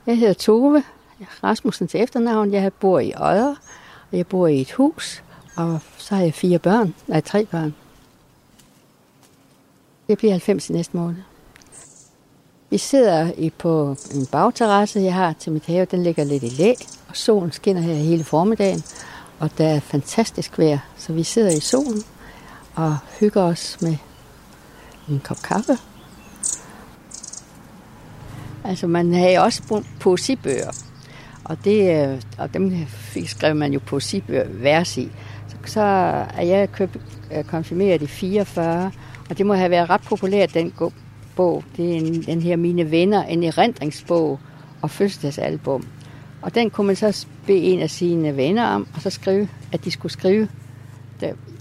Jeg 0.08 0.18
hedder 0.18 0.34
Tove 0.34 0.82
Rasmussen 1.44 1.88
til 1.88 2.00
efternavn. 2.00 2.52
Jeg 2.52 2.72
bor 2.72 2.98
i 2.98 3.12
Odder, 3.16 3.54
og 4.10 4.18
jeg 4.18 4.26
bor 4.26 4.46
i 4.46 4.60
et 4.60 4.72
hus, 4.72 5.22
og 5.56 5.80
så 5.96 6.14
har 6.14 6.22
jeg 6.22 6.34
fire 6.34 6.58
børn. 6.58 6.94
Nej, 7.06 7.20
tre 7.20 7.46
børn. 7.46 7.74
Jeg 10.08 10.18
bliver 10.18 10.32
90 10.32 10.70
i 10.70 10.72
næste 10.72 10.96
måned. 10.96 11.16
Vi 12.70 12.78
sidder 12.78 13.32
i 13.36 13.50
på 13.50 13.96
en 14.14 14.26
bagterrasse, 14.26 15.00
jeg 15.00 15.14
har 15.14 15.32
til 15.32 15.52
mit 15.52 15.66
have. 15.66 15.84
Den 15.84 16.02
ligger 16.02 16.24
lidt 16.24 16.42
i 16.42 16.48
læ, 16.48 16.74
og 17.08 17.16
solen 17.16 17.52
skinner 17.52 17.82
her 17.82 17.94
hele 17.94 18.24
formiddagen. 18.24 18.82
Og 19.38 19.50
der 19.58 19.68
er 19.68 19.80
fantastisk 19.80 20.58
vejr, 20.58 20.78
så 20.96 21.12
vi 21.12 21.22
sidder 21.22 21.50
i 21.50 21.60
solen 21.60 22.02
og 22.74 22.98
hygger 23.20 23.42
os 23.42 23.78
med 23.80 23.96
en 25.08 25.20
kop 25.24 25.42
kaffe. 25.44 25.78
Altså, 28.68 28.86
man 28.86 29.12
havde 29.12 29.38
også 29.38 29.82
poesibøger, 30.00 30.70
og, 31.44 31.56
det, 31.64 32.08
øh, 32.08 32.22
og 32.38 32.54
dem 32.54 32.86
fik 32.86 33.28
skrev 33.28 33.54
man 33.54 33.72
jo 33.72 33.80
poesibøger 33.86 34.44
vers 34.48 34.96
i. 34.96 35.08
Så, 35.48 35.56
så 35.64 35.80
er 36.34 36.42
jeg 36.42 36.72
køb, 36.72 36.96
konfirmeret 37.46 38.02
i 38.02 38.06
44, 38.06 38.92
og 39.30 39.38
det 39.38 39.46
må 39.46 39.54
have 39.54 39.70
været 39.70 39.90
ret 39.90 40.00
populært, 40.00 40.54
den 40.54 40.72
bog. 41.36 41.64
Det 41.76 41.92
er 41.92 41.96
en, 41.96 42.22
den 42.22 42.42
her 42.42 42.56
Mine 42.56 42.90
Venner, 42.90 43.24
en 43.24 43.44
erindringsbog 43.44 44.40
og 44.82 44.90
fødselsdagsalbum. 44.90 45.86
Og 46.42 46.54
den 46.54 46.70
kunne 46.70 46.86
man 46.86 46.96
så 46.96 47.26
bede 47.46 47.58
en 47.58 47.80
af 47.80 47.90
sine 47.90 48.36
venner 48.36 48.66
om, 48.66 48.86
og 48.94 49.00
så 49.00 49.10
skrive, 49.10 49.48
at 49.72 49.84
de 49.84 49.90
skulle 49.90 50.12
skrive, 50.12 50.48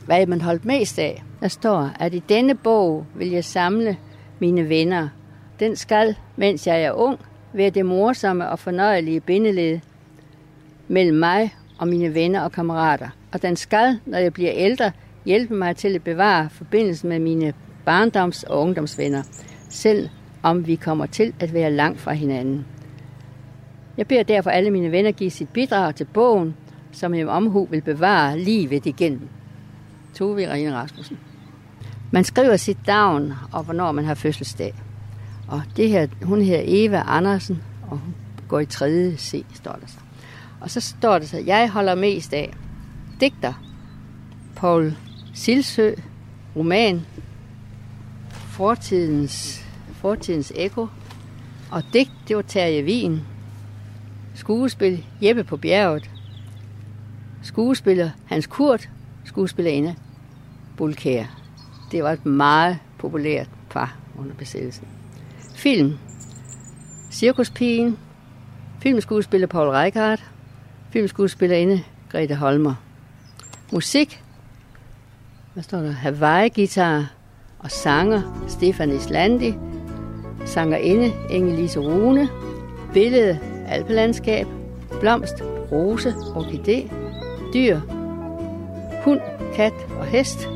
hvad 0.05 0.25
man 0.25 0.41
holdt 0.41 0.65
mest 0.65 0.99
af. 0.99 1.23
Der 1.39 1.47
står, 1.47 1.91
at 1.99 2.13
i 2.13 2.23
denne 2.29 2.55
bog 2.55 3.05
vil 3.15 3.29
jeg 3.29 3.45
samle 3.45 3.97
mine 4.39 4.69
venner. 4.69 5.09
Den 5.59 5.75
skal, 5.75 6.15
mens 6.35 6.67
jeg 6.67 6.83
er 6.83 6.91
ung, 6.91 7.19
være 7.53 7.69
det 7.69 7.85
morsomme 7.85 8.49
og 8.49 8.59
fornøjelige 8.59 9.19
bindeled 9.19 9.79
mellem 10.87 11.17
mig 11.17 11.55
og 11.77 11.87
mine 11.87 12.13
venner 12.13 12.41
og 12.41 12.51
kammerater. 12.51 13.09
Og 13.31 13.41
den 13.41 13.55
skal, 13.55 13.99
når 14.05 14.17
jeg 14.17 14.33
bliver 14.33 14.51
ældre, 14.53 14.91
hjælpe 15.25 15.53
mig 15.53 15.75
til 15.75 15.95
at 15.95 16.03
bevare 16.03 16.49
forbindelsen 16.49 17.09
med 17.09 17.19
mine 17.19 17.53
barndoms- 17.89 18.43
og 18.49 18.61
ungdomsvenner, 18.61 19.23
selv 19.69 20.09
om 20.43 20.67
vi 20.67 20.75
kommer 20.75 21.05
til 21.05 21.33
at 21.39 21.53
være 21.53 21.71
langt 21.71 21.99
fra 21.99 22.13
hinanden. 22.13 22.65
Jeg 23.97 24.07
beder 24.07 24.23
derfor 24.23 24.49
alle 24.49 24.71
mine 24.71 24.91
venner 24.91 25.11
give 25.11 25.31
sit 25.31 25.49
bidrag 25.49 25.95
til 25.95 26.05
bogen, 26.05 26.55
som 26.91 27.13
jeg 27.13 27.27
omhu 27.27 27.67
vil 27.71 27.81
bevare 27.81 28.39
livet 28.39 28.85
igennem. 28.85 29.29
Tove 30.15 30.41
Irene 30.41 30.75
Rasmussen. 30.75 31.17
Man 32.11 32.23
skriver 32.23 32.55
sit 32.55 32.87
navn 32.87 33.33
og 33.51 33.63
hvornår 33.63 33.91
man 33.91 34.05
har 34.05 34.15
fødselsdag. 34.15 34.73
Og 35.47 35.61
det 35.77 35.89
her, 35.89 36.07
hun 36.21 36.41
hedder 36.41 36.63
Eva 36.65 37.03
Andersen, 37.05 37.63
og 37.89 37.97
hun 37.97 38.15
går 38.47 38.59
i 38.59 38.65
3. 38.65 39.17
C, 39.17 39.45
står 39.53 39.71
der 39.71 39.87
så. 39.87 39.97
Og 40.61 40.71
så 40.71 40.79
står 40.79 41.19
der 41.19 41.25
så, 41.25 41.43
jeg 41.45 41.71
holder 41.71 41.95
mest 41.95 42.33
af 42.33 42.53
digter, 43.21 43.53
Paul 44.55 44.95
Silsø, 45.33 45.91
roman, 46.55 47.05
fortidens, 48.29 49.65
fortidens 49.93 50.53
eko, 50.55 50.87
og 51.71 51.83
digt, 51.93 52.11
det 52.27 52.35
var 52.35 52.41
Terje 52.41 52.83
Wien, 52.83 53.21
skuespil 54.35 55.05
Jeppe 55.21 55.43
på 55.43 55.57
bjerget, 55.57 56.09
skuespiller 57.41 58.09
Hans 58.25 58.47
Kurt, 58.47 58.89
skuespillerinde 59.23 59.95
Bulkær. 60.77 61.25
Det 61.91 62.03
var 62.03 62.11
et 62.11 62.25
meget 62.25 62.77
populært 62.97 63.49
par 63.69 63.97
under 64.17 64.33
besættelsen. 64.33 64.87
Film. 65.57 65.97
Cirkuspigen. 67.11 67.97
Filmskuespiller 68.79 69.47
Paul 69.47 69.69
Reichardt. 69.69 70.23
Filmskuespillerinde 70.89 71.83
Grete 72.11 72.35
Holmer. 72.35 72.73
Musik. 73.71 74.23
Hvad 75.53 75.63
står 75.63 75.77
der? 75.77 75.91
Hawaii-gitar 75.91 77.13
og 77.59 77.71
sanger 77.71 78.45
Stefan 78.47 78.91
Islandi. 78.91 79.53
Sangerinde 80.45 81.11
Inge-Lise 81.29 81.79
Rune. 81.79 82.29
Billede 82.93 83.39
Alpelandskab. 83.67 84.47
Blomst, 84.99 85.41
rose, 85.71 86.09
orkidé. 86.09 86.93
Dyr. 87.53 87.79
Hund, 89.03 89.19
kat 89.55 89.73
og 89.99 90.05
hest. 90.05 90.47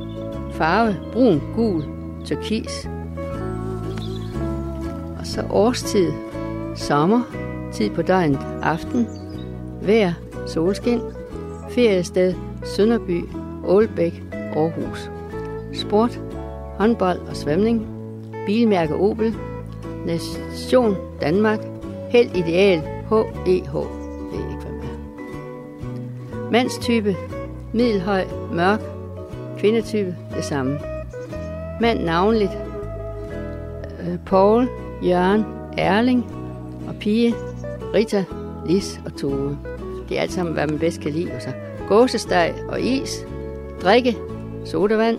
Farve 0.52 0.96
brun, 1.14 1.42
gul, 1.56 1.84
turkis. 2.26 2.88
Så 5.32 5.44
årstid, 5.50 6.12
sommer, 6.76 7.22
tid 7.74 7.90
på 7.90 8.02
døgnet, 8.02 8.40
aften, 8.62 9.08
vejr, 9.82 10.14
solskin, 10.48 11.02
feriested, 11.70 12.34
Sønderby, 12.64 13.24
Ålbæk, 13.66 14.24
Aarhus. 14.34 15.12
Sport, 15.74 16.22
håndbold 16.78 17.20
og 17.20 17.36
svømning, 17.36 17.88
bilmærke 18.46 18.96
Opel, 18.96 19.36
nation 20.06 20.96
Danmark, 21.22 21.60
held 22.10 22.36
ideal, 22.36 22.80
HEH, 22.80 23.74
det 23.74 24.40
er 24.40 24.50
ikke 24.50 24.66
hvad 24.66 24.90
Mandstype, 26.52 27.16
middelhøj, 27.74 28.26
mørk, 28.54 28.82
kvindetype, 29.60 30.16
det 30.36 30.44
samme. 30.44 30.80
Mand 31.82 32.04
navnligt, 32.04 32.58
øh, 34.02 34.18
Paul, 34.26 34.68
Jørgen, 35.04 35.46
Erling 35.78 36.26
og 36.88 36.96
pige, 37.00 37.36
Rita, 37.94 38.26
Lis 38.66 39.02
og 39.06 39.16
Tove. 39.18 39.58
Det 40.10 40.18
er 40.18 40.22
alt 40.22 40.32
sammen, 40.32 40.54
hvad 40.54 40.68
man 40.68 40.80
bedst 40.80 41.02
kan 41.02 41.12
lide. 41.12 41.32
Altså, 41.32 41.50
gåsesteg 41.88 42.54
og 42.70 42.82
is, 42.82 43.26
drikke, 43.82 44.18
sodavand, 44.66 45.18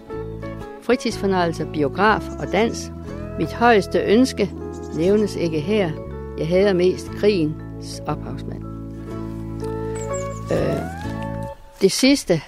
fritidsfornøjelser, 0.83 1.73
biograf 1.73 2.23
og 2.38 2.53
dans. 2.53 2.92
Mit 3.38 3.53
højeste 3.53 3.99
ønske 3.99 4.51
nævnes 4.97 5.37
ikke 5.37 5.61
her. 5.61 5.90
Jeg 6.38 6.49
hader 6.49 6.73
mest 6.73 7.11
krigens 7.11 8.03
ophavsmand. 8.07 8.64
Øh, 10.53 10.83
det 11.81 11.92
sidste 11.92 12.40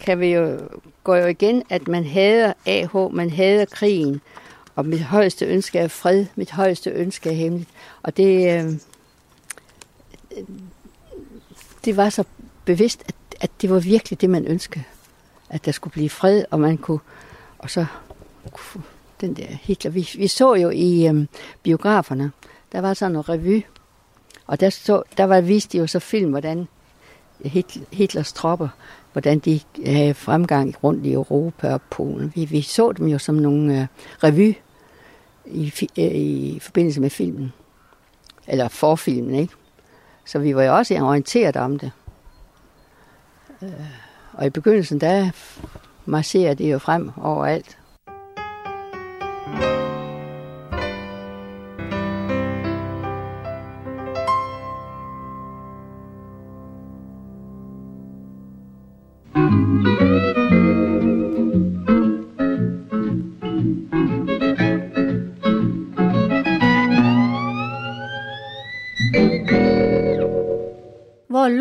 kan 0.00 0.20
vi 0.20 0.34
jo 0.34 0.58
går 1.04 1.16
jo 1.16 1.26
igen, 1.26 1.62
at 1.70 1.88
man 1.88 2.04
hader 2.04 2.52
AH, 2.66 3.14
man 3.14 3.30
hader 3.30 3.64
krigen, 3.64 4.20
og 4.78 4.86
mit 4.86 5.02
højeste 5.02 5.46
ønske 5.46 5.78
er 5.78 5.88
fred, 5.88 6.26
mit 6.36 6.50
højeste 6.50 6.90
ønske 6.90 7.30
er 7.30 7.34
hemmeligt. 7.34 7.70
Og 8.02 8.16
det, 8.16 8.60
øh, 8.60 8.72
det 11.84 11.96
var 11.96 12.10
så 12.10 12.24
bevidst, 12.64 13.02
at, 13.06 13.14
at 13.40 13.50
det 13.62 13.70
var 13.70 13.78
virkelig 13.78 14.20
det, 14.20 14.30
man 14.30 14.44
ønskede. 14.44 14.84
At 15.50 15.64
der 15.64 15.72
skulle 15.72 15.92
blive 15.92 16.10
fred, 16.10 16.44
og 16.50 16.60
man 16.60 16.76
kunne, 16.76 16.98
og 17.58 17.70
så 17.70 17.86
den 19.20 19.34
der 19.34 19.46
Hitler. 19.46 19.90
Vi, 19.90 20.10
vi 20.16 20.26
så 20.26 20.54
jo 20.54 20.70
i 20.70 21.08
øh, 21.08 21.26
biograferne, 21.62 22.32
der 22.72 22.80
var 22.80 22.94
sådan 22.94 23.16
en 23.16 23.28
revy, 23.28 23.62
og 24.46 24.60
der, 24.60 24.70
så, 24.70 25.02
der 25.16 25.24
var 25.24 25.40
vist 25.40 25.74
jo 25.74 25.86
så 25.86 25.98
film, 25.98 26.30
hvordan 26.30 26.68
Hitlers 27.92 28.32
tropper, 28.32 28.68
hvordan 29.12 29.38
de 29.38 29.60
havde 29.86 30.14
fremgang 30.14 30.74
rundt 30.84 31.06
i 31.06 31.12
Europa 31.12 31.72
og 31.72 31.82
Polen. 31.82 32.32
Vi, 32.34 32.44
vi 32.44 32.62
så 32.62 32.92
dem 32.92 33.06
jo 33.06 33.18
som 33.18 33.34
nogle 33.34 33.80
øh, 33.80 33.86
revy 34.24 34.54
i, 35.50 35.72
øh, 35.98 36.04
i 36.04 36.58
forbindelse 36.62 37.00
med 37.00 37.10
filmen. 37.10 37.52
Eller 38.46 38.68
for 38.68 38.96
filmen, 38.96 39.34
ikke? 39.34 39.54
Så 40.24 40.38
vi 40.38 40.56
var 40.56 40.62
jo 40.62 40.76
også 40.76 40.94
orienteret 40.94 41.56
om 41.56 41.78
det. 41.78 41.92
Øh, 43.62 43.70
og 44.32 44.46
i 44.46 44.50
begyndelsen, 44.50 45.00
der 45.00 45.30
marcherer 46.04 46.54
det 46.54 46.72
jo 46.72 46.78
frem 46.78 47.10
overalt. 47.16 47.77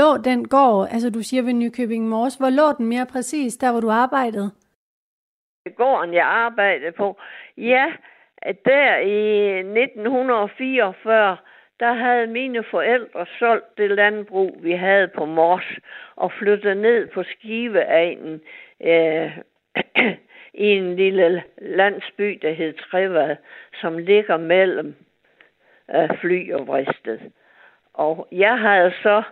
Lå 0.01 0.17
den 0.29 0.47
gård, 0.47 0.87
altså 0.91 1.09
du 1.09 1.21
siger 1.21 1.43
ved 1.43 1.53
Nykøbing 1.53 2.09
Mors, 2.09 2.35
hvor 2.35 2.49
lå 2.49 2.67
den 2.77 2.85
mere 2.85 3.05
præcis, 3.13 3.57
der 3.57 3.71
hvor 3.71 3.81
du 3.81 3.89
arbejdede? 3.89 4.51
Gården, 5.75 6.13
jeg 6.13 6.25
arbejdede 6.25 6.91
på, 6.91 7.17
ja, 7.57 7.85
der 8.65 8.97
i 8.97 9.57
1944, 9.59 11.37
der 11.79 11.93
havde 11.93 12.27
mine 12.27 12.63
forældre 12.63 13.25
solgt 13.39 13.77
det 13.77 13.91
landbrug, 13.91 14.57
vi 14.61 14.71
havde 14.71 15.07
på 15.07 15.25
Mors, 15.25 15.65
og 16.15 16.31
flyttet 16.31 16.77
ned 16.77 17.07
på 17.07 17.23
Skiveegnen 17.23 18.41
øh, 18.81 19.37
i 20.65 20.67
en 20.67 20.95
lille 20.95 21.43
landsby, 21.57 22.39
der 22.41 22.51
hed 22.53 22.73
Trevad, 22.73 23.35
som 23.81 23.97
ligger 23.97 24.37
mellem 24.37 24.95
øh, 25.95 26.09
fly 26.19 26.53
og 26.53 26.67
Vristed. 26.67 27.19
Og 27.93 28.27
jeg 28.31 28.59
havde 28.59 28.93
så 29.03 29.23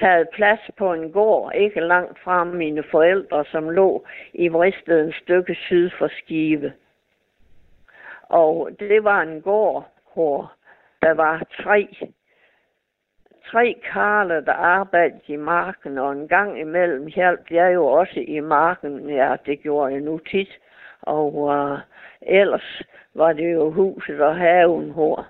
taget 0.00 0.28
plads 0.28 0.60
på 0.76 0.92
en 0.92 1.12
gård, 1.12 1.52
ikke 1.54 1.80
langt 1.80 2.18
fra 2.18 2.44
mine 2.44 2.82
forældre, 2.90 3.44
som 3.44 3.70
lå 3.70 4.04
i 4.32 4.48
Vristed 4.48 5.04
en 5.04 5.12
stykke 5.12 5.54
syd 5.54 5.90
for 5.98 6.08
Skive. 6.08 6.72
Og 8.22 8.70
det 8.78 9.04
var 9.04 9.22
en 9.22 9.42
gård, 9.42 9.88
hvor 10.14 10.52
der 11.02 11.14
var 11.14 11.42
tre, 11.62 11.88
tre 13.46 13.74
karle, 13.92 14.44
der 14.44 14.52
arbejdede 14.52 15.20
i 15.26 15.36
marken, 15.36 15.98
og 15.98 16.12
en 16.12 16.28
gang 16.28 16.60
imellem 16.60 17.06
hjalp 17.06 17.50
jeg 17.50 17.74
jo 17.74 17.86
også 17.86 18.20
i 18.20 18.40
marken. 18.40 19.10
Ja, 19.10 19.36
det 19.46 19.60
gjorde 19.60 19.92
jeg 19.92 20.00
nu 20.00 20.18
tit. 20.18 20.58
Og 21.02 21.34
uh, 21.34 21.78
ellers 22.22 22.82
var 23.14 23.32
det 23.32 23.52
jo 23.52 23.70
huset 23.70 24.20
og 24.20 24.36
haven, 24.36 24.90
hvor 24.90 25.26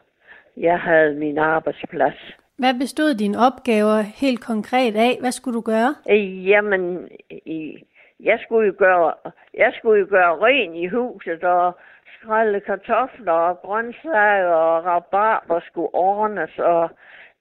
jeg 0.56 0.80
havde 0.80 1.14
min 1.14 1.38
arbejdsplads. 1.38 2.37
Hvad 2.58 2.74
bestod 2.78 3.14
dine 3.14 3.38
opgaver 3.46 4.00
helt 4.22 4.40
konkret 4.44 4.96
af? 4.96 5.16
Hvad 5.20 5.32
skulle 5.32 5.54
du 5.54 5.60
gøre? 5.60 5.94
Øh, 6.10 6.48
jamen, 6.48 7.08
øh, 7.46 7.74
jeg 8.20 8.38
skulle 8.44 8.66
jo 8.66 8.74
gøre, 8.78 9.14
jeg 9.54 9.72
skulle 9.78 10.00
jo 10.00 10.06
gøre 10.10 10.38
ren 10.46 10.74
i 10.74 10.86
huset 10.88 11.44
og 11.44 11.78
skrælle 12.14 12.60
kartofler 12.60 13.32
og 13.32 13.58
grøntsager 13.60 14.48
og 14.48 14.84
rabarber 14.84 15.60
skulle 15.60 15.94
ordnes 15.94 16.58
og 16.58 16.90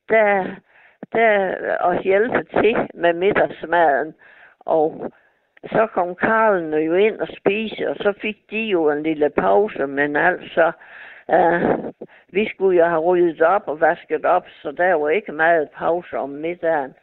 der, 0.09 0.45
der 1.13 1.55
og 1.79 2.03
hjælpe 2.03 2.43
til 2.43 2.75
med 2.93 3.13
middagsmaden. 3.13 4.13
Og 4.59 5.11
så 5.63 5.87
kom 5.93 6.15
Karlen 6.15 6.73
jo 6.73 6.93
ind 6.93 7.19
og 7.19 7.27
spise, 7.27 7.89
og 7.89 7.95
så 7.95 8.13
fik 8.21 8.37
de 8.51 8.59
jo 8.59 8.89
en 8.91 9.03
lille 9.03 9.29
pause, 9.29 9.87
men 9.87 10.15
altså, 10.15 10.71
uh, 11.27 11.93
vi 12.29 12.49
skulle 12.49 12.77
jo 12.77 12.85
have 12.85 13.01
ryddet 13.01 13.41
op 13.41 13.67
og 13.67 13.81
vasket 13.81 14.25
op, 14.25 14.45
så 14.61 14.71
der 14.71 14.93
var 14.93 15.09
ikke 15.09 15.31
meget 15.31 15.69
pause 15.69 16.17
om 16.17 16.29
middagen. 16.29 16.93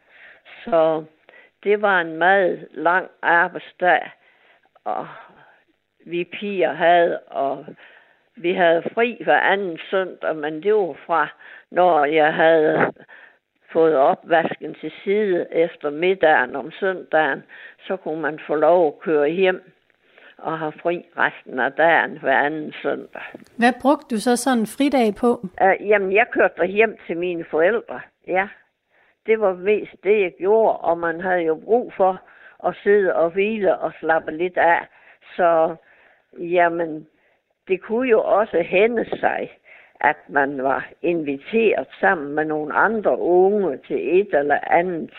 Så 0.63 1.03
det 1.63 1.81
var 1.81 2.01
en 2.01 2.17
meget 2.17 2.67
lang 2.71 3.09
arbejdsdag, 3.21 4.11
og 4.83 5.07
vi 6.05 6.23
piger 6.23 6.73
havde, 6.73 7.19
og 7.19 7.65
vi 8.35 8.53
havde 8.53 8.83
fri 8.93 9.21
hver 9.23 9.39
anden 9.39 9.79
søndag, 9.89 10.35
men 10.35 10.63
det 10.63 10.73
var 10.73 10.97
fra, 11.05 11.27
når 11.71 12.05
jeg 12.05 12.33
havde 12.33 12.93
fået 13.71 13.95
opvasken 13.95 14.75
til 14.81 14.91
side 15.03 15.47
efter 15.51 15.89
middagen 15.89 16.55
om 16.55 16.71
søndagen, 16.71 17.43
så 17.87 17.97
kunne 17.97 18.21
man 18.21 18.39
få 18.47 18.55
lov 18.55 18.87
at 18.87 18.99
køre 18.99 19.29
hjem 19.29 19.74
og 20.37 20.59
have 20.59 20.73
fri 20.81 21.05
resten 21.17 21.59
af 21.59 21.71
dagen 21.71 22.17
hver 22.17 22.37
anden 22.37 22.73
søndag. 22.81 23.21
Hvad 23.57 23.73
brugte 23.81 24.15
du 24.15 24.19
så 24.19 24.35
sådan 24.35 24.59
en 24.59 24.67
fridag 24.67 25.15
på? 25.15 25.29
Uh, 25.61 25.87
jamen, 25.87 26.13
jeg 26.13 26.25
kørte 26.31 26.65
hjem 26.65 26.97
til 27.07 27.17
mine 27.17 27.45
forældre, 27.51 27.99
ja. 28.27 28.47
Det 29.25 29.39
var 29.39 29.53
mest 29.53 29.95
det, 30.03 30.21
jeg 30.21 30.33
gjorde, 30.37 30.77
og 30.77 30.97
man 30.97 31.21
havde 31.21 31.41
jo 31.41 31.55
brug 31.55 31.93
for 31.97 32.21
at 32.67 32.75
sidde 32.83 33.15
og 33.15 33.29
hvile 33.29 33.77
og 33.77 33.91
slappe 33.99 34.31
lidt 34.31 34.57
af. 34.57 34.87
Så, 35.35 35.75
jamen, 36.39 37.07
det 37.67 37.81
kunne 37.81 38.09
jo 38.09 38.21
også 38.23 38.61
hænde 38.61 39.05
sig, 39.19 39.57
at 40.01 40.17
man 40.29 40.63
var 40.63 40.87
inviteret 41.01 41.87
sammen 41.99 42.35
med 42.35 42.45
nogle 42.45 42.73
andre 42.73 43.19
unge 43.19 43.77
til 43.87 44.19
et 44.19 44.33
eller 44.33 44.59
andet 44.67 45.11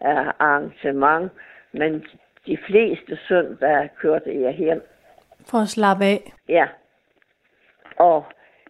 uh, 0.00 0.28
arrangement. 0.38 1.32
Men 1.72 2.04
de 2.46 2.58
fleste 2.66 3.18
søndage 3.28 3.90
kørte 4.00 4.42
jeg 4.42 4.52
hjem. 4.52 4.82
For 5.46 5.58
at 5.58 5.68
slappe 5.68 6.04
af? 6.04 6.32
Ja. 6.48 6.66
Og 7.96 8.24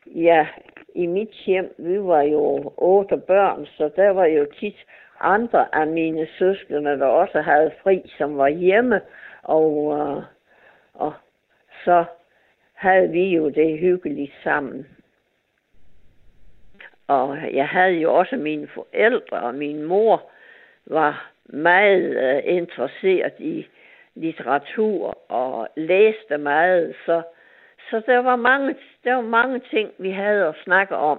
ja, 0.07 0.47
i 0.95 1.07
mit 1.07 1.31
hjem, 1.47 1.75
vi 1.79 2.01
var 2.01 2.23
jo 2.23 2.73
otte 2.77 3.17
børn, 3.17 3.67
så 3.67 3.91
der 3.97 4.11
var 4.11 4.25
jo 4.25 4.47
tit 4.61 4.77
andre 5.21 5.75
af 5.75 5.87
mine 5.87 6.27
søskende, 6.39 6.99
der 6.99 7.07
også 7.07 7.41
havde 7.41 7.73
fri, 7.83 8.13
som 8.19 8.37
var 8.37 8.49
hjemme. 8.49 9.01
Og, 9.43 9.77
uh, 9.77 10.23
og 10.95 11.13
så 11.85 12.05
havde 12.73 13.11
vi 13.11 13.37
jo 13.37 13.49
det 13.49 13.79
hyggeligt 13.79 14.33
sammen. 14.45 14.87
Og 17.07 17.39
jeg 17.53 17.69
havde 17.69 17.93
jo 17.93 18.15
også 18.15 18.37
mine 18.37 18.69
forældre, 18.69 19.41
og 19.41 19.55
min 19.55 19.83
mor 19.83 20.31
var 20.87 21.34
meget 21.53 22.07
uh, 22.25 22.55
interesseret 22.57 23.33
i 23.39 23.67
litteratur 24.15 25.19
og 25.33 25.69
læste 25.77 26.39
meget, 26.39 26.95
så, 27.07 27.23
så 27.91 28.03
der, 28.07 28.19
var 28.19 28.37
mange, 28.37 28.75
der 29.05 29.15
var 29.15 29.23
mange 29.23 29.61
ting, 29.71 29.89
vi 29.99 30.11
havde 30.11 30.45
at 30.47 30.55
snakke 30.65 30.97
om. 30.97 31.19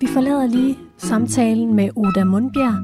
Vi 0.00 0.06
forlader 0.14 0.46
lige 0.46 0.76
samtalen 0.96 1.74
med 1.76 1.88
Oda 1.96 2.24
Mundbjerg 2.24 2.78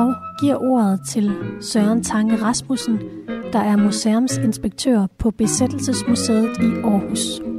og 0.00 0.14
giver 0.40 0.56
ordet 0.56 1.00
til 1.08 1.26
Søren 1.60 2.02
Tange 2.02 2.36
Rasmussen, 2.36 2.98
der 3.52 3.58
er 3.58 3.76
museumsinspektør 3.76 5.06
på 5.18 5.30
Besættelsesmuseet 5.30 6.58
i 6.58 6.70
Aarhus. 6.84 7.53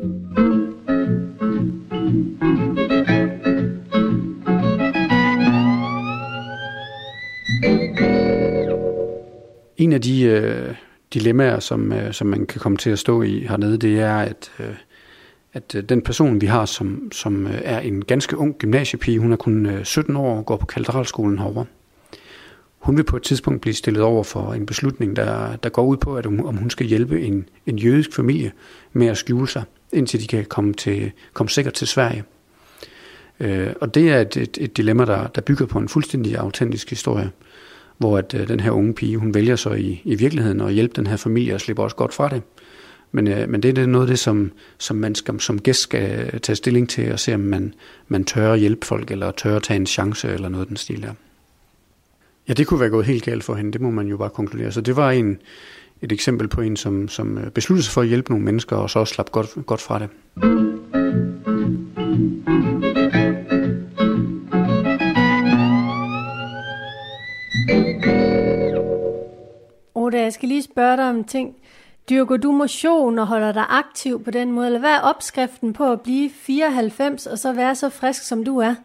En 9.77 9.93
af 9.93 10.01
de 10.01 10.21
øh, 10.21 10.75
dilemmaer, 11.13 11.59
som, 11.59 11.93
øh, 11.93 12.13
som 12.13 12.27
man 12.27 12.45
kan 12.45 12.61
komme 12.61 12.77
til 12.77 12.89
at 12.89 12.99
stå 12.99 13.21
i 13.21 13.39
hernede, 13.39 13.77
det 13.77 13.99
er, 13.99 14.17
at, 14.17 14.51
øh, 14.59 14.75
at 15.53 15.75
øh, 15.75 15.83
den 15.83 16.01
person, 16.01 16.41
vi 16.41 16.45
har, 16.45 16.65
som, 16.65 17.11
som 17.11 17.47
øh, 17.47 17.61
er 17.63 17.79
en 17.79 18.05
ganske 18.05 18.37
ung 18.37 18.57
gymnasiepige, 18.57 19.19
hun 19.19 19.31
er 19.31 19.35
kun 19.35 19.65
øh, 19.65 19.85
17 19.85 20.15
år 20.15 20.37
og 20.37 20.45
går 20.45 20.57
på 20.57 20.65
katedralskolen 20.65 21.39
herovre. 21.39 21.65
Hun 22.79 22.97
vil 22.97 23.03
på 23.03 23.17
et 23.17 23.23
tidspunkt 23.23 23.61
blive 23.61 23.73
stillet 23.73 24.03
over 24.03 24.23
for 24.23 24.53
en 24.53 24.65
beslutning, 24.65 25.15
der, 25.15 25.55
der 25.55 25.69
går 25.69 25.85
ud 25.85 25.97
på, 25.97 26.17
at 26.17 26.25
om 26.25 26.57
hun 26.57 26.69
skal 26.69 26.85
hjælpe 26.85 27.21
en, 27.21 27.49
en 27.65 27.79
jødisk 27.79 28.13
familie 28.13 28.51
med 28.93 29.07
at 29.07 29.17
skjule 29.17 29.47
sig, 29.47 29.63
indtil 29.93 30.21
de 30.21 30.27
kan 30.27 30.45
komme, 30.45 30.73
til, 30.73 31.11
komme 31.33 31.49
sikkert 31.49 31.73
til 31.73 31.87
Sverige. 31.87 32.23
Øh, 33.39 33.73
og 33.81 33.95
det 33.95 34.11
er 34.11 34.21
et, 34.21 34.37
et, 34.37 34.57
et 34.61 34.77
dilemma, 34.77 35.05
der, 35.05 35.27
der 35.27 35.41
bygger 35.41 35.65
på 35.65 35.79
en 35.79 35.89
fuldstændig 35.89 36.37
autentisk 36.37 36.89
historie 36.89 37.31
hvor 37.97 38.17
at 38.17 38.33
øh, 38.33 38.47
den 38.47 38.59
her 38.59 38.71
unge 38.71 38.93
pige, 38.93 39.17
hun 39.17 39.33
vælger 39.33 39.55
så 39.55 39.71
i, 39.73 40.01
i 40.03 40.15
virkeligheden 40.15 40.61
at 40.61 40.73
hjælpe 40.73 40.93
den 40.95 41.07
her 41.07 41.17
familie 41.17 41.53
og 41.53 41.61
slipper 41.61 41.83
også 41.83 41.95
godt 41.95 42.13
fra 42.13 42.29
det. 42.29 42.41
Men, 43.11 43.27
øh, 43.27 43.49
men 43.49 43.63
det 43.63 43.69
er 43.69 43.73
det 43.73 43.89
noget 43.89 44.05
af 44.05 44.09
det, 44.09 44.19
som, 44.19 44.51
som 44.77 44.97
man 44.97 45.15
skal, 45.15 45.39
som 45.39 45.61
gæst 45.61 45.79
skal 45.79 46.39
tage 46.39 46.55
stilling 46.55 46.89
til 46.89 47.11
og 47.11 47.19
se, 47.19 47.33
om 47.33 47.39
man, 47.39 47.73
man 48.07 48.23
tør 48.23 48.53
at 48.53 48.59
hjælpe 48.59 48.85
folk, 48.85 49.11
eller 49.11 49.31
tør 49.31 49.55
at 49.55 49.63
tage 49.63 49.77
en 49.77 49.85
chance, 49.85 50.33
eller 50.33 50.49
noget 50.49 50.63
af 50.63 50.67
den 50.67 50.77
stil 50.77 51.01
der. 51.01 51.13
Ja, 52.47 52.53
det 52.53 52.67
kunne 52.67 52.79
være 52.79 52.89
gået 52.89 53.05
helt 53.05 53.23
galt 53.23 53.43
for 53.43 53.55
hende, 53.55 53.71
det 53.71 53.81
må 53.81 53.91
man 53.91 54.07
jo 54.07 54.17
bare 54.17 54.29
konkludere. 54.29 54.71
Så 54.71 54.81
det 54.81 54.95
var 54.95 55.11
en, 55.11 55.37
et 56.01 56.11
eksempel 56.11 56.47
på 56.47 56.61
en, 56.61 56.77
som, 56.77 57.07
som 57.07 57.37
øh, 57.37 57.51
besluttede 57.51 57.83
sig 57.83 57.93
for 57.93 58.01
at 58.01 58.07
hjælpe 58.07 58.31
nogle 58.31 58.45
mennesker, 58.45 58.75
og 58.75 58.89
så 58.89 58.99
også 58.99 59.13
slap 59.13 59.31
godt, 59.31 59.65
godt 59.65 59.81
fra 59.81 59.99
det. 59.99 60.09
Oda, 70.05 70.21
jeg 70.21 70.33
skal 70.33 70.49
lige 70.49 70.69
spørge 70.71 70.97
dig 70.97 71.09
om 71.09 71.23
ting. 71.23 71.55
Dyrker 72.09 72.37
du 72.37 72.51
motion 72.51 73.19
og 73.19 73.27
holder 73.27 73.53
dig 73.53 73.67
aktiv 73.81 74.23
på 74.25 74.31
den 74.31 74.51
måde? 74.51 74.65
Eller 74.65 74.79
hvad 74.79 74.95
er 74.95 75.09
opskriften 75.11 75.73
på 75.73 75.83
at 75.91 76.01
blive 76.03 76.29
94 76.29 77.27
og 77.27 77.37
så 77.37 77.49
være 77.55 77.75
så 77.75 77.89
frisk, 77.99 78.21
som 78.27 78.45
du 78.45 78.53
er? 78.59 78.75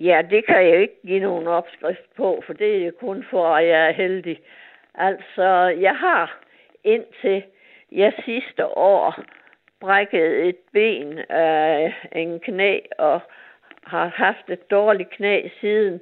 Ja, 0.00 0.22
det 0.30 0.46
kan 0.46 0.56
jeg 0.70 0.80
ikke 0.80 1.00
give 1.06 1.20
nogen 1.20 1.46
opskrift 1.46 2.06
på, 2.16 2.42
for 2.46 2.52
det 2.52 2.86
er 2.86 2.90
kun 3.00 3.24
for, 3.30 3.46
at 3.56 3.68
jeg 3.68 3.88
er 3.88 3.92
heldig. 3.92 4.38
Altså, 4.94 5.46
jeg 5.86 5.96
har 5.96 6.42
indtil 6.84 7.42
jeg 7.92 8.12
sidste 8.24 8.66
år 8.66 9.14
brækket 9.80 10.48
et 10.48 10.60
ben 10.72 11.18
af 11.28 11.94
en 12.12 12.40
knæ 12.40 12.78
og 12.98 13.20
har 13.84 14.12
haft 14.16 14.50
et 14.50 14.70
dårligt 14.70 15.10
knæ 15.10 15.48
siden. 15.60 16.00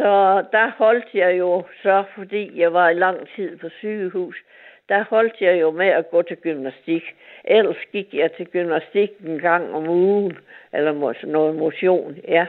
Så 0.00 0.44
der 0.52 0.70
holdt 0.78 1.14
jeg 1.14 1.38
jo 1.38 1.64
så, 1.82 2.04
fordi 2.14 2.60
jeg 2.60 2.72
var 2.72 2.88
i 2.88 2.94
lang 2.94 3.28
tid 3.36 3.56
på 3.56 3.68
sygehus, 3.68 4.36
der 4.88 5.04
holdt 5.04 5.40
jeg 5.40 5.60
jo 5.60 5.70
med 5.70 5.86
at 5.86 6.10
gå 6.10 6.22
til 6.22 6.36
gymnastik. 6.36 7.02
Ellers 7.44 7.76
gik 7.92 8.14
jeg 8.14 8.32
til 8.32 8.46
gymnastik 8.46 9.10
en 9.26 9.38
gang 9.38 9.74
om 9.74 9.88
ugen, 9.88 10.38
eller 10.72 11.26
noget 11.26 11.56
motion, 11.56 12.16
ja. 12.28 12.46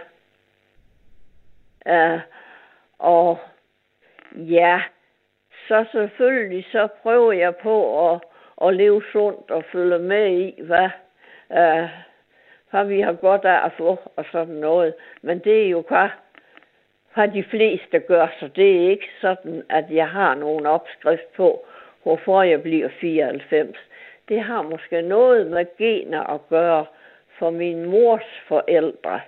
Uh, 1.85 2.19
og 2.99 3.37
ja, 4.33 4.81
så 5.67 5.85
selvfølgelig 5.91 6.65
så 6.71 6.87
prøver 7.01 7.31
jeg 7.31 7.55
på 7.55 8.09
at, 8.11 8.21
at 8.61 8.75
leve 8.75 9.03
sundt 9.11 9.51
og 9.51 9.63
følge 9.71 9.99
med 9.99 10.31
i, 10.31 10.61
hvad, 10.61 10.89
uh, 11.49 11.89
hvad 12.69 12.85
vi 12.85 13.01
har 13.01 13.13
godt 13.13 13.45
af 13.45 13.65
at 13.65 13.71
få 13.77 13.99
og 14.15 14.25
sådan 14.31 14.55
noget. 14.55 14.93
Men 15.21 15.39
det 15.39 15.65
er 15.65 15.69
jo 15.69 15.81
bare 15.81 16.09
har 17.12 17.26
de 17.26 17.43
fleste 17.43 17.99
gør, 17.99 18.28
så 18.39 18.47
det 18.47 18.76
er 18.76 18.89
ikke 18.89 19.09
sådan, 19.22 19.64
at 19.70 19.86
jeg 19.89 20.09
har 20.09 20.36
nogen 20.36 20.66
opskrift 20.66 21.34
på, 21.36 21.66
hvorfor 22.03 22.43
jeg 22.43 22.62
bliver 22.62 22.89
94. 23.01 23.78
Det 24.30 24.41
har 24.41 24.62
måske 24.62 25.01
noget 25.01 25.47
med 25.47 25.66
gener 25.78 26.24
at 26.24 26.39
gøre, 26.49 26.86
for 27.39 27.49
min 27.49 27.86
mors 27.86 28.41
forældre. 28.47 29.22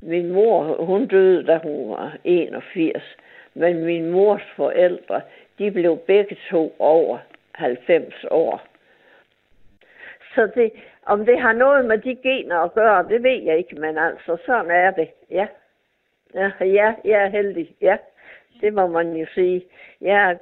Min 0.00 0.32
mor, 0.32 0.84
hun 0.84 1.06
døde, 1.06 1.46
da 1.46 1.58
hun 1.62 1.90
var 1.90 2.16
81. 2.24 3.16
Men 3.54 3.84
min 3.84 4.10
mors 4.10 4.42
forældre, 4.56 5.20
de 5.58 5.70
blev 5.70 5.98
begge 6.06 6.36
to 6.50 6.76
over 6.78 7.18
90 7.52 8.24
år. 8.30 8.62
Så 10.34 10.48
det, 10.54 10.72
om 11.06 11.26
det 11.26 11.40
har 11.40 11.52
noget 11.52 11.84
med 11.84 11.98
de 11.98 12.14
gener 12.14 12.58
at 12.58 12.74
gøre, 12.74 13.08
det 13.08 13.22
ved 13.22 13.42
jeg 13.42 13.58
ikke, 13.58 13.76
men 13.76 13.98
altså, 13.98 14.36
sådan 14.46 14.70
er 14.70 14.90
det, 14.90 15.08
ja. 15.30 15.46
Ja, 16.34 16.50
ja 16.60 16.94
jeg 17.04 17.22
er 17.22 17.28
heldig, 17.28 17.76
ja. 17.80 17.96
Det 18.60 18.74
må 18.74 18.86
man 18.86 19.12
jo 19.12 19.26
sige. 19.34 19.66
Ja, 20.00 20.34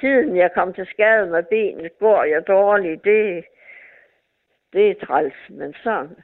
siden 0.00 0.36
jeg 0.36 0.52
kom 0.52 0.74
til 0.74 0.86
skade 0.86 1.26
med 1.26 1.42
benet, 1.42 1.98
går 1.98 2.24
jeg 2.24 2.46
dårligt. 2.46 3.04
Det, 3.04 3.44
det 4.72 4.90
er 4.90 5.06
træls, 5.06 5.34
men 5.48 5.74
sådan. 5.74 6.16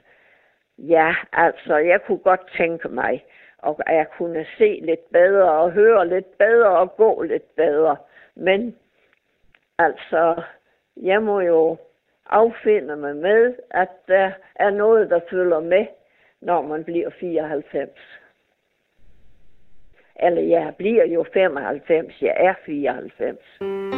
Ja, 0.77 1.15
altså, 1.33 1.77
jeg 1.77 2.01
kunne 2.01 2.17
godt 2.17 2.51
tænke 2.57 2.89
mig, 2.89 3.25
og 3.57 3.79
jeg 3.87 4.07
kunne 4.17 4.45
se 4.57 4.79
lidt 4.83 5.11
bedre 5.11 5.51
og 5.51 5.71
høre 5.71 6.07
lidt 6.07 6.37
bedre 6.37 6.69
og 6.77 6.95
gå 6.95 7.21
lidt 7.21 7.55
bedre. 7.55 7.97
Men 8.35 8.75
altså, 9.77 10.41
jeg 10.97 11.23
må 11.23 11.39
jo 11.39 11.77
affinde 12.29 12.95
mig 12.95 13.15
med, 13.15 13.55
at 13.71 13.89
der 14.07 14.31
er 14.55 14.69
noget, 14.69 15.09
der 15.09 15.19
følger 15.29 15.59
med, 15.59 15.85
når 16.41 16.61
man 16.61 16.83
bliver 16.83 17.09
94. 17.09 18.22
Eller 20.19 20.41
jeg 20.41 20.73
bliver 20.77 21.05
jo 21.05 21.25
95, 21.33 22.21
jeg 22.21 22.33
er 22.37 22.53
94. 22.65 23.92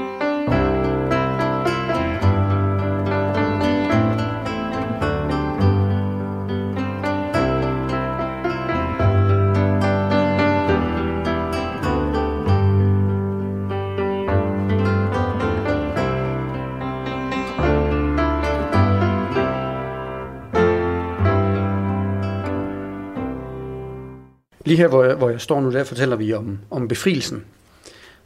Lige 24.65 24.77
her, 24.77 24.87
hvor 24.87 25.03
jeg, 25.03 25.15
hvor 25.15 25.29
jeg 25.29 25.41
står 25.41 25.61
nu, 25.61 25.71
der 25.71 25.83
fortæller 25.83 26.15
vi 26.15 26.33
om, 26.33 26.59
om 26.71 26.87
befrielsen. 26.87 27.43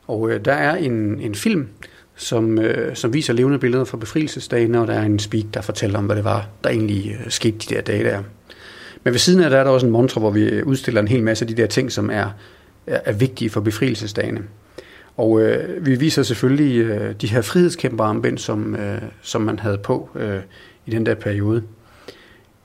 Og 0.07 0.31
øh, 0.31 0.45
der 0.45 0.53
er 0.53 0.75
en, 0.75 1.19
en 1.21 1.35
film, 1.35 1.67
som, 2.15 2.59
øh, 2.59 2.95
som 2.95 3.13
viser 3.13 3.33
levende 3.33 3.59
billeder 3.59 3.83
fra 3.83 3.97
befrielsesdagen, 3.97 4.75
og 4.75 4.87
der 4.87 4.93
er 4.93 5.03
en 5.03 5.19
speak, 5.19 5.45
der 5.53 5.61
fortæller 5.61 5.99
om, 5.99 6.05
hvad 6.05 6.15
det 6.15 6.23
var, 6.23 6.49
der 6.63 6.69
egentlig 6.69 7.17
øh, 7.25 7.31
skete 7.31 7.57
de 7.57 7.75
der 7.75 7.81
dage 7.81 8.03
der. 8.03 8.23
Men 9.03 9.13
ved 9.13 9.19
siden 9.19 9.43
af 9.43 9.49
der 9.49 9.57
er 9.57 9.63
der 9.63 9.71
også 9.71 9.85
en 9.85 9.91
montre, 9.91 10.19
hvor 10.19 10.31
vi 10.31 10.43
øh, 10.43 10.67
udstiller 10.67 11.01
en 11.01 11.07
hel 11.07 11.23
masse 11.23 11.45
af 11.45 11.47
de 11.47 11.61
der 11.61 11.67
ting, 11.67 11.91
som 11.91 12.09
er, 12.09 12.27
er, 12.87 12.99
er 13.05 13.13
vigtige 13.13 13.49
for 13.49 13.61
befrielsesdagene. 13.61 14.41
Og 15.17 15.41
øh, 15.41 15.85
vi 15.85 15.95
viser 15.95 16.23
selvfølgelig 16.23 16.77
øh, 16.77 17.15
de 17.21 17.27
her 17.27 17.41
frihedskæmperarmbind, 17.41 18.37
som, 18.37 18.75
øh, 18.75 19.01
som 19.21 19.41
man 19.41 19.59
havde 19.59 19.77
på 19.77 20.09
øh, 20.15 20.39
i 20.85 20.91
den 20.91 21.05
der 21.05 21.15
periode. 21.15 21.63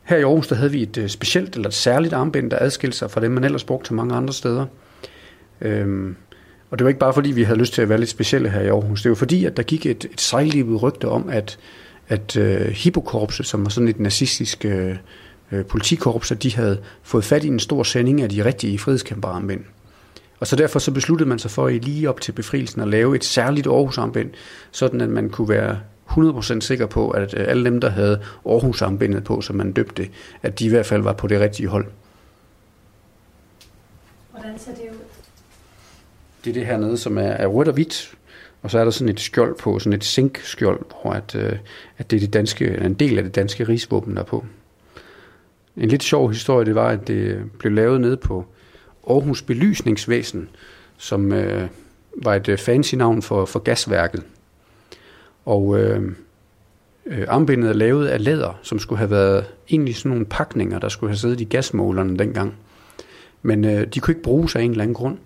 Her 0.05 0.17
i 0.17 0.23
Aarhus, 0.23 0.49
der 0.49 0.55
havde 0.55 0.71
vi 0.71 0.83
et 0.83 0.99
øh, 0.99 1.09
specielt 1.09 1.55
eller 1.55 1.69
et 1.69 1.75
særligt 1.75 2.15
armbind, 2.15 2.51
der 2.51 2.59
adskilte 2.61 2.97
sig 2.97 3.11
fra 3.11 3.21
dem, 3.21 3.31
man 3.31 3.45
ellers 3.45 3.65
brugte 3.65 3.89
til 3.89 3.95
mange 3.95 4.15
andre 4.15 4.33
steder. 4.33 4.67
Øhm, 5.61 6.17
og 6.71 6.79
det 6.79 6.85
var 6.85 6.89
ikke 6.89 7.01
bare 7.01 7.15
fordi, 7.15 7.31
vi 7.31 7.43
havde 7.43 7.59
lyst 7.59 7.75
til 7.75 7.83
at 7.83 7.89
være 7.89 7.99
lidt 7.99 8.11
specielle 8.11 8.51
her 8.51 8.61
i 8.61 8.69
Aarhus. 8.69 9.03
Det 9.03 9.09
var 9.09 9.15
fordi, 9.15 9.45
at 9.45 9.57
der 9.57 9.63
gik 9.63 9.87
et, 9.87 10.05
et 10.05 10.21
sejlivet 10.21 10.83
rygte 10.83 11.09
om, 11.09 11.29
at, 11.29 11.59
at 12.09 12.37
øh, 12.37 12.61
uh, 12.61 12.67
Hippokorpset, 12.67 13.47
som 13.47 13.65
var 13.65 13.69
sådan 13.69 13.89
et 13.89 14.01
nazistisk 14.01 14.67
uh, 14.69 15.61
politikorps, 15.69 16.33
at 16.33 16.43
de 16.43 16.55
havde 16.55 16.81
fået 17.03 17.25
fat 17.25 17.45
i 17.45 17.49
en 17.49 17.61
stor 17.61 17.83
sending 17.83 18.23
af 18.23 18.29
de 18.29 18.45
rigtige 18.45 18.79
frihedskæmperarmbind. 18.79 19.61
Og 20.41 20.47
så 20.47 20.57
derfor 20.57 20.79
så 20.79 20.91
besluttede 20.91 21.29
man 21.29 21.39
sig 21.39 21.51
for 21.51 21.69
i 21.69 21.79
lige 21.79 22.09
op 22.09 22.21
til 22.21 22.33
befrielsen 22.33 22.81
at 22.81 22.89
lave 22.89 23.17
et 23.17 23.25
særligt 23.25 23.67
Aarhus-armbind, 23.67 24.31
sådan 24.71 25.01
at 25.01 25.09
man 25.09 25.31
kunne 25.31 25.49
være 25.49 25.79
100% 26.11 26.61
sikker 26.61 26.87
på, 26.87 27.11
at 27.11 27.35
øh, 27.35 27.45
alle 27.49 27.65
dem, 27.65 27.81
der 27.81 27.91
havde 27.91 28.21
Aarhus 28.47 28.83
armbindet 28.83 29.25
på, 29.25 29.41
som 29.41 29.57
man 29.57 29.73
døbte, 29.73 30.09
at 30.43 30.59
de 30.59 30.65
i 30.65 30.69
hvert 30.69 30.87
fald 30.87 31.03
var 31.03 31.13
på 31.13 31.27
det 31.27 31.41
rigtige 31.41 31.69
hold. 31.69 31.87
Hvordan 34.31 34.59
ser 34.59 34.75
det 34.75 34.83
ud? 34.93 34.99
Det 36.45 36.51
er 36.51 36.55
det 36.55 36.67
her 36.67 36.77
nede, 36.77 36.99
som 36.99 37.19
er, 37.19 37.23
er 37.23 37.47
rødt 37.47 37.69
og 37.69 37.75
hvidt, 37.75 38.15
og 38.63 38.71
så 38.71 38.79
er 38.79 38.85
der 38.85 38.91
sådan 38.91 39.09
et 39.09 39.21
skjold 39.21 39.59
på, 39.59 39.79
sådan 39.79 39.93
et 39.93 40.05
sinkskjold, 40.05 40.81
hvor 41.03 41.13
at, 41.13 41.35
øh, 41.35 41.53
at 41.99 42.11
det 42.11 42.17
er 42.17 42.21
det 42.21 42.33
danske, 42.33 42.79
en 42.85 42.95
del 42.95 43.19
af 43.19 43.25
det 43.25 43.35
danske 43.35 43.65
rigsvåben, 43.65 44.15
der 44.17 44.23
er 44.23 44.27
på. 44.27 44.45
En 45.77 45.89
lidt 45.89 46.03
sjov 46.03 46.31
historie, 46.31 46.67
det 46.67 46.75
var, 46.75 46.89
at 46.89 47.09
det 47.09 47.51
blev 47.59 47.73
lavet 47.73 48.01
nede 48.01 48.17
på 48.17 48.45
Aarhus 49.11 49.43
Belysningsvæsen, 49.43 50.49
som 50.97 51.33
øh, 51.33 51.69
var 52.23 52.35
et 52.35 52.49
øh, 52.49 52.59
fancy 52.59 52.95
navn 52.95 53.23
for, 53.23 53.45
for 53.45 53.59
gasværket. 53.59 54.23
Og 55.45 55.79
øh, 55.79 56.03
øh, 57.07 57.25
armbindet 57.29 57.71
er 57.71 57.75
lavet 57.75 58.07
af 58.07 58.25
læder, 58.25 58.59
som 58.63 58.79
skulle 58.79 58.99
have 58.99 59.11
været 59.11 59.45
egentlig 59.71 59.97
sådan 59.97 60.11
nogle 60.11 60.27
pakninger, 60.27 60.79
der 60.79 60.89
skulle 60.89 61.11
have 61.11 61.19
siddet 61.19 61.41
i 61.41 61.45
gasmålerne 61.45 62.19
dengang. 62.19 62.55
Men 63.43 63.65
øh, 63.65 63.87
de 63.87 64.01
kunne 64.01 64.13
ikke 64.13 64.23
bruges 64.23 64.57
af 64.57 64.63
en 64.63 64.71
eller 64.71 64.83
anden 64.83 64.95
grund, 64.95 65.19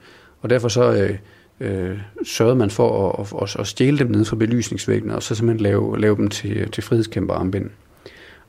og 0.43 0.51
derfor 0.51 0.69
så 0.69 0.93
øh, 0.93 1.19
øh, 1.61 1.99
sørgede 2.25 2.57
man 2.57 2.71
for 2.71 3.13
at, 3.13 3.43
at, 3.43 3.61
at 3.61 3.67
stjæle 3.67 3.99
dem 3.99 4.11
ned 4.11 4.25
fra 4.25 4.37
belysningsvæggene, 4.37 5.15
og 5.15 5.23
så 5.23 5.35
simpelthen 5.35 5.63
lave, 5.63 6.01
lave 6.01 6.17
dem 6.17 6.29
til, 6.29 6.71
til 6.71 6.83
frihedskæmperarmbind. 6.83 7.71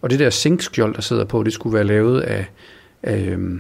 Og 0.02 0.10
det 0.10 0.20
der 0.20 0.30
zinkskjold, 0.30 0.96
der 0.96 1.02
sidder 1.02 1.26
på, 1.26 1.44
det 1.44 1.54
skulle 1.54 1.74
være 1.74 1.84
lavet 1.84 2.22
af, 2.22 2.46
af, 3.04 3.20
øh, 3.20 3.60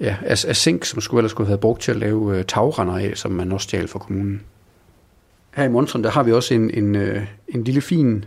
ja, 0.00 0.16
af, 0.22 0.44
af 0.44 0.56
zink, 0.56 0.84
som 0.84 1.00
skulle 1.00 1.18
ellers 1.20 1.30
skulle 1.30 1.46
have 1.46 1.50
været 1.50 1.60
brugt 1.60 1.82
til 1.82 1.90
at 1.90 1.96
lave 1.96 2.38
øh, 2.38 2.44
tagrender 2.44 2.98
af, 2.98 3.12
som 3.14 3.32
man 3.32 3.52
også 3.52 3.64
stjal 3.64 3.88
fra 3.88 3.98
kommunen. 3.98 4.40
Her 5.58 5.64
i 5.64 5.68
Monstren, 5.68 6.04
der 6.04 6.10
har 6.10 6.22
vi 6.22 6.32
også 6.32 6.54
en, 6.54 6.70
en, 6.74 6.94
øh, 6.94 7.26
en 7.48 7.64
lille 7.64 7.80
fin 7.80 8.24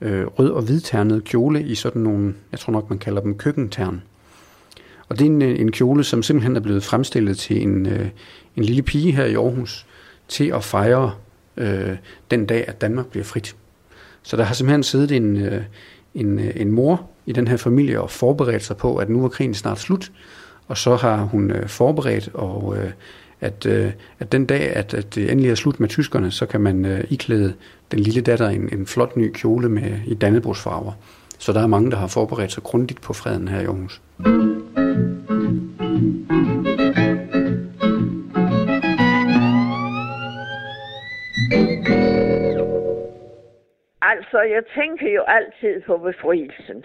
øh, 0.00 0.26
rød 0.26 0.50
og 0.50 0.62
hvidternet 0.62 1.24
kjole 1.24 1.62
i 1.62 1.74
sådan 1.74 2.02
nogle, 2.02 2.34
jeg 2.52 2.60
tror 2.60 2.72
nok 2.72 2.90
man 2.90 2.98
kalder 2.98 3.22
dem 3.22 3.38
køkkentern. 3.38 4.02
Og 5.08 5.18
det 5.18 5.24
er 5.24 5.30
en, 5.30 5.42
øh, 5.42 5.60
en 5.60 5.72
kjole, 5.72 6.04
som 6.04 6.22
simpelthen 6.22 6.56
er 6.56 6.60
blevet 6.60 6.84
fremstillet 6.84 7.38
til 7.38 7.62
en, 7.62 7.86
øh, 7.86 8.08
en 8.56 8.64
lille 8.64 8.82
pige 8.82 9.12
her 9.12 9.24
i 9.24 9.34
Aarhus 9.34 9.86
til 10.28 10.44
at 10.44 10.64
fejre 10.64 11.12
øh, 11.56 11.96
den 12.30 12.46
dag, 12.46 12.68
at 12.68 12.80
Danmark 12.80 13.06
bliver 13.06 13.24
frit. 13.24 13.56
Så 14.22 14.36
der 14.36 14.44
har 14.44 14.54
simpelthen 14.54 14.82
siddet 14.82 15.12
en, 15.12 15.36
øh, 15.36 15.62
en, 16.14 16.38
øh, 16.38 16.52
en 16.56 16.72
mor 16.72 17.10
i 17.26 17.32
den 17.32 17.48
her 17.48 17.56
familie 17.56 18.00
og 18.00 18.10
forberedt 18.10 18.64
sig 18.64 18.76
på, 18.76 18.96
at 18.96 19.08
nu 19.08 19.20
var 19.20 19.28
krigen 19.28 19.54
snart 19.54 19.78
slut, 19.78 20.12
og 20.68 20.78
så 20.78 20.96
har 20.96 21.16
hun 21.16 21.50
øh, 21.50 21.68
forberedt 21.68 22.30
og 22.34 22.76
øh, 22.76 22.90
at, 23.40 23.66
øh, 23.66 23.92
at 24.18 24.32
den 24.32 24.46
dag, 24.46 24.76
at, 24.76 24.94
at 24.94 25.14
det 25.14 25.30
endelig 25.30 25.50
er 25.50 25.54
slut 25.54 25.80
med 25.80 25.88
tyskerne, 25.88 26.30
så 26.30 26.46
kan 26.46 26.60
man 26.60 26.84
øh, 26.84 27.04
iklæde 27.10 27.54
den 27.90 27.98
lille 27.98 28.20
datter 28.20 28.48
en, 28.48 28.68
en 28.72 28.86
flot 28.86 29.16
ny 29.16 29.32
kjole 29.32 29.68
med 29.68 30.00
i 30.06 30.14
Dannebrogsfarver. 30.14 30.92
Så 31.38 31.52
der 31.52 31.62
er 31.62 31.66
mange, 31.66 31.90
der 31.90 31.96
har 31.96 32.06
forberedt 32.06 32.52
sig 32.52 32.62
grundigt 32.62 33.00
på 33.00 33.12
freden 33.12 33.48
her 33.48 33.60
i 33.60 33.64
Aarhus. 33.64 34.00
Altså, 44.02 44.38
jeg 44.54 44.62
tænker 44.78 45.08
jo 45.14 45.22
altid 45.36 45.82
på 45.86 45.98
befrielsen. 45.98 46.84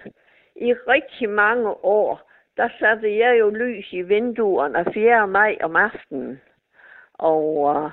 I 0.56 0.74
rigtig 0.88 1.30
mange 1.30 1.70
år, 2.00 2.33
der 2.58 2.70
satte 2.80 3.18
jeg 3.18 3.40
jo 3.40 3.50
lys 3.50 3.94
i 3.94 4.02
vinduerne 4.02 4.86
4. 4.94 5.28
maj 5.28 5.58
om 5.62 5.76
aftenen. 5.76 6.42
Og 7.14 7.58
uh, 7.58 7.92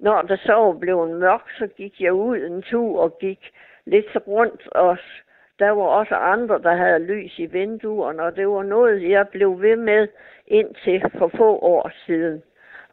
når 0.00 0.22
det 0.22 0.40
så 0.40 0.72
blev 0.80 1.08
mørkt, 1.08 1.50
så 1.58 1.66
gik 1.66 2.00
jeg 2.00 2.12
ud 2.12 2.36
en 2.36 2.62
tur 2.62 3.00
og 3.00 3.18
gik 3.18 3.52
lidt 3.84 4.16
rundt 4.26 4.68
os. 4.72 5.22
Der 5.58 5.70
var 5.70 5.82
også 5.82 6.14
andre, 6.14 6.58
der 6.62 6.74
havde 6.74 6.98
lys 6.98 7.38
i 7.38 7.46
vinduerne, 7.46 8.22
og 8.22 8.36
det 8.36 8.48
var 8.48 8.62
noget, 8.62 9.10
jeg 9.10 9.28
blev 9.28 9.62
ved 9.62 9.76
med 9.76 10.08
indtil 10.46 11.02
for 11.18 11.30
få 11.36 11.58
år 11.58 11.92
siden, 12.06 12.42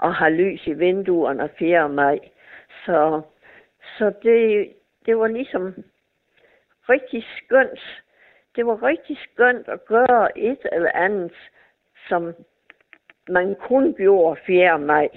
at 0.03 0.13
have 0.13 0.33
lys 0.33 0.67
i 0.67 0.73
vinduerne 0.73 1.49
4. 1.59 1.89
maj. 1.89 2.19
Så, 2.85 3.21
så 3.97 4.13
det, 4.23 4.73
det 5.05 5.17
var 5.17 5.27
ligesom 5.27 5.83
rigtig 6.89 7.25
skønt 7.37 8.03
det 8.57 8.65
var 8.65 8.83
rigtig 8.83 9.17
skønt 9.17 9.67
at 9.67 9.85
gøre 9.85 10.37
et 10.37 10.59
eller 10.71 10.91
andet, 10.93 11.33
som 12.09 12.33
man 13.29 13.55
kun 13.55 13.93
gjorde 13.93 14.39
4. 14.45 14.79
maj. 14.79 15.09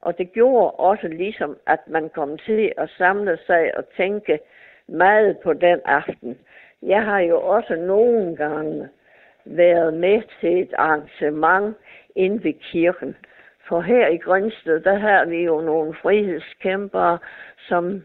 Og 0.00 0.18
det 0.18 0.32
gjorde 0.32 0.70
også 0.70 1.08
ligesom, 1.08 1.56
at 1.66 1.80
man 1.86 2.08
kom 2.08 2.38
til 2.38 2.72
at 2.76 2.90
samle 2.98 3.38
sig 3.46 3.76
og 3.76 3.84
tænke 3.96 4.38
meget 4.88 5.38
på 5.38 5.52
den 5.52 5.80
aften. 5.84 6.38
Jeg 6.82 7.04
har 7.04 7.20
jo 7.20 7.40
også 7.40 7.76
nogle 7.76 8.36
gange 8.36 8.88
været 9.44 9.94
med 9.94 10.22
til 10.40 10.62
et 10.62 10.74
arrangement 10.78 11.76
inde 12.16 12.44
ved 12.44 12.52
kirken. 12.52 13.16
For 13.68 13.80
her 13.80 14.08
i 14.08 14.16
Grønsted, 14.16 14.80
der 14.80 14.94
har 14.94 15.24
vi 15.24 15.44
jo 15.44 15.60
nogle 15.60 15.94
frihedskæmpere, 16.02 17.18
som 17.68 18.02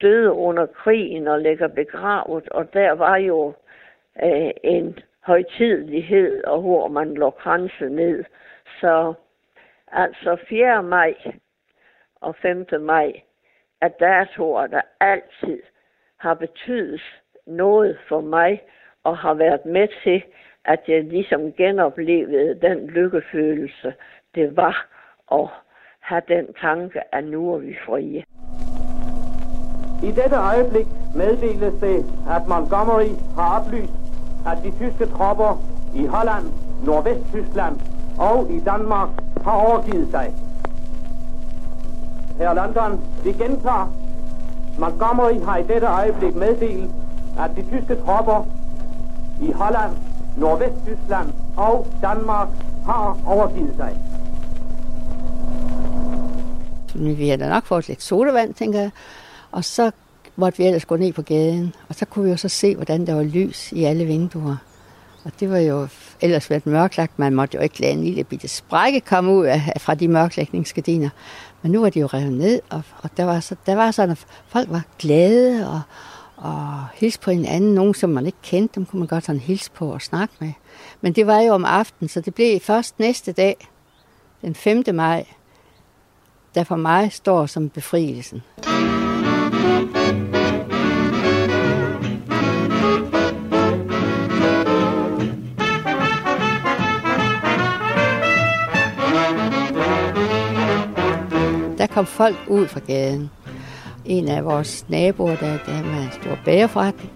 døde 0.00 0.32
under 0.32 0.66
krigen 0.66 1.28
og 1.28 1.40
ligger 1.40 1.68
begravet, 1.68 2.48
og 2.48 2.72
der 2.72 2.92
var 2.92 3.16
jo 3.16 3.54
øh, 4.22 4.50
en 4.64 4.98
højtidlighed, 5.20 6.44
og 6.44 6.60
hvor 6.60 6.88
man 6.88 7.14
lå 7.14 7.30
kranse 7.30 7.88
ned. 7.88 8.24
Så 8.80 9.14
altså 9.92 10.36
4. 10.48 10.82
maj 10.82 11.14
og 12.20 12.36
5. 12.36 12.66
maj 12.80 13.12
er 13.80 13.88
datoer, 13.88 14.66
der 14.66 14.80
altid 15.00 15.62
har 16.16 16.34
betydet 16.34 17.02
noget 17.46 17.98
for 18.08 18.20
mig, 18.20 18.62
og 19.04 19.18
har 19.18 19.34
været 19.34 19.66
med 19.66 19.88
til, 20.02 20.22
at 20.64 20.80
jeg 20.88 21.04
ligesom 21.04 21.52
genoplevede 21.52 22.60
den 22.60 22.86
lykkefølelse, 22.86 23.94
det 24.34 24.56
var 24.56 24.88
at 25.32 25.48
have 26.00 26.22
den 26.28 26.54
tanke, 26.54 27.14
at 27.14 27.24
nu 27.24 27.54
er 27.54 27.58
vi 27.58 27.76
frie. 27.86 28.24
I 30.02 30.06
dette 30.06 30.36
øjeblik 30.36 30.86
meddeles 31.14 31.74
det, 31.80 32.04
at 32.30 32.48
Montgomery 32.48 33.10
har 33.36 33.60
oplyst, 33.60 33.92
at 34.46 34.58
de 34.64 34.70
tyske 34.70 35.06
tropper 35.06 35.62
i 35.94 36.06
Holland, 36.06 36.46
Nordvesttyskland 36.84 37.80
og 38.18 38.46
i 38.50 38.60
Danmark 38.60 39.08
har 39.44 39.52
overgivet 39.52 40.08
sig. 40.10 40.34
Her 42.38 42.54
London, 42.54 43.00
vi 43.24 43.32
gentager. 43.32 43.92
Montgomery 44.78 45.40
har 45.44 45.56
i 45.56 45.62
dette 45.62 45.86
øjeblik 45.86 46.34
meddelt, 46.34 46.90
at 47.38 47.50
de 47.56 47.62
tyske 47.62 47.96
tropper 48.04 48.46
i 49.40 49.52
Holland, 49.52 49.92
Nordvesttyskland 50.36 51.28
og 51.56 51.86
Danmark 52.02 52.48
har 52.86 53.18
overgivet 53.26 53.74
sig. 53.76 53.96
Vi 56.94 57.28
har 57.28 57.36
da 57.36 57.48
nok 57.48 57.64
fået 57.64 57.88
lidt 57.88 58.02
sodavand, 58.02 58.54
tænker 58.54 58.80
jeg. 58.80 58.90
Og 59.52 59.64
så 59.64 59.90
måtte 60.36 60.58
vi 60.58 60.66
ellers 60.66 60.84
gå 60.84 60.96
ned 60.96 61.12
på 61.12 61.22
gaden, 61.22 61.74
og 61.88 61.94
så 61.94 62.04
kunne 62.04 62.24
vi 62.24 62.30
jo 62.30 62.36
så 62.36 62.48
se, 62.48 62.76
hvordan 62.76 63.06
der 63.06 63.14
var 63.14 63.22
lys 63.22 63.72
i 63.72 63.84
alle 63.84 64.04
vinduer. 64.04 64.56
Og 65.24 65.32
det 65.40 65.50
var 65.50 65.58
jo 65.58 65.88
ellers 66.20 66.50
været 66.50 66.66
mørklagt. 66.66 67.18
Man 67.18 67.34
måtte 67.34 67.56
jo 67.56 67.62
ikke 67.62 67.80
lade 67.80 67.92
en 67.92 68.04
lille 68.04 68.24
bitte 68.24 68.48
sprække 68.48 69.00
komme 69.00 69.32
ud 69.32 69.44
af, 69.44 69.72
fra 69.80 69.94
de 69.94 70.08
mørklægningsgardiner. 70.08 71.08
Men 71.62 71.72
nu 71.72 71.80
var 71.80 71.90
de 71.90 72.00
jo 72.00 72.06
revet 72.06 72.32
ned, 72.32 72.60
og, 72.70 72.82
og 73.02 73.10
der, 73.16 73.24
var 73.24 73.40
så, 73.40 73.56
der 73.66 73.74
var 73.74 73.90
sådan, 73.90 74.10
at 74.10 74.26
folk 74.48 74.70
var 74.70 74.82
glade 74.98 75.68
og, 75.68 75.80
og 76.36 76.86
hilse 76.94 77.20
på 77.20 77.30
hinanden. 77.30 77.74
Nogen, 77.74 77.94
som 77.94 78.10
man 78.10 78.26
ikke 78.26 78.38
kendte, 78.42 78.74
dem 78.74 78.86
kunne 78.86 78.98
man 78.98 79.08
godt 79.08 79.24
sådan 79.24 79.40
hilse 79.40 79.70
på 79.70 79.92
og 79.92 80.02
snakke 80.02 80.34
med. 80.38 80.52
Men 81.00 81.12
det 81.12 81.26
var 81.26 81.40
jo 81.40 81.52
om 81.52 81.64
aftenen, 81.64 82.08
så 82.08 82.20
det 82.20 82.34
blev 82.34 82.60
først 82.60 82.98
næste 82.98 83.32
dag, 83.32 83.68
den 84.42 84.54
5. 84.54 84.84
maj, 84.92 85.26
der 86.54 86.64
for 86.64 86.76
mig 86.76 87.12
står 87.12 87.46
som 87.46 87.68
befrielsen. 87.68 88.42
Der 88.64 88.99
kom 102.00 102.06
folk 102.06 102.36
ud 102.48 102.66
fra 102.66 102.80
gaden. 102.80 103.30
En 104.04 104.28
af 104.28 104.44
vores 104.44 104.84
naboer, 104.88 105.36
der, 105.36 105.58
der 105.66 105.82
med 105.82 106.02
en 106.02 106.12
stor 106.22 106.38
bagerforretning, 106.44 107.10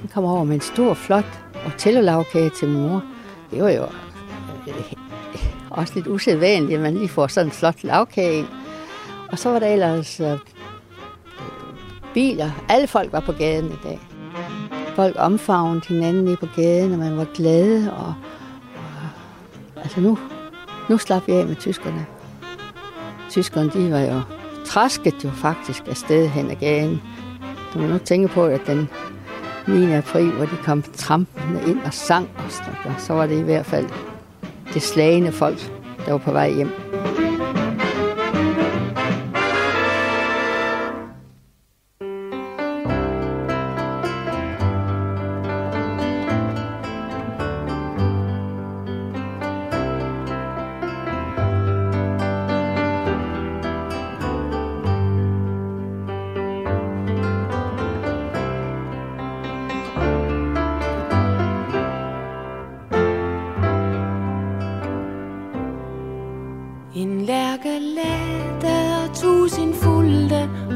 han 0.00 0.10
kom 0.14 0.24
over 0.24 0.44
med 0.44 0.54
en 0.54 0.60
stor, 0.60 0.94
flot 0.94 1.40
otello 1.66 2.22
til 2.58 2.68
min 2.68 2.82
mor. 2.82 3.02
Det 3.50 3.62
var 3.62 3.70
jo 3.70 3.82
øh, 4.68 4.92
også 5.70 5.92
lidt 5.94 6.06
usædvanligt, 6.06 6.76
at 6.76 6.80
man 6.80 6.94
lige 6.94 7.08
får 7.08 7.26
sådan 7.26 7.46
en 7.46 7.52
flot 7.52 7.84
lavkage 7.84 8.38
ind. 8.38 8.46
Og 9.32 9.38
så 9.38 9.50
var 9.50 9.58
der 9.58 9.66
ellers 9.66 10.20
øh, 10.20 10.38
biler. 12.14 12.50
Alle 12.68 12.86
folk 12.86 13.12
var 13.12 13.20
på 13.20 13.32
gaden 13.32 13.66
i 13.66 13.78
dag. 13.84 14.00
Folk 14.94 15.16
omfavnede 15.18 15.86
hinanden 15.88 16.28
i 16.28 16.36
på 16.36 16.46
gaden, 16.56 16.92
og 16.92 16.98
man 16.98 17.16
var 17.16 17.26
glade. 17.34 17.92
Og, 17.92 18.14
og, 19.76 19.82
altså 19.82 20.00
nu, 20.00 20.18
nu 20.88 20.98
slap 20.98 21.26
vi 21.26 21.32
af 21.32 21.46
med 21.46 21.56
tyskerne. 21.56 22.06
Tyskerne, 23.30 23.70
de 23.70 23.92
var 23.92 24.00
jo 24.00 24.20
træsket 24.66 25.24
jo 25.24 25.30
faktisk 25.30 25.88
afsted 25.88 26.28
hen 26.28 26.50
ad 26.50 26.56
gaden. 26.56 27.02
Du 27.74 27.78
må 27.78 27.86
nu 27.86 27.98
tænke 27.98 28.28
på, 28.28 28.44
at 28.44 28.60
den 28.66 28.88
9. 29.68 29.92
april, 29.92 30.30
hvor 30.30 30.44
de 30.44 30.56
kom 30.64 30.82
trampende 30.82 31.62
ind 31.66 31.80
og 31.84 31.94
sang, 31.94 32.28
og 32.84 32.94
så 32.98 33.12
var 33.12 33.26
det 33.26 33.38
i 33.38 33.42
hvert 33.42 33.66
fald 33.66 33.86
det 34.74 34.82
slagende 34.82 35.32
folk, 35.32 35.72
der 36.06 36.10
var 36.12 36.18
på 36.18 36.32
vej 36.32 36.52
hjem. 36.52 36.70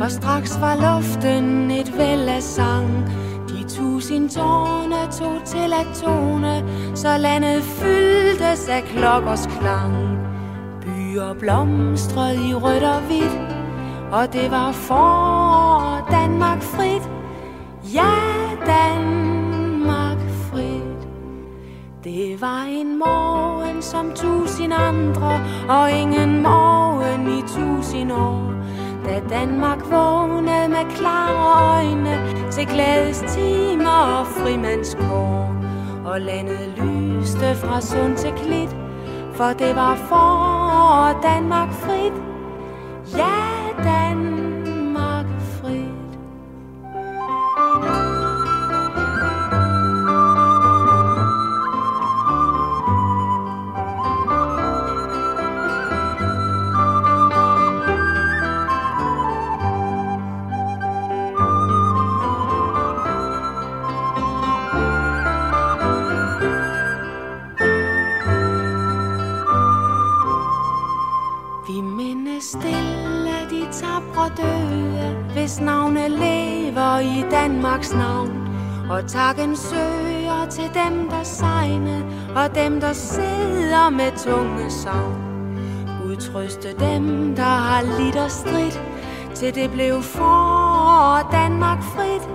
Og 0.03 0.11
straks 0.11 0.61
var 0.61 0.75
luften 0.75 1.71
et 1.71 1.99
væld 1.99 2.29
af 2.29 2.43
sang. 2.43 2.89
De 3.49 3.65
tusind 3.69 4.31
tårne 4.31 5.13
tog 5.13 5.45
til 5.45 5.73
at 5.73 5.87
tone 5.95 6.65
Så 6.95 7.19
landet 7.19 7.63
fyldtes 7.63 8.69
af 8.69 8.83
klokkers 8.83 9.47
klang. 9.47 10.19
Byer 10.81 11.35
blomstrede 11.41 12.49
i 12.49 12.55
rødt 12.55 12.83
og 12.83 13.01
hvidt 13.01 13.39
Og 14.13 14.33
det 14.33 14.51
var 14.51 14.73
forår 14.73 16.09
Danmark 16.11 16.63
frit. 16.63 17.11
Ja, 17.95 18.13
Danmark 18.67 20.19
frit. 20.51 21.09
Det 22.05 22.41
var 22.41 22.63
en 22.63 22.99
morgen 22.99 23.83
som 23.83 24.13
tusind 24.15 24.73
andre 24.73 25.41
Og 25.69 25.91
ingen 25.91 26.43
morgen 26.43 27.39
i 27.39 27.43
tusind 27.43 28.13
år. 28.13 28.52
Da 29.05 29.21
Danmark 29.31 29.79
vågnede 29.91 30.69
med 30.69 30.97
klare 30.97 31.77
øjne 31.77 32.15
til 32.51 32.67
glædestimer 32.67 34.19
og 34.19 34.27
frimandskår 34.27 35.55
og 36.05 36.21
landet 36.21 36.75
lyste 36.77 37.55
fra 37.55 37.81
sund 37.81 38.17
til 38.17 38.33
klit, 38.33 38.77
for 39.35 39.45
det 39.59 39.77
var 39.77 39.97
for 39.97 41.21
Danmark 41.23 41.73
frit. 41.73 42.13
Ja, 43.17 43.83
Danmark 43.85 44.32
Danmarks 77.83 77.95
navn. 77.95 78.49
Og 78.91 79.07
takken 79.07 79.57
søger 79.57 80.47
til 80.51 80.71
dem, 80.75 81.09
der 81.09 81.23
sejne, 81.23 82.05
og 82.37 82.55
dem, 82.55 82.81
der 82.81 82.93
sidder 82.93 83.91
med 83.91 84.13
tunge 84.17 84.71
savn. 84.71 85.15
Gud 86.03 86.17
trøste 86.17 86.69
dem, 86.69 87.37
der 87.37 87.43
har 87.43 87.83
lidt 88.01 88.17
og 88.17 88.31
strid, 88.31 88.73
til 89.35 89.55
det 89.55 89.71
blev 89.71 90.03
for 90.03 91.29
Danmark 91.33 91.83
frit. 91.83 92.29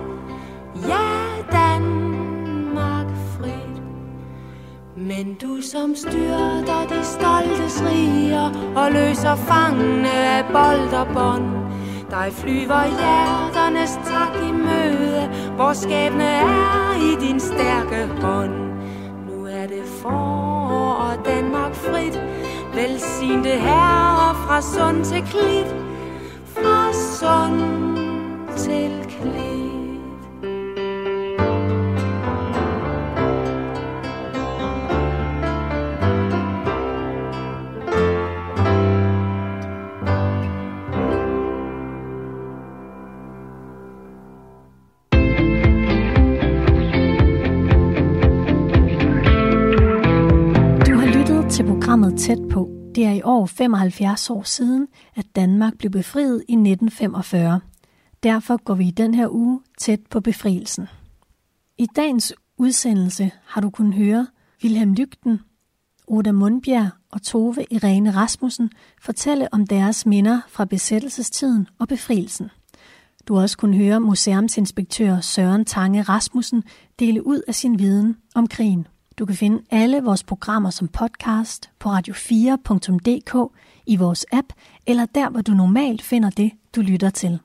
Ja, 0.88 1.08
Danmark 1.52 3.06
frit. 3.38 3.82
Men 4.96 5.34
du 5.34 5.60
som 5.72 5.94
styrter 5.94 6.86
de 6.88 7.04
stoltes 7.04 7.82
riger, 7.82 8.74
og 8.76 8.92
løser 8.92 9.34
fangene 9.34 10.12
af 10.12 10.44
bold 10.44 10.94
og 10.94 11.06
bånd, 11.14 11.67
dig 12.10 12.32
flyver 12.32 12.84
hjerternes 12.98 13.92
tak 14.04 14.34
i 14.48 14.52
møde, 14.52 15.28
hvor 15.56 15.72
skæbne 15.72 16.24
er 16.24 16.94
i 16.96 17.26
din 17.26 17.40
stærke 17.40 18.06
hånd. 18.06 18.54
Nu 19.28 19.46
er 19.46 19.66
det 19.66 19.84
for 20.02 20.98
og 21.00 21.24
Danmark 21.24 21.74
frit, 21.74 22.20
velsignede 22.74 23.58
herre 23.58 24.34
fra 24.34 24.62
sund 24.62 25.04
til 25.04 25.22
klit, 25.22 25.74
fra 26.54 26.92
sund 26.92 27.87
Tæt 52.28 52.48
på. 52.50 52.68
Det 52.94 53.04
er 53.04 53.12
i 53.12 53.22
år 53.24 53.46
75 53.46 54.30
år 54.30 54.42
siden, 54.42 54.88
at 55.16 55.26
Danmark 55.36 55.78
blev 55.78 55.90
befriet 55.90 56.44
i 56.48 56.52
1945. 56.52 57.60
Derfor 58.22 58.56
går 58.64 58.74
vi 58.74 58.88
i 58.88 58.90
den 58.90 59.14
her 59.14 59.28
uge 59.30 59.60
tæt 59.78 60.00
på 60.10 60.20
befrielsen. 60.20 60.86
I 61.78 61.86
dagens 61.96 62.34
udsendelse 62.56 63.30
har 63.44 63.60
du 63.60 63.70
kunnet 63.70 63.94
høre 63.94 64.26
Wilhelm 64.62 64.92
Lygten, 64.92 65.40
Oda 66.06 66.32
Mundbjerg 66.32 66.90
og 67.10 67.22
Tove 67.22 67.64
Irene 67.70 68.10
Rasmussen 68.10 68.70
fortælle 69.02 69.54
om 69.54 69.66
deres 69.66 70.06
minder 70.06 70.40
fra 70.48 70.64
besættelsestiden 70.64 71.68
og 71.78 71.88
befrielsen. 71.88 72.50
Du 73.28 73.34
har 73.34 73.42
også 73.42 73.58
kunnet 73.58 73.78
høre 73.78 74.00
museumsinspektør 74.00 75.20
Søren 75.20 75.64
Tange 75.64 76.02
Rasmussen 76.02 76.62
dele 76.98 77.26
ud 77.26 77.40
af 77.48 77.54
sin 77.54 77.78
viden 77.78 78.16
om 78.34 78.46
krigen. 78.46 78.86
Du 79.18 79.26
kan 79.26 79.36
finde 79.36 79.62
alle 79.70 80.02
vores 80.02 80.24
programmer 80.24 80.70
som 80.70 80.88
podcast 80.88 81.70
på 81.78 81.88
radio4.dk 81.88 83.52
i 83.86 83.96
vores 83.96 84.26
app, 84.32 84.52
eller 84.86 85.06
der, 85.06 85.30
hvor 85.30 85.40
du 85.40 85.52
normalt 85.52 86.02
finder 86.02 86.30
det, 86.30 86.52
du 86.76 86.80
lytter 86.80 87.10
til. 87.10 87.38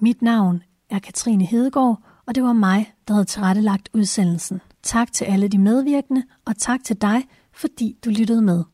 Mit 0.00 0.22
navn 0.22 0.62
er 0.90 0.98
Katrine 0.98 1.44
Hedegaard, 1.44 2.02
og 2.26 2.34
det 2.34 2.42
var 2.42 2.52
mig, 2.52 2.92
der 3.08 3.14
havde 3.14 3.24
tilrettelagt 3.24 3.88
udsendelsen. 3.94 4.60
Tak 4.82 5.12
til 5.12 5.24
alle 5.24 5.48
de 5.48 5.58
medvirkende, 5.58 6.22
og 6.44 6.56
tak 6.56 6.84
til 6.84 6.96
dig, 6.96 7.24
fordi 7.52 7.96
du 8.04 8.10
lyttede 8.10 8.42
med. 8.42 8.64